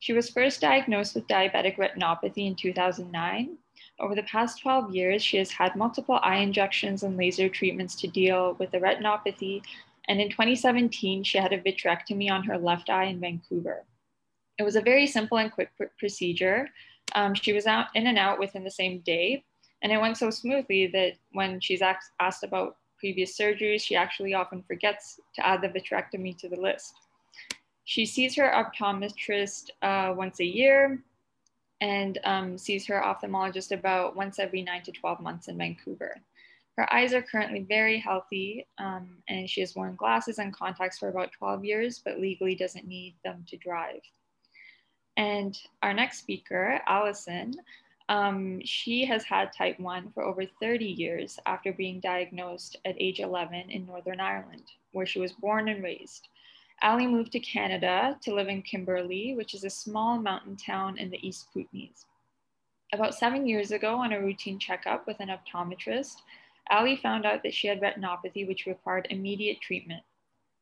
[0.00, 3.56] She was first diagnosed with diabetic retinopathy in 2009.
[3.98, 8.06] Over the past 12 years, she has had multiple eye injections and laser treatments to
[8.06, 9.62] deal with the retinopathy.
[10.08, 13.84] And in 2017, she had a vitrectomy on her left eye in Vancouver.
[14.58, 16.68] It was a very simple and quick procedure.
[17.14, 19.44] Um, she was out in and out within the same day,
[19.82, 24.62] and it went so smoothly that when she's asked about previous surgeries, she actually often
[24.62, 26.94] forgets to add the vitrectomy to the list.
[27.84, 30.98] She sees her optometrist uh, once a year
[31.80, 36.16] and um, sees her ophthalmologist about once every nine to 12 months in Vancouver.
[36.76, 41.08] Her eyes are currently very healthy um, and she has worn glasses and contacts for
[41.08, 44.00] about 12 years, but legally doesn't need them to drive.
[45.16, 47.54] And our next speaker, Allison,
[48.08, 53.18] um, she has had type 1 for over 30 years after being diagnosed at age
[53.20, 56.28] 11 in Northern Ireland, where she was born and raised.
[56.82, 61.10] Ali moved to Canada to live in Kimberley, which is a small mountain town in
[61.10, 62.04] the East Kootenays.
[62.92, 66.16] About seven years ago, on a routine checkup with an optometrist,
[66.70, 70.02] Ali found out that she had retinopathy, which required immediate treatment.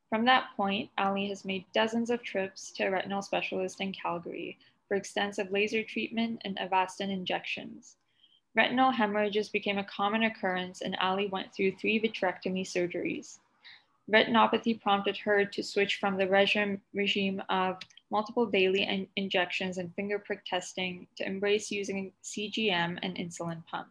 [0.09, 4.57] From that point, Ali has made dozens of trips to a retinal specialist in Calgary,
[4.87, 7.97] for extensive laser treatment and Avastin injections.
[8.55, 13.39] Retinal hemorrhages became a common occurrence and Ali went through three vitrectomy surgeries.
[14.11, 17.79] Retinopathy prompted her to switch from the regime, regime of
[18.11, 23.87] multiple daily in injections and finger prick testing to embrace using CGM and insulin pump.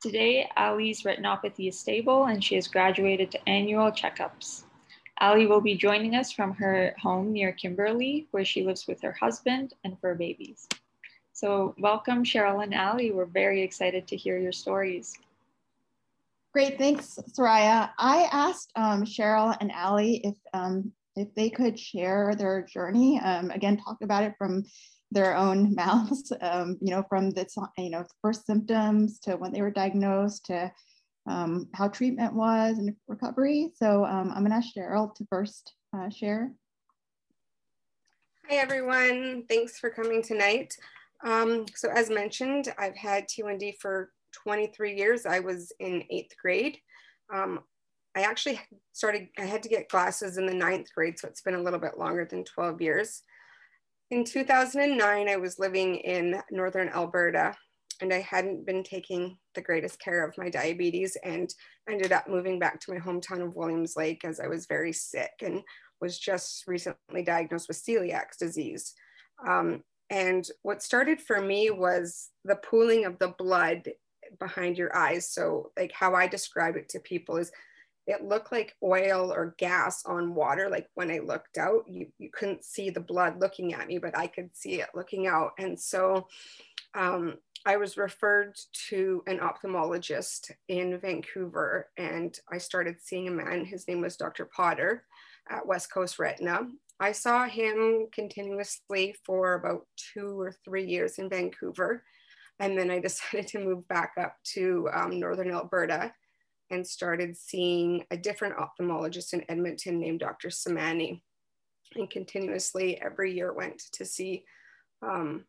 [0.00, 4.64] Today, Ali's retinopathy is stable and she has graduated to annual checkups.
[5.20, 9.12] Ali will be joining us from her home near Kimberley, where she lives with her
[9.12, 10.68] husband and four babies.
[11.32, 13.10] So welcome, Cheryl and Ali.
[13.12, 15.16] We're very excited to hear your stories.
[16.52, 17.90] Great, thanks, Soraya.
[17.98, 23.50] I asked um, Cheryl and Ali if, um, if they could share their journey, um,
[23.50, 24.64] again, talk about it from
[25.10, 27.46] their own mouths, um, you know, from the
[27.76, 30.72] you know, first symptoms to when they were diagnosed to
[31.28, 33.72] um, how treatment was and recovery.
[33.74, 36.52] So um, I'm gonna ask Cheryl to first uh, share.
[38.48, 40.74] Hi everyone, thanks for coming tonight.
[41.24, 44.10] Um, so as mentioned, I've had T1D for
[44.42, 45.26] 23 years.
[45.26, 46.78] I was in eighth grade.
[47.32, 47.60] Um,
[48.16, 48.60] I actually
[48.92, 51.78] started, I had to get glasses in the ninth grade, so it's been a little
[51.78, 53.22] bit longer than 12 years.
[54.10, 57.54] In 2009, I was living in Northern Alberta
[58.00, 61.52] and I hadn't been taking the greatest care of my diabetes and
[61.88, 65.32] ended up moving back to my hometown of Williams Lake as I was very sick
[65.42, 65.62] and
[66.00, 68.94] was just recently diagnosed with celiac disease.
[69.46, 73.90] Um, and what started for me was the pooling of the blood
[74.38, 75.28] behind your eyes.
[75.28, 77.50] So, like how I describe it to people is
[78.06, 80.70] it looked like oil or gas on water.
[80.70, 84.16] Like when I looked out, you, you couldn't see the blood looking at me, but
[84.16, 85.50] I could see it looking out.
[85.58, 86.26] And so
[86.94, 87.36] um,
[87.66, 88.56] I was referred
[88.88, 93.64] to an ophthalmologist in Vancouver, and I started seeing a man.
[93.64, 94.46] His name was Dr.
[94.46, 95.04] Potter
[95.50, 96.68] at West Coast Retina.
[97.00, 102.02] I saw him continuously for about two or three years in Vancouver.
[102.58, 106.12] And then I decided to move back up to um, Northern Alberta
[106.70, 110.48] and started seeing a different ophthalmologist in Edmonton named Dr.
[110.48, 111.22] Samani.
[111.94, 114.44] And continuously every year went to see
[115.00, 115.44] um,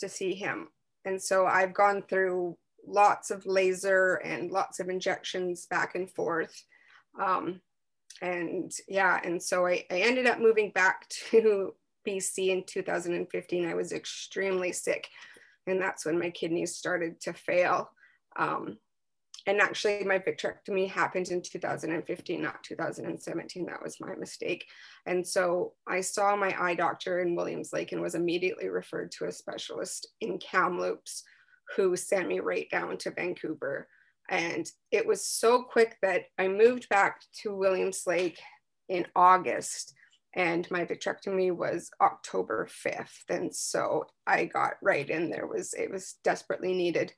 [0.00, 0.68] to see him.
[1.04, 6.54] And so I've gone through lots of laser and lots of injections back and forth.
[7.20, 7.60] Um,
[8.20, 11.74] and yeah, and so I, I ended up moving back to
[12.06, 13.68] BC in 2015.
[13.68, 15.08] I was extremely sick,
[15.66, 17.90] and that's when my kidneys started to fail.
[18.36, 18.78] Um,
[19.46, 23.66] and actually, my vitrectomy happened in 2015, not 2017.
[23.66, 24.64] That was my mistake.
[25.06, 29.26] And so I saw my eye doctor in Williams Lake and was immediately referred to
[29.26, 31.24] a specialist in Kamloops
[31.76, 33.88] who sent me right down to Vancouver.
[34.28, 38.40] And it was so quick that I moved back to Williams Lake
[38.88, 39.94] in August
[40.34, 43.28] and my vitrectomy was October 5th.
[43.28, 47.12] And so I got right in there was, it was desperately needed.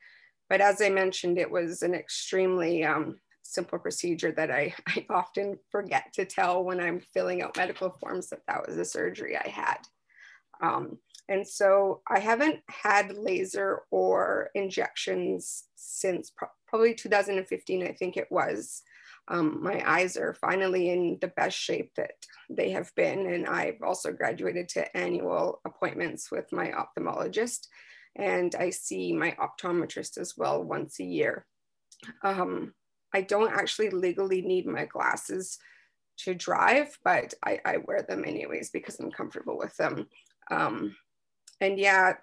[0.54, 5.58] But as I mentioned, it was an extremely um, simple procedure that I, I often
[5.68, 9.48] forget to tell when I'm filling out medical forms that that was a surgery I
[9.48, 9.78] had.
[10.62, 10.98] Um,
[11.28, 18.28] and so I haven't had laser or injections since pro probably 2015, I think it
[18.30, 18.82] was.
[19.26, 22.12] Um, my eyes are finally in the best shape that
[22.48, 23.26] they have been.
[23.26, 27.66] And I've also graduated to annual appointments with my ophthalmologist.
[28.16, 31.46] And I see my optometrist as well once a year.
[32.22, 32.74] Um,
[33.14, 35.58] I don't actually legally need my glasses
[36.18, 40.08] to drive, but I, I wear them anyways because I'm comfortable with them.
[40.50, 40.96] Um,
[41.60, 42.14] and yeah,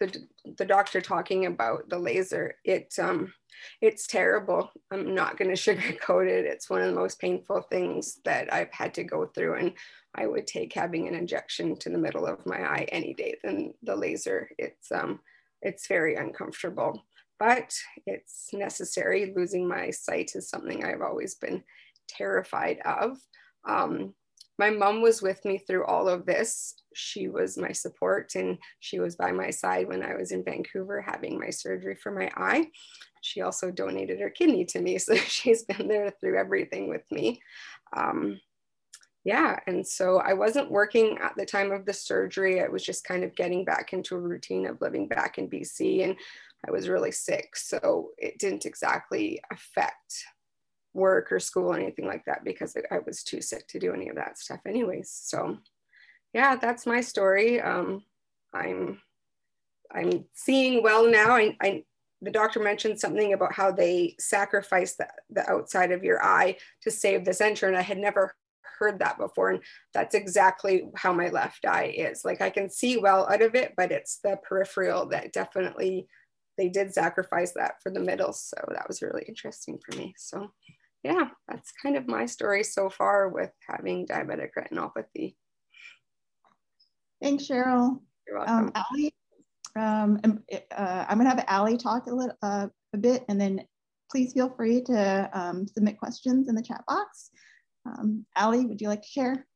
[0.00, 0.26] the,
[0.58, 3.32] the doctor talking about the laser, it um,
[3.80, 4.70] it's terrible.
[4.90, 6.46] I'm not going to sugarcoat it.
[6.46, 9.72] It's one of the most painful things that I've had to go through, and
[10.16, 13.74] I would take having an injection to the middle of my eye any day than
[13.82, 14.48] the laser.
[14.58, 15.20] It's um,
[15.62, 17.04] it's very uncomfortable,
[17.38, 17.74] but
[18.06, 19.32] it's necessary.
[19.34, 21.62] Losing my sight is something I've always been
[22.08, 23.18] terrified of.
[23.66, 24.14] Um,
[24.58, 26.74] my mom was with me through all of this.
[26.94, 31.00] She was my support and she was by my side when I was in Vancouver
[31.00, 32.68] having my surgery for my eye.
[33.22, 34.98] She also donated her kidney to me.
[35.04, 37.40] So she's been there through everything with me.
[37.96, 38.38] Um,
[39.24, 42.62] yeah, and so I wasn't working at the time of the surgery.
[42.62, 46.04] I was just kind of getting back into a routine of living back in BC
[46.04, 46.16] and
[46.66, 47.56] I was really sick.
[47.56, 50.24] So it didn't exactly affect
[50.92, 54.08] work or school or anything like that because I was too sick to do any
[54.10, 55.10] of that stuff anyways.
[55.10, 55.58] So
[56.34, 57.60] yeah, that's my story.
[57.60, 58.04] Um,
[58.52, 59.00] I'm
[59.90, 61.34] I'm seeing well now.
[61.34, 61.84] I, I
[62.20, 66.90] the doctor mentioned something about how they sacrifice the, the outside of your eye to
[66.90, 67.68] save the center.
[67.68, 68.34] And I had never
[68.84, 69.50] heard that before.
[69.50, 69.62] And
[69.94, 72.24] that's exactly how my left eye is.
[72.24, 76.06] Like I can see well out of it, but it's the peripheral that definitely
[76.58, 78.32] they did sacrifice that for the middle.
[78.32, 80.14] So that was really interesting for me.
[80.16, 80.50] So
[81.02, 85.34] yeah, that's kind of my story so far with having diabetic retinopathy.
[87.22, 88.00] Thanks, Cheryl.
[88.26, 88.66] You're welcome.
[88.66, 89.14] Um, Allie,
[89.76, 90.20] um,
[90.76, 93.60] uh, I'm going to have Allie talk a, little, uh, a bit, and then
[94.10, 97.30] please feel free to um, submit questions in the chat box.
[97.86, 99.46] Um, Allie, would you like to share?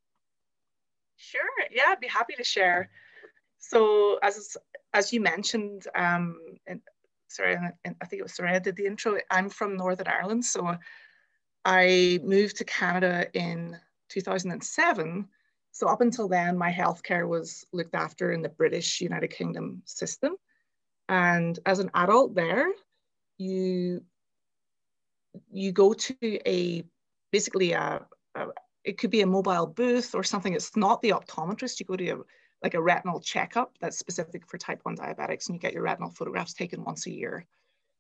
[1.17, 2.91] Sure, yeah, I'd be happy to share.
[3.59, 4.57] So as,
[4.95, 6.39] as you mentioned, um,
[7.29, 10.77] sorry, I think it was I did the intro, I'm from Northern Ireland, so
[11.65, 13.77] I moved to Canada in
[14.11, 15.29] 2007.
[15.73, 20.37] So up until then, my healthcare was looked after in the British United Kingdom system.
[21.09, 22.69] And as an adult there,
[23.39, 24.03] you
[25.51, 26.17] you go to
[26.49, 26.85] a
[27.31, 28.07] basically a,
[28.41, 28.49] a
[28.89, 30.55] it could be a mobile booth or something.
[30.55, 31.79] It's not the optometrist.
[31.79, 32.17] You go to a,
[32.63, 36.11] like a retinal checkup that's specific for type 1 diabetics and you get your retinal
[36.11, 37.45] photographs taken once a year.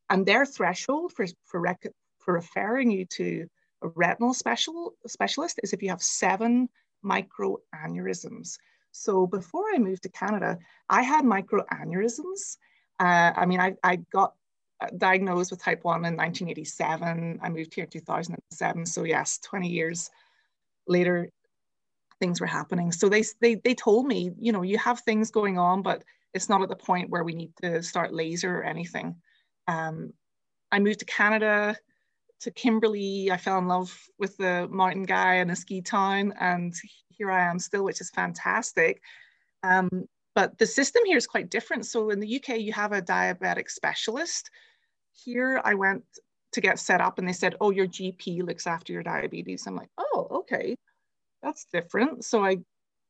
[0.08, 3.46] And their threshold for, for, rec- for referring you to
[3.82, 6.70] a retinal special, specialist is if you have seven
[7.04, 8.56] microaneurysms.
[8.90, 10.58] So before I moved to Canada,
[10.88, 12.56] I had microaneurysms.
[12.98, 14.32] Uh, I mean, I, I got
[14.80, 17.40] uh, diagnosed with type 1 in 1987.
[17.42, 18.86] I moved here in 2007.
[18.86, 20.10] So, yes, 20 years
[20.88, 21.28] later,
[22.20, 22.92] things were happening.
[22.92, 26.02] So, they, they, they told me, you know, you have things going on, but
[26.34, 29.16] it's not at the point where we need to start laser or anything.
[29.66, 30.12] Um,
[30.70, 31.76] I moved to Canada
[32.40, 33.30] to Kimberley.
[33.30, 36.74] I fell in love with the mountain guy and a ski town, and
[37.08, 39.00] here I am still, which is fantastic.
[39.62, 39.88] Um,
[40.34, 41.86] but the system here is quite different.
[41.86, 44.50] So in the UK, you have a diabetic specialist.
[45.24, 46.04] Here, I went
[46.52, 49.76] to get set up, and they said, "Oh, your GP looks after your diabetes." I'm
[49.76, 50.76] like, "Oh, okay,
[51.42, 52.58] that's different." So I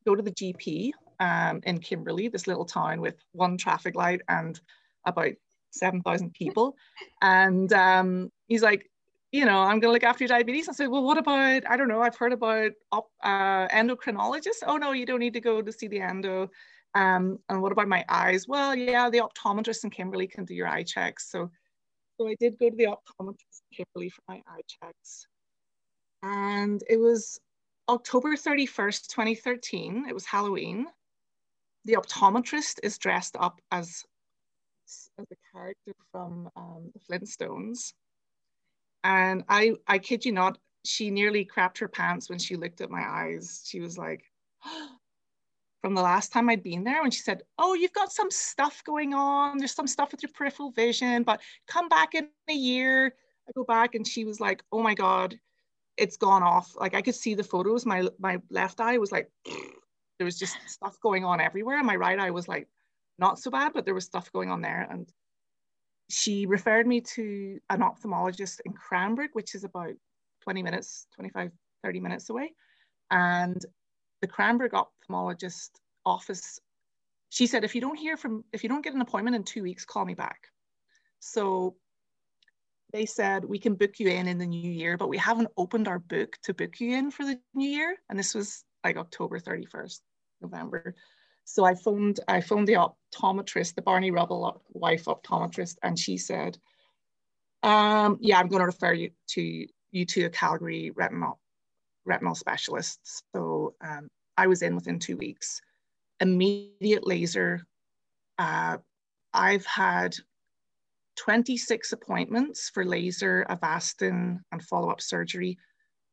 [0.05, 4.59] go to the GP um, in Kimberley, this little town with one traffic light and
[5.05, 5.33] about
[5.71, 6.75] 7,000 people.
[7.21, 8.89] And um, he's like,
[9.31, 10.67] you know, I'm going to look after your diabetes.
[10.67, 14.63] I said, well, what about, I don't know, I've heard about uh, endocrinologists.
[14.65, 16.49] Oh, no, you don't need to go to see the endo.
[16.95, 18.47] Um, and what about my eyes?
[18.47, 21.29] Well, yeah, the optometrist in Kimberley can do your eye checks.
[21.29, 21.51] So,
[22.19, 25.25] so I did go to the optometrist Kimberley for my eye checks.
[26.21, 27.39] And it was
[27.87, 30.05] October 31st, 2013.
[30.09, 30.87] It was Halloween.
[31.85, 34.03] The optometrist is dressed up as,
[35.17, 37.93] as a character from um, the Flintstones
[39.03, 42.89] and I, I kid you not, she nearly crapped her pants when she looked at
[42.89, 43.63] my eyes.
[43.65, 44.23] She was like,
[45.81, 48.83] from the last time I'd been there, when she said, Oh, you've got some stuff
[48.85, 49.57] going on.
[49.57, 53.15] There's some stuff with your peripheral vision, but come back in a year.
[53.47, 55.39] I go back and she was like, Oh my God,
[55.97, 56.73] it's gone off.
[56.75, 57.85] Like I could see the photos.
[57.85, 59.31] My my left eye was like,
[60.19, 61.77] there was just stuff going on everywhere.
[61.77, 62.67] And my right eye was like,
[63.17, 64.87] not so bad, but there was stuff going on there.
[64.89, 65.11] And
[66.09, 69.93] she referred me to an ophthalmologist in Cranbrook, which is about
[70.41, 71.51] 20 minutes, 25,
[71.83, 72.53] 30 minutes away.
[73.11, 73.63] And
[74.21, 75.69] the Cranbrook ophthalmologist
[76.05, 76.59] office,
[77.29, 79.63] she said, if you don't hear from, if you don't get an appointment in two
[79.63, 80.47] weeks, call me back.
[81.19, 81.75] So
[82.91, 85.87] they said, we can book you in in the new year, but we haven't opened
[85.87, 87.95] our book to book you in for the new year.
[88.09, 89.99] And this was like October 31st,
[90.41, 90.95] November.
[91.45, 92.77] So I phoned, I phoned the
[93.13, 96.57] optometrist, the Barney Rubble wife optometrist, and she said,
[97.63, 101.39] um, yeah, I'm going to refer you to you to a Calgary retinal
[102.09, 103.23] retinal specialists.
[103.35, 104.07] So um,
[104.37, 105.61] I was in within two weeks.
[106.19, 107.65] Immediate laser.
[108.37, 108.77] Uh,
[109.33, 110.15] I've had
[111.17, 115.57] 26 appointments for laser, Avastin, and follow-up surgery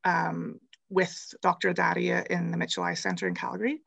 [0.05, 0.60] um,
[0.90, 1.73] with Dr.
[1.73, 3.81] Adatia in the Mitchell Eye Center in Calgary.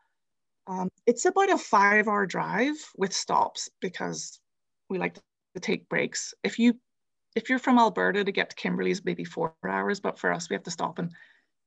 [0.68, 4.40] Um, it's about a five hour drive with stops because
[4.90, 6.34] we like to take breaks.
[6.44, 6.76] If you
[7.36, 10.56] if you're from Alberta to get to Kimberley's maybe four hours, but for us we
[10.56, 11.11] have to stop and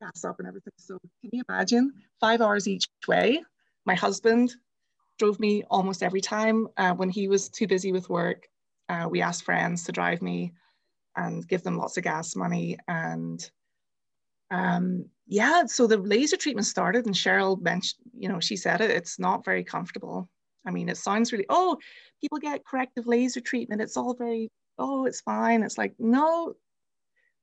[0.02, 0.72] gas up and everything.
[0.76, 3.42] So can you imagine five hours each way?
[3.84, 4.54] My husband
[5.18, 8.48] drove me almost every time uh, when he was too busy with work.
[8.88, 10.52] Uh, we asked friends to drive me
[11.16, 13.50] and give them lots of gas money and
[14.50, 18.90] um, yeah, so the laser treatment started, and Cheryl mentioned, you know, she said it,
[18.90, 20.28] it's not very comfortable.
[20.66, 21.78] I mean, it sounds really, oh,
[22.20, 23.80] people get corrective laser treatment.
[23.80, 25.62] It's all very, oh, it's fine.
[25.62, 26.52] It's like, no,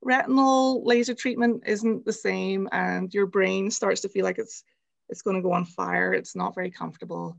[0.01, 4.63] retinal laser treatment isn't the same, and your brain starts to feel like it's
[5.09, 6.13] it's going to go on fire.
[6.13, 7.35] It's not very comfortable.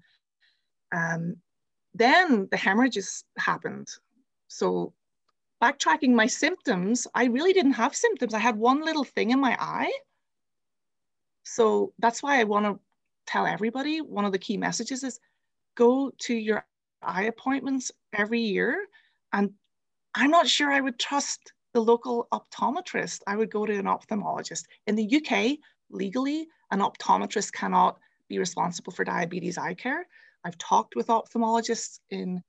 [0.92, 1.36] Um,
[1.94, 3.88] then the hemorrhages happened.
[4.48, 4.92] So
[5.62, 8.34] backtracking my symptoms, I really didn't have symptoms.
[8.34, 9.92] I had one little thing in my eye
[11.50, 12.78] so that's why I want to
[13.26, 15.18] tell everybody one of the key messages is
[15.74, 16.64] go to your
[17.02, 18.86] eye appointments every year.
[19.32, 19.52] And
[20.14, 23.20] I'm not sure I would trust the local optometrist.
[23.26, 24.64] I would go to an ophthalmologist.
[24.86, 25.58] In the UK,
[25.90, 27.98] legally, an optometrist cannot
[28.28, 30.06] be responsible for diabetes eye care.
[30.44, 32.42] I've talked with ophthalmologists in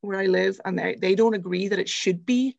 [0.00, 2.56] where I live, and they, they don't agree that it should be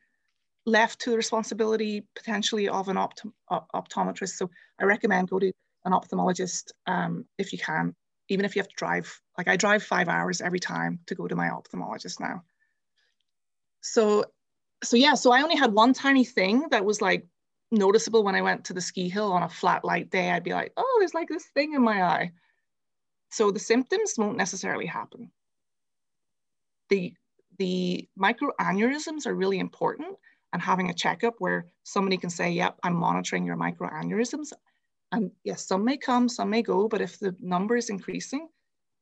[0.66, 4.38] left to the responsibility potentially of an opt optometrist.
[4.38, 4.50] So
[4.80, 5.52] I recommend go to
[5.86, 7.96] an ophthalmologist um, if you can,
[8.30, 9.22] even if you have to drive.
[9.38, 12.44] Like I drive five hours every time to go to my ophthalmologist now.
[13.82, 14.26] So,
[14.84, 17.26] so yeah, so I only had one tiny thing that was like
[17.72, 20.32] noticeable when I went to the ski hill on a flat light day.
[20.32, 22.32] I'd be like, oh, there's like this thing in my eye.
[23.30, 25.32] So the symptoms won't necessarily happen.
[26.90, 27.14] The,
[27.58, 30.18] the microaneurysms are really important
[30.52, 34.52] and having a checkup where somebody can say, yep, I'm monitoring your microaneurysms.
[35.14, 38.50] And yes, some may come, some may go, but if the number is increasing,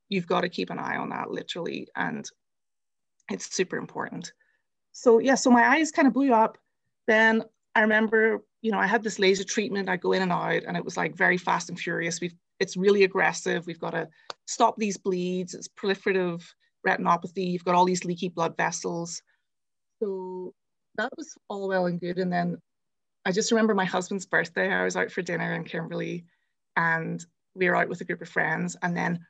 [0.10, 1.88] you've got to keep an eye on that literally.
[1.95, 2.26] And
[3.31, 4.31] it's super important.
[5.00, 6.58] So yeah, so my eyes kind of blew up.
[7.08, 9.88] Then I remember, you know, I had this laser treatment.
[9.88, 12.20] I go in and out, and it was like very fast and furious.
[12.20, 13.66] We've it's really aggressive.
[13.66, 14.10] We've got to
[14.46, 15.54] stop these bleeds.
[15.54, 16.44] It's proliferative
[16.86, 17.50] retinopathy.
[17.50, 19.22] You've got all these leaky blood vessels.
[20.04, 20.54] So
[20.98, 22.18] that was all well and good.
[22.18, 22.58] And then
[23.24, 24.70] I just remember my husband's birthday.
[24.70, 26.26] I was out for dinner in Kimberley
[26.76, 28.76] and we were out with a group of friends.
[28.82, 29.26] And then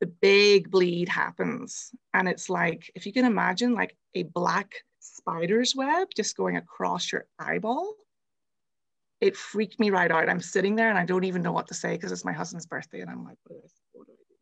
[0.00, 1.90] the, big bleed happens.
[2.12, 7.12] And it's like, if you can imagine, like a black spider's web just going across
[7.12, 7.94] your eyeball.
[9.20, 10.28] It freaked me right out.
[10.28, 12.66] I'm sitting there and I don't even know what to say because it's my husband's
[12.66, 13.00] birthday.
[13.00, 14.34] And I'm like, what do I, what do I do?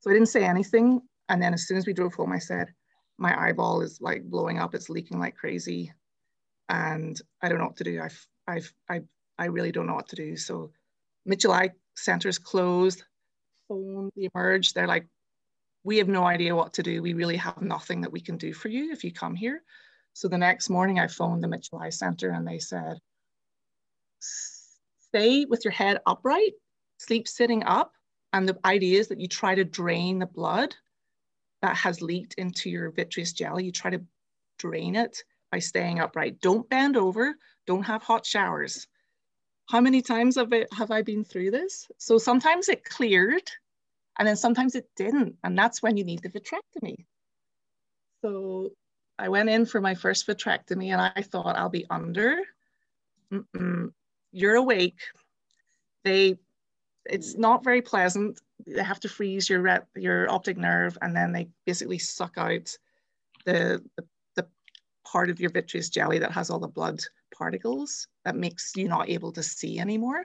[0.00, 1.00] So I didn't say anything.
[1.28, 2.68] And then as soon as we drove home, I said,
[3.16, 4.74] my eyeball is like blowing up.
[4.74, 5.92] It's leaking like crazy.
[6.68, 8.00] And I don't know what to do.
[8.02, 9.06] I've, I've, I've
[9.38, 10.36] I really don't know what to do.
[10.36, 10.70] So
[11.26, 13.04] Mitchell Eye Center is closed,
[13.68, 15.06] phone, the Emerge, they're like,
[15.82, 17.02] we have no idea what to do.
[17.02, 19.62] We really have nothing that we can do for you if you come here.
[20.14, 22.98] So the next morning I phoned the Mitchell Eye Center and they said,
[24.20, 26.52] stay with your head upright,
[26.98, 27.92] sleep sitting up.
[28.32, 30.74] And the idea is that you try to drain the blood
[31.62, 33.64] that has leaked into your vitreous jelly.
[33.64, 34.02] You try to
[34.58, 35.22] drain it
[35.52, 36.40] by staying upright.
[36.40, 37.34] Don't bend over,
[37.66, 38.86] don't have hot showers.
[39.68, 41.88] How many times have, it, have I been through this?
[41.98, 43.50] So sometimes it cleared
[44.18, 45.36] and then sometimes it didn't.
[45.42, 47.06] And that's when you need the vitrectomy.
[48.22, 48.70] So
[49.18, 52.38] I went in for my first vitrectomy and I thought I'll be under.
[53.30, 53.92] Mm -mm.
[54.32, 55.00] You're awake.
[56.02, 56.38] They,
[57.04, 58.40] it's not very pleasant.
[58.66, 62.78] They have to freeze your ret, your optic nerve, and then they basically suck out
[63.44, 64.04] the, the
[65.04, 67.00] part of your vitreous jelly that has all the blood
[67.36, 70.24] particles that makes you not able to see anymore.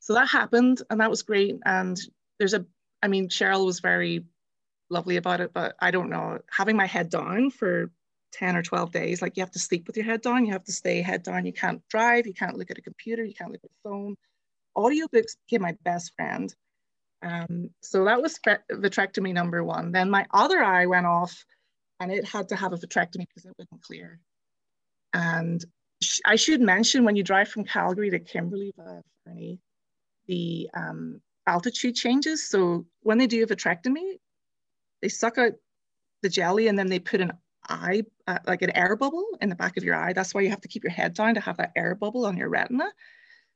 [0.00, 1.56] So that happened, and that was great.
[1.64, 1.98] And
[2.38, 2.64] there's a,
[3.02, 4.24] I mean, Cheryl was very
[4.90, 7.90] lovely about it, but I don't know, having my head down for
[8.32, 10.64] 10 or 12 days, like you have to sleep with your head down, you have
[10.64, 13.50] to stay head down, you can't drive, you can't look at a computer, you can't
[13.50, 14.16] look at a phone.
[14.76, 16.54] Audiobooks became my best friend.
[17.22, 18.38] Um, so that was
[18.70, 19.92] vitrectomy number one.
[19.92, 21.44] Then my other eye went off
[22.00, 24.20] and it had to have a vitrectomy because it wouldn't clear.
[25.12, 25.64] And
[26.02, 29.58] sh I should mention when you drive from Calgary to Kimberley via Fernie,
[30.26, 32.48] the um, altitude changes.
[32.48, 34.18] So when they do a vitrectomy,
[35.02, 35.52] they suck out
[36.22, 37.32] the jelly and then they put an
[37.68, 40.12] eye, uh, like an air bubble in the back of your eye.
[40.12, 42.36] That's why you have to keep your head down to have that air bubble on
[42.36, 42.90] your retina.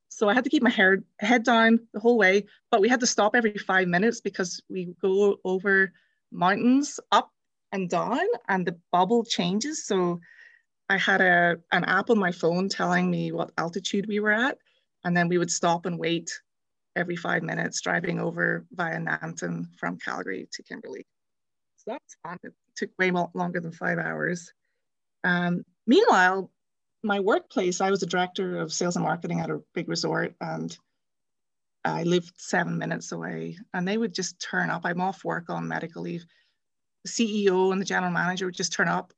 [0.09, 2.99] So I had to keep my hair, head down the whole way, but we had
[3.01, 5.91] to stop every five minutes because we go over
[6.31, 7.31] mountains up
[7.71, 9.85] and down and the bubble changes.
[9.85, 10.19] So
[10.89, 14.57] I had a, an app on my phone telling me what altitude we were at.
[15.03, 16.31] And then we would stop and wait
[16.95, 21.05] every five minutes driving over via Nanton from Calgary to Kimberley.
[21.77, 22.37] So that's fun.
[22.43, 24.51] It took way more, longer than five hours.
[25.23, 26.51] Um, meanwhile,
[27.03, 30.75] my workplace, I was a director of sales and marketing at a big resort and
[31.85, 34.81] I lived seven minutes away and they would just turn up.
[34.83, 36.25] I'm off work on medical leave.
[37.07, 39.13] CEO and the general manager would just turn up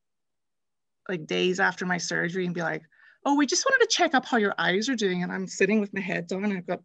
[1.10, 2.84] like days after my surgery and be like,
[3.26, 5.24] oh, we just wanted to check up how your eyes are doing.
[5.24, 6.82] And I'm sitting with my head down and I've got,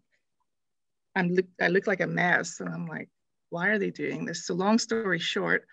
[1.15, 2.61] I'm look, I look like a mess.
[2.61, 3.09] And I'm like,
[3.51, 4.47] why are they doing this?
[4.47, 5.67] So long story short,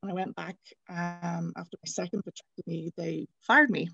[0.00, 0.56] when I went back
[0.88, 3.88] um, after my second vitrectomy, they fired me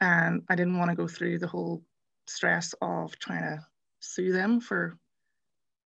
[0.00, 1.82] and I didn't want to go through the whole
[2.26, 3.66] stress of trying to
[4.00, 4.96] sue them for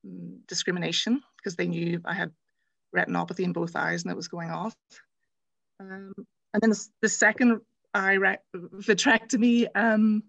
[0.06, 2.32] mm, discrimination because they knew I had
[2.94, 4.76] retinopathy in both eyes and it was going off.
[5.80, 6.12] Um,
[6.54, 7.60] and then the, the second
[7.94, 8.16] eye
[8.54, 10.22] vitrectomy, um,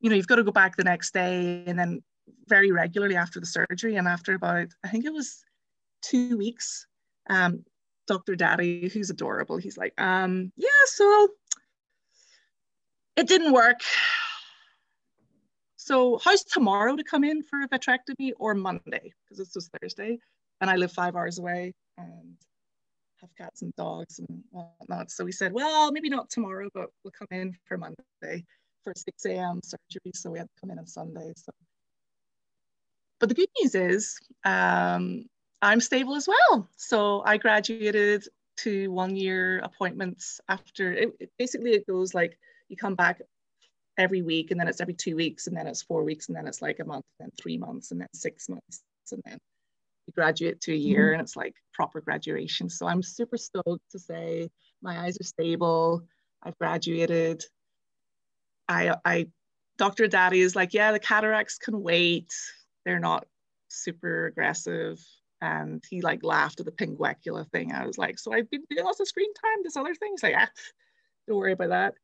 [0.00, 2.02] you know, you've got to go back the next day and then
[2.46, 3.96] very regularly after the surgery.
[3.96, 5.44] And after about, I think it was
[6.02, 6.86] two weeks,
[7.28, 7.64] um,
[8.06, 8.36] Dr.
[8.36, 11.28] Daddy, who's adorable, he's like, um, yeah, so
[13.16, 13.80] it didn't work.
[15.76, 19.12] So how's tomorrow to come in for a vitrectomy or Monday?
[19.24, 20.18] Because it's just Thursday
[20.60, 22.36] and I live five hours away and
[23.20, 25.10] have cats and dogs and whatnot.
[25.10, 28.44] So we said, well, maybe not tomorrow, but we'll come in for Monday
[28.84, 29.60] for 6 a.m.
[29.62, 30.12] surgery.
[30.14, 31.32] So we had to come in on Sunday.
[31.36, 31.52] So.
[33.20, 35.24] But the good news is um,
[35.62, 36.68] I'm stable as well.
[36.76, 38.24] So I graduated
[38.58, 43.22] to one year appointments after, it, it, basically it goes like you come back
[43.96, 46.46] every week and then it's every two weeks and then it's four weeks and then
[46.46, 49.38] it's like a month and then three months and then six months and then
[50.12, 51.14] graduate to a year mm-hmm.
[51.14, 52.68] and it's like proper graduation.
[52.68, 54.50] So i'm super stoked to say
[54.82, 56.02] my eyes are stable.
[56.42, 57.44] I've graduated.
[58.68, 59.28] I i
[59.76, 62.32] dr daddy is like yeah the cataracts can wait.
[62.84, 63.26] They're not
[63.68, 64.98] super aggressive.
[65.40, 67.72] And he like laughed at the pinguecula thing.
[67.72, 70.12] I was like so i've been doing lots of screen time this other thing?
[70.12, 70.50] He's like ah,
[71.26, 71.94] don't worry about that.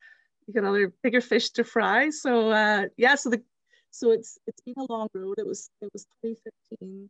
[0.47, 2.11] You got other bigger fish to fry.
[2.11, 3.43] So uh, yeah, so the
[3.91, 5.37] so it's it's been a long road.
[5.39, 7.09] It was it was 2015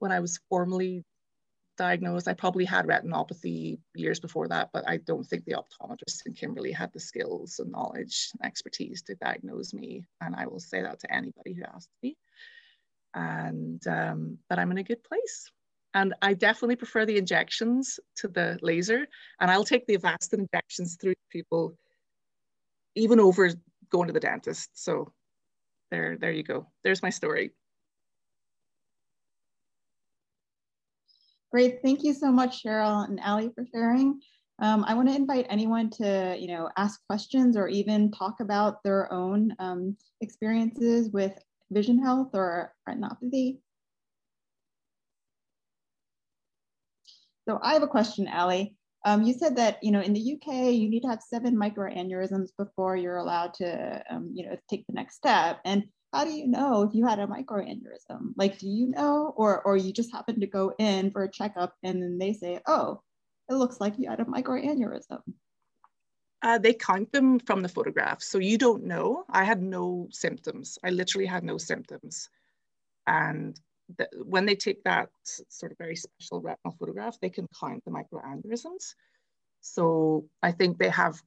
[0.00, 1.04] when I was formally
[1.78, 2.28] diagnosed.
[2.28, 6.72] I probably had retinopathy years before that, but I don't think the optometrist in Kimberley
[6.72, 10.04] had the skills and knowledge and expertise to diagnose me.
[10.20, 12.16] And I will say that to anybody who asks me.
[13.14, 15.50] And um, but I'm in a good place.
[15.94, 19.06] And I definitely prefer the injections to the laser.
[19.40, 21.76] And I'll take the Avastin injections through people
[22.94, 23.50] even over
[23.90, 24.70] going to the dentist.
[24.74, 25.12] So
[25.90, 26.66] there, there you go.
[26.84, 27.52] There's my story.
[31.50, 31.80] Great.
[31.82, 34.20] Thank you so much, Cheryl and Ali, for sharing.
[34.60, 38.82] Um, I want to invite anyone to, you know, ask questions or even talk about
[38.84, 41.32] their own um, experiences with
[41.72, 43.58] vision health or retinopathy.
[47.48, 48.76] So I have a question, Ali.
[49.04, 52.50] Um, you said that, you know, in the UK, you need to have seven microaneurysms
[52.58, 55.58] before you're allowed to, um, you know, take the next step.
[55.64, 58.32] And how do you know if you had a microaneurysm?
[58.36, 61.74] Like, do you know, or, or you just happen to go in for a checkup
[61.82, 63.00] and then they say, oh,
[63.48, 65.20] it looks like you had a microaneurysm.
[66.42, 68.22] Uh, they count them from the photograph.
[68.22, 69.24] So you don't know.
[69.30, 70.78] I had no symptoms.
[70.82, 72.28] I literally had no symptoms.
[73.06, 73.60] And
[73.98, 75.10] the, when they take that
[75.48, 78.94] sort of very special retinal photograph, they can count the microaneurysms.
[79.60, 81.20] So I think they have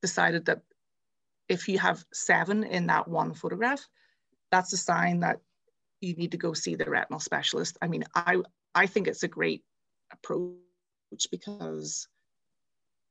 [0.00, 0.62] decided that
[1.48, 3.86] if you have seven in that one photograph,
[4.54, 5.40] that's a sign that
[6.00, 7.76] you need to go see the retinal specialist.
[7.82, 8.36] I mean, I,
[8.72, 9.64] I think it's a great
[10.12, 10.54] approach
[11.32, 12.06] because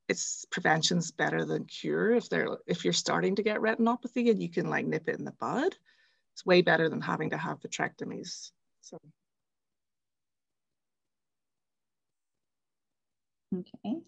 [0.07, 4.49] it's prevention's better than cure if they're if you're starting to get retinopathy and you
[4.49, 5.73] can like nip it in the bud
[6.33, 8.51] it's way better than having to have vitrectomies
[8.81, 8.97] so
[13.55, 14.01] okay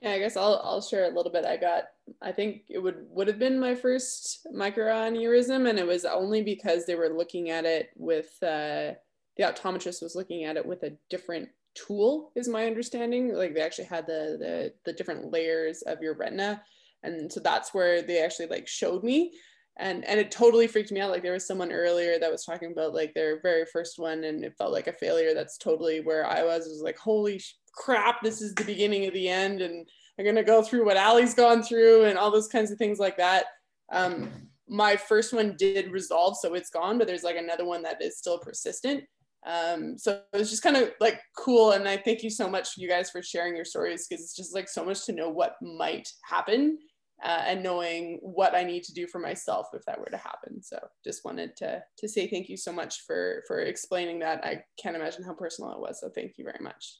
[0.00, 1.44] Yeah, I guess I'll I'll share a little bit.
[1.44, 1.84] I got
[2.22, 6.86] I think it would would have been my first microaneurysm, and it was only because
[6.86, 8.94] they were looking at it with uh,
[9.36, 13.34] the optometrist was looking at it with a different tool, is my understanding.
[13.34, 16.62] Like they actually had the the the different layers of your retina,
[17.02, 19.32] and so that's where they actually like showed me.
[19.80, 21.10] And, and it totally freaked me out.
[21.10, 24.44] Like there was someone earlier that was talking about like their very first one, and
[24.44, 25.34] it felt like a failure.
[25.34, 26.66] That's totally where I was.
[26.66, 27.40] It was like, holy
[27.72, 29.60] crap, this is the beginning of the end.
[29.60, 29.88] And
[30.18, 32.98] I'm going to go through what Ali's gone through and all those kinds of things
[32.98, 33.46] like that.
[33.92, 38.02] Um, my first one did resolve, so it's gone, but there's like another one that
[38.02, 39.04] is still persistent.
[39.46, 41.70] Um, so it was just kind of like cool.
[41.70, 44.54] And I thank you so much, you guys, for sharing your stories because it's just
[44.54, 46.78] like so much to know what might happen
[47.24, 50.62] uh, and knowing what I need to do for myself if that were to happen.
[50.62, 54.44] So just wanted to to say thank you so much for for explaining that.
[54.44, 56.00] I can't imagine how personal it was.
[56.00, 56.98] So thank you very much.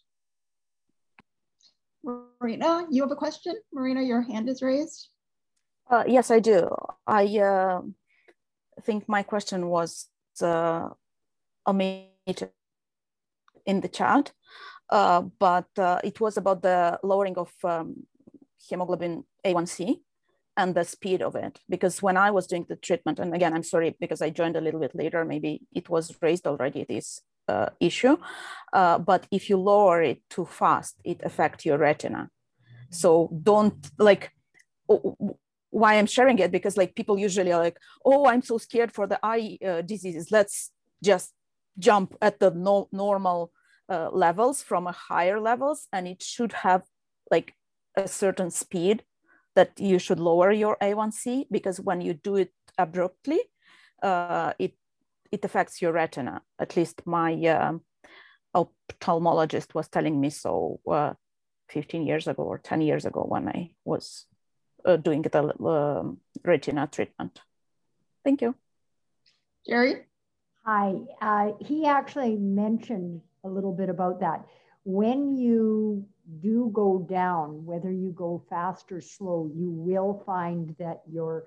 [2.05, 3.55] Marina, you have a question?
[3.73, 5.09] Marina, your hand is raised.
[5.91, 6.69] Uh, yes, I do.
[7.07, 7.81] I uh,
[8.83, 10.09] think my question was
[10.43, 10.89] uh,
[11.67, 12.51] omitted
[13.67, 14.33] in the chat,
[14.91, 18.07] uh, but uh, it was about the lowering of um,
[18.69, 20.01] hemoglobin A1C
[20.59, 21.61] and the speed of it.
[21.69, 24.61] Because when I was doing the treatment, and again, I'm sorry because I joined a
[24.61, 28.17] little bit later, maybe it was raised already, this uh, issue.
[28.73, 32.29] Uh, but if you lower it too fast, it affects your retina.
[32.91, 34.33] So don't like,
[35.71, 39.07] why I'm sharing it because like people usually are like, oh, I'm so scared for
[39.07, 40.33] the eye uh, diseases.
[40.33, 40.73] Let's
[41.03, 41.33] just
[41.79, 43.53] jump at the no, normal
[43.89, 46.83] uh, levels from a higher levels, and it should have
[47.31, 47.55] like
[47.97, 49.05] a certain speed
[49.59, 53.41] that you should lower your A1C because when you do it abruptly,
[54.05, 54.75] uh, it
[55.33, 56.43] it affects your retina.
[56.61, 57.73] At least my uh,
[58.55, 61.15] ophthalmologist was telling me so uh,
[61.71, 64.27] 15 years ago or 10 years ago when I was
[64.85, 67.41] uh, doing the um, retina treatment.
[68.25, 68.55] Thank you.
[69.69, 70.07] Jerry?
[70.65, 70.95] Hi.
[71.21, 74.47] Uh, he actually mentioned a little bit about that.
[74.85, 76.07] When you
[76.41, 81.45] do go down, whether you go fast or slow, you will find that your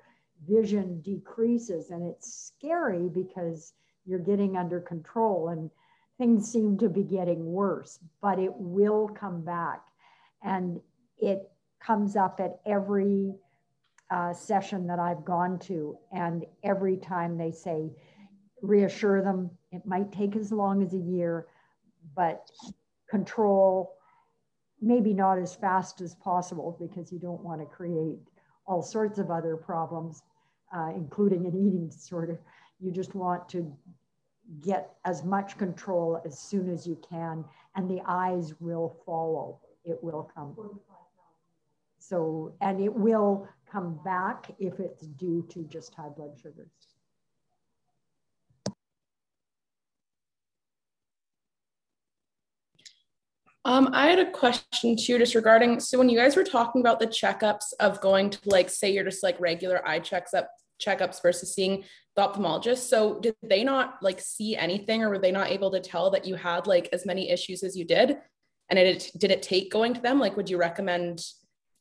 [0.47, 3.73] vision decreases and it's scary because
[4.05, 5.69] you're getting under control and
[6.17, 9.81] things seem to be getting worse, but it will come back.
[10.43, 10.79] And
[11.17, 11.49] it
[11.79, 13.33] comes up at every
[14.09, 15.97] uh, session that I've gone to.
[16.11, 17.91] And every time they say,
[18.61, 21.47] reassure them, it might take as long as a year,
[22.15, 22.49] but
[23.09, 23.95] control,
[24.81, 28.19] maybe not as fast as possible because you don't want to create
[28.65, 30.23] all sorts of other problems
[30.71, 32.39] uh, including an eating disorder.
[32.79, 33.71] You just want to
[34.61, 37.45] get as much control as soon as you can,
[37.75, 39.59] and the eyes will follow.
[39.83, 40.55] It will come.
[41.99, 46.90] So, and it will come back if it's due to just high blood sugars.
[53.63, 56.99] Um, I had a question too, just regarding so when you guys were talking about
[56.99, 60.49] the checkups of going to like say you're just like regular eye checks up
[60.83, 61.83] checkups versus seeing
[62.15, 62.89] the ophthalmologist.
[62.89, 66.25] So did they not like see anything or were they not able to tell that
[66.25, 68.17] you had like as many issues as you did?
[68.69, 70.19] And it did it take going to them?
[70.19, 71.23] Like would you recommend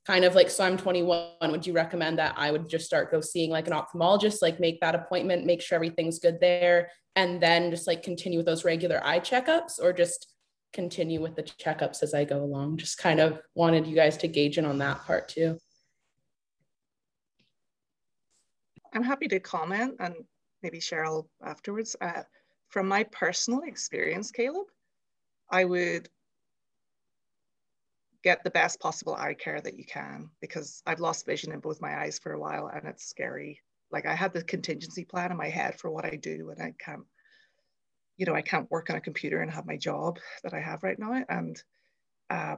[0.07, 3.21] kind of like so I'm 21, would you recommend that I would just start go
[3.21, 7.71] seeing like an ophthalmologist, like make that appointment, make sure everything's good there, and then
[7.71, 10.30] just like continue with those regular eye checkups or just
[10.73, 12.77] continue with the checkups as I go along.
[12.77, 15.59] Just kind of wanted you guys to gauge in on that part too.
[18.93, 20.15] I'm happy to comment and
[20.63, 21.97] maybe Cheryl afterwards.
[22.01, 22.23] Uh,
[22.69, 24.67] from my personal experience, Caleb,
[25.51, 26.09] I would
[28.23, 31.81] get the best possible eye care that you can because I've lost vision in both
[31.81, 33.61] my eyes for a while and it's scary.
[33.91, 36.75] Like I had the contingency plan in my head for what I do when I
[36.79, 37.05] can't,
[38.21, 40.83] you know, I can't work on a computer and have my job that I have
[40.83, 41.25] right now.
[41.31, 41.63] And
[42.29, 42.57] uh,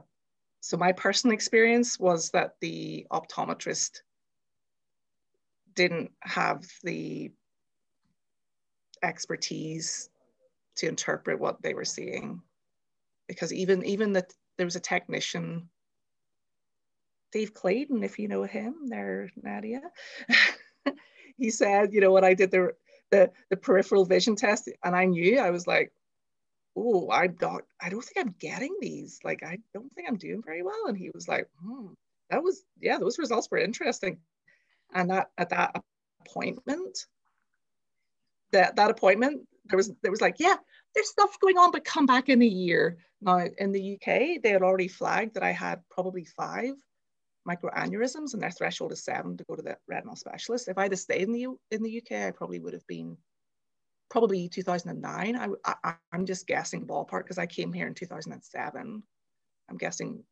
[0.59, 4.01] so my personal experience was that the optometrist
[5.73, 7.31] didn't have the
[9.03, 10.09] expertise
[10.75, 12.41] to interpret what they were seeing
[13.29, 15.69] because even even that there was a technician
[17.31, 19.81] dave clayton if you know him there nadia
[21.37, 22.71] he said you know when i did the,
[23.13, 25.93] the the peripheral vision test and i knew i was like
[26.75, 29.19] oh i got i don't think i'm getting these.
[29.23, 30.87] Like i don't think i'm doing very well.
[30.87, 31.87] And he was like hmm,
[32.29, 34.17] that was yeah those results were interesting.
[34.93, 35.81] And that at that
[36.25, 37.05] appointment
[38.51, 40.55] that that appointment there was there was like yeah
[40.93, 42.97] there's stuff going on but come back in a year.
[43.21, 46.73] Now in the uk they had already flagged that i had probably five
[47.47, 50.67] microaneurysms and their threshold is seven to go to the retinal specialist.
[50.67, 53.17] If i'd have stayed in the U in the uk i probably would have been
[54.09, 55.47] probably 2009 I,
[55.83, 59.03] I i'm just guessing ballpark because i came here in 2007
[59.69, 60.23] i'm guessing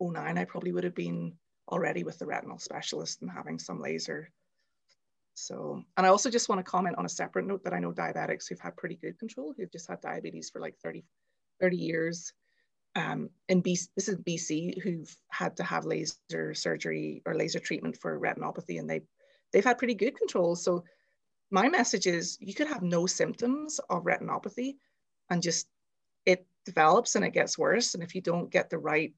[0.00, 1.34] 09 i probably would have been
[1.68, 4.30] already with the retinal specialist and having some laser.
[5.34, 7.92] So, and I also just want to comment on a separate note that I know
[7.92, 11.04] diabetics who've had pretty good control, who've just had diabetes for like 30,
[11.60, 12.32] 30 years.
[12.94, 17.96] Um, in BC, this is BC, who've had to have laser surgery or laser treatment
[17.96, 19.00] for retinopathy, and they
[19.52, 20.54] they've had pretty good control.
[20.56, 20.84] So,
[21.50, 24.76] my message is you could have no symptoms of retinopathy,
[25.30, 25.68] and just
[26.26, 27.94] it develops and it gets worse.
[27.94, 29.14] And if you don't get the right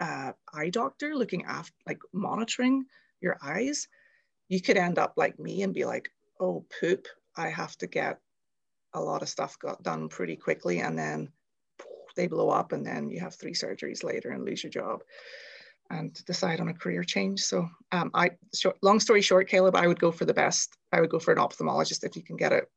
[0.00, 2.84] uh, eye doctor looking after, like monitoring
[3.20, 3.88] your eyes,
[4.48, 6.10] you could end up like me and be like,
[6.40, 7.06] oh, poop,
[7.36, 8.20] I have to get
[8.94, 10.78] a lot of stuff got done pretty quickly.
[10.80, 11.30] And then
[12.18, 15.02] they blow up, and then you have three surgeries later and lose your job
[15.90, 17.40] and decide on a career change.
[17.40, 20.76] So, um, I, short, long story short, Caleb, I would go for the best.
[20.92, 22.70] I would go for an ophthalmologist if you can get it.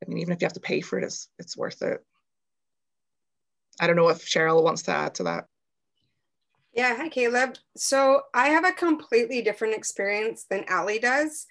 [0.00, 2.04] I mean, even if you have to pay for it, it's, it's worth it.
[3.80, 5.46] I don't know if Cheryl wants to add to that.
[6.72, 7.56] Yeah, hi Caleb.
[7.76, 11.46] So I have a completely different experience than Ali does.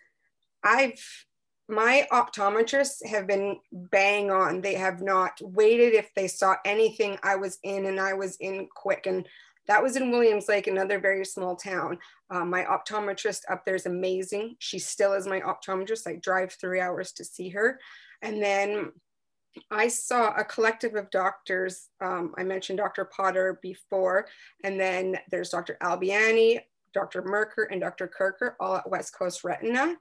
[0.64, 1.27] I've
[1.70, 4.62] my optometrists have been bang on.
[4.62, 8.68] They have not waited if they saw anything I was in and I was in
[8.74, 9.06] quick.
[9.06, 9.28] And
[9.68, 12.00] that was in Williams Lake, another very small town.
[12.30, 14.56] Um, my optometrist up there is amazing.
[14.60, 16.08] She still is my optometrist.
[16.08, 17.80] I drive three hours to see her.
[18.22, 18.94] And then
[19.70, 21.90] I saw a collective of doctors.
[22.00, 23.06] Um, I mentioned Dr.
[23.06, 24.28] Potter before,
[24.64, 25.78] and then there's Dr.
[25.82, 26.60] Albiani,
[26.94, 27.24] Dr.
[27.24, 28.08] Merkur, and Dr.
[28.08, 29.96] Kirker, all at West Coast Retina.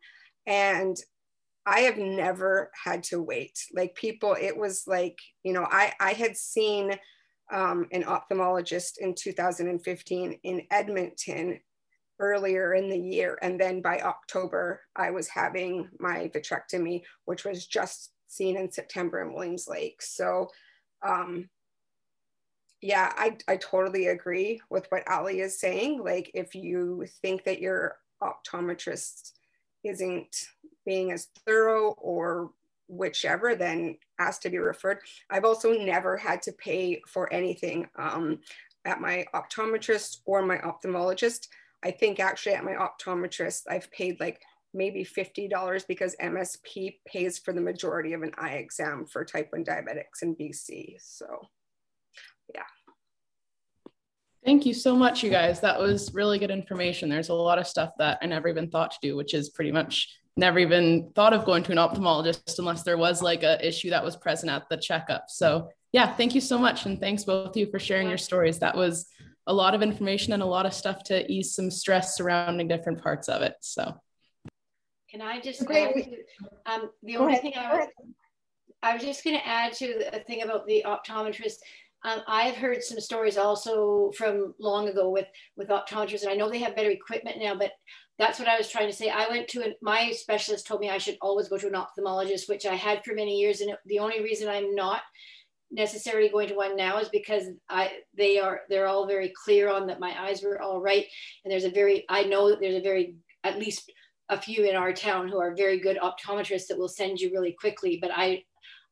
[0.46, 0.96] And
[1.66, 3.58] I have never had to wait.
[3.74, 6.96] Like people, it was like, you know, I, I had seen
[7.52, 11.58] um, an ophthalmologist in 2015 in Edmonton
[12.20, 13.38] earlier in the year.
[13.42, 19.20] And then by October, I was having my vitrectomy, which was just seen in September
[19.20, 20.00] in Williams Lake.
[20.02, 20.48] So,
[21.02, 21.48] um,
[22.80, 26.02] yeah, I, I totally agree with what Ali is saying.
[26.02, 29.32] Like, if you think that your optometrist
[29.84, 30.36] isn't
[30.86, 32.52] being as thorough or
[32.88, 34.98] whichever, then ask to be referred.
[35.28, 38.38] I've also never had to pay for anything um,
[38.84, 41.48] at my optometrist or my ophthalmologist.
[41.84, 44.40] I think actually at my optometrist, I've paid like
[44.72, 49.64] maybe $50 because MSP pays for the majority of an eye exam for type 1
[49.64, 50.96] diabetics in BC.
[51.00, 51.26] So,
[52.54, 52.62] yeah.
[54.44, 55.60] Thank you so much, you guys.
[55.60, 57.08] That was really good information.
[57.08, 59.72] There's a lot of stuff that I never even thought to do, which is pretty
[59.72, 63.90] much never even thought of going to an ophthalmologist unless there was like a issue
[63.90, 65.24] that was present at the checkup.
[65.28, 66.84] So yeah, thank you so much.
[66.84, 68.58] And thanks both of you for sharing your stories.
[68.58, 69.06] That was
[69.46, 73.02] a lot of information and a lot of stuff to ease some stress surrounding different
[73.02, 73.54] parts of it.
[73.60, 73.98] So
[75.10, 76.16] can I just add to,
[76.66, 77.88] um, the only thing I was,
[78.82, 81.56] I was just going to add to the thing about the optometrist.
[82.04, 85.26] Um, I've heard some stories also from long ago with
[85.56, 87.54] with optometrists, and I know they have better equipment now.
[87.54, 87.72] But
[88.18, 89.10] that's what I was trying to say.
[89.10, 92.48] I went to a, my specialist told me I should always go to an ophthalmologist,
[92.48, 95.02] which I had for many years, and the only reason I'm not
[95.70, 99.86] necessarily going to one now is because I they are they're all very clear on
[99.88, 101.06] that my eyes were all right,
[101.44, 103.92] and there's a very I know that there's a very at least
[104.28, 107.52] a few in our town who are very good optometrists that will send you really
[107.52, 108.42] quickly, but I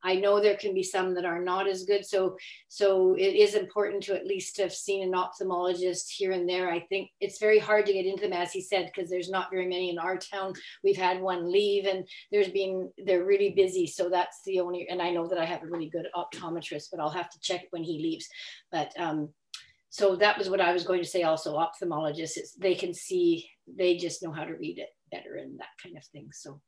[0.05, 2.05] I know there can be some that are not as good.
[2.05, 2.37] So,
[2.67, 6.69] so it is important to at least have seen an ophthalmologist here and there.
[6.69, 9.49] I think it's very hard to get into them, as he said, because there's not
[9.49, 10.53] very many in our town.
[10.83, 13.87] We've had one leave and there's been, they're really busy.
[13.87, 16.99] So that's the only, and I know that I have a really good optometrist, but
[16.99, 18.27] I'll have to check when he leaves.
[18.71, 19.29] But, um,
[19.89, 23.49] so that was what I was going to say also ophthalmologists, is they can see,
[23.65, 26.29] they just know how to read it better and that kind of thing.
[26.31, 26.61] So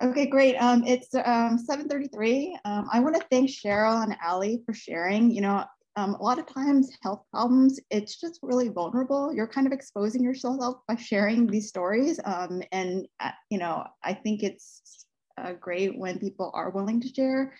[0.00, 0.54] Okay, great.
[0.56, 2.52] Um, it's um, 7.33.
[2.64, 5.32] Um, I want to thank Cheryl and Ali for sharing.
[5.32, 5.64] You know,
[5.96, 9.34] um, a lot of times health problems, it's just really vulnerable.
[9.34, 12.20] You're kind of exposing yourself by sharing these stories.
[12.24, 15.06] Um, and, uh, you know, I think it's
[15.36, 17.54] uh, great when people are willing to share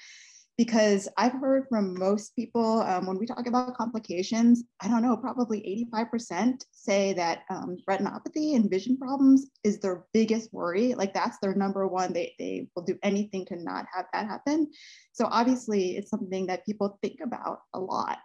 [0.59, 5.16] because I've heard from most people um, when we talk about complications, I don't know,
[5.16, 10.94] probably 85% say that um, retinopathy and vision problems is their biggest worry.
[10.94, 12.12] Like that's their number one.
[12.12, 14.68] They, they will do anything to not have that happen.
[15.12, 18.18] So obviously, it's something that people think about a lot.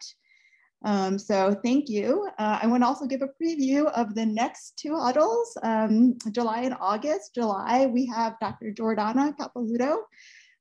[0.85, 2.27] Um, so thank you.
[2.39, 6.61] Uh, I want to also give a preview of the next two huddles, um, July
[6.61, 7.35] and August.
[7.35, 8.71] July, we have Dr.
[8.71, 9.99] Jordana Capelouto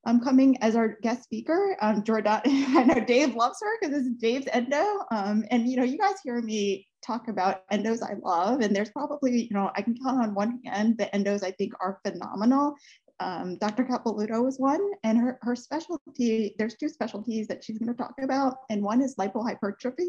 [0.04, 1.76] um, coming as our guest speaker.
[1.80, 5.04] Um, Jordan, I know Dave loves her because this is Dave's endo.
[5.10, 8.90] Um, and, you know, you guys hear me talk about endos I love, and there's
[8.90, 12.74] probably, you know, I can count on one hand the endos I think are phenomenal.
[13.22, 13.84] Um, Dr.
[13.84, 18.14] Capelouto is one, and her, her specialty, there's two specialties that she's going to talk
[18.20, 20.08] about, and one is lipohypertrophy,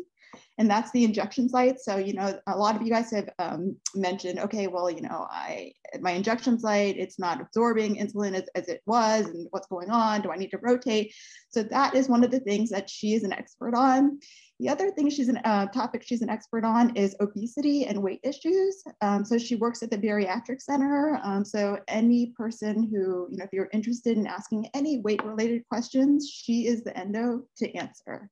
[0.57, 1.79] and that's the injection site.
[1.79, 5.27] So, you know, a lot of you guys have um, mentioned, okay, well, you know,
[5.29, 9.91] I my injection site, it's not absorbing insulin as, as it was, and what's going
[9.91, 10.23] on?
[10.23, 11.13] Do I need to rotate?
[11.49, 14.19] So that is one of the things that she is an expert on.
[14.59, 18.19] The other thing she's an uh, topic she's an expert on is obesity and weight
[18.23, 18.83] issues.
[19.01, 21.19] Um, so she works at the bariatric center.
[21.23, 25.67] Um, so any person who, you know, if you're interested in asking any weight related
[25.67, 28.29] questions, she is the endo to answer.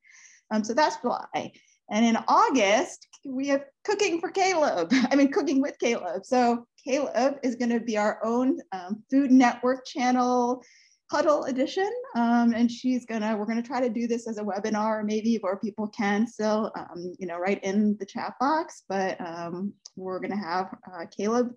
[0.52, 1.52] Um, so that's July.
[1.90, 4.92] And in August, we have cooking for Caleb.
[5.12, 6.26] I mean, cooking with Caleb.
[6.26, 10.64] So Caleb is going to be our own um, Food Network channel
[11.12, 11.92] huddle edition.
[12.16, 15.58] Um, and she's gonna, we're gonna try to do this as a webinar maybe where
[15.58, 20.42] people can still, um, you know, write in the chat box, but um, we're gonna
[20.42, 21.54] have uh, Caleb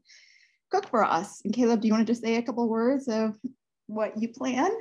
[0.70, 1.40] cook for us.
[1.44, 3.38] And Caleb, do you wanna just say a couple words of
[3.86, 4.72] what you plan?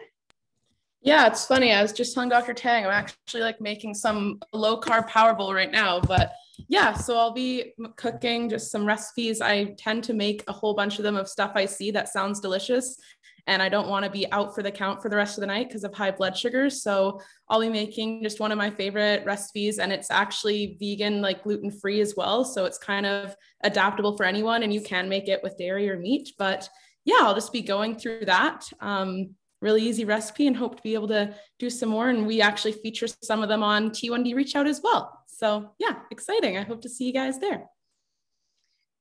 [1.03, 1.71] Yeah, it's funny.
[1.71, 2.53] I was just telling Dr.
[2.53, 5.99] Tang, I'm actually like making some low carb power bowl right now.
[5.99, 6.33] But
[6.67, 9.41] yeah, so I'll be cooking just some recipes.
[9.41, 12.39] I tend to make a whole bunch of them of stuff I see that sounds
[12.39, 12.97] delicious.
[13.45, 15.47] And I don't want to be out for the count for the rest of the
[15.47, 16.81] night because of high blood sugars.
[16.81, 17.19] So
[17.49, 19.79] I'll be making just one of my favorite recipes.
[19.79, 22.45] And it's actually vegan, like gluten free as well.
[22.45, 24.63] So it's kind of adaptable for anyone.
[24.63, 26.29] And you can make it with dairy or meat.
[26.37, 26.69] But
[27.03, 28.65] yeah, I'll just be going through that.
[28.79, 32.09] Um, really easy recipe and hope to be able to do some more.
[32.09, 35.22] And we actually feature some of them on T1D Reach Out as well.
[35.43, 36.57] So yeah, exciting.
[36.57, 37.65] I hope to see you guys there.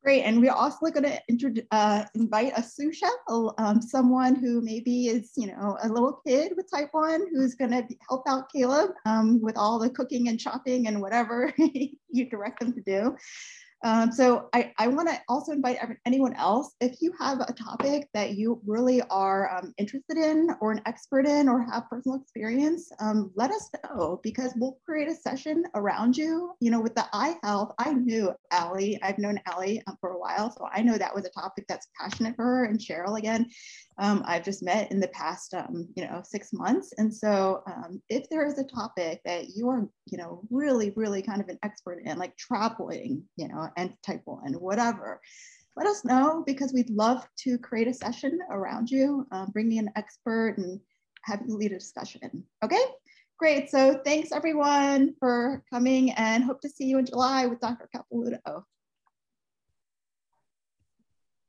[0.02, 5.06] Great, and we're also going to uh, invite a sous chef, um, someone who maybe
[5.06, 8.90] is, you know, a little kid with type 1 who's going to help out Caleb
[9.06, 13.16] um, with all the cooking and chopping and whatever you direct them to do.
[13.84, 18.08] Um, so I, I want to also invite anyone else, if you have a topic
[18.14, 22.90] that you really are um, interested in or an expert in or have personal experience,
[23.00, 26.52] um, let us know because we'll create a session around you.
[26.60, 30.18] You know, with the eye health, I knew Ali, I've known Ali um, for a
[30.18, 33.48] while, so I know that was a topic that's passionate for her and Cheryl again
[33.98, 36.92] um, I've just met in the past, um, you know, six months.
[36.98, 37.62] And so
[38.08, 41.58] if there is a topic that you are, you know, really, really kind of an
[41.62, 45.20] expert in, like traveling, you know, and type one, whatever,
[45.76, 49.78] let us know because we'd love to create a session around you, um, bring me
[49.78, 50.80] an expert and
[51.24, 52.44] have you lead a discussion.
[52.62, 52.84] Okay,
[53.38, 53.70] great.
[53.70, 57.88] So thanks everyone for coming and hope to see you in July with Dr.
[57.94, 58.64] Capelouto.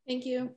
[0.08, 0.56] Thank you.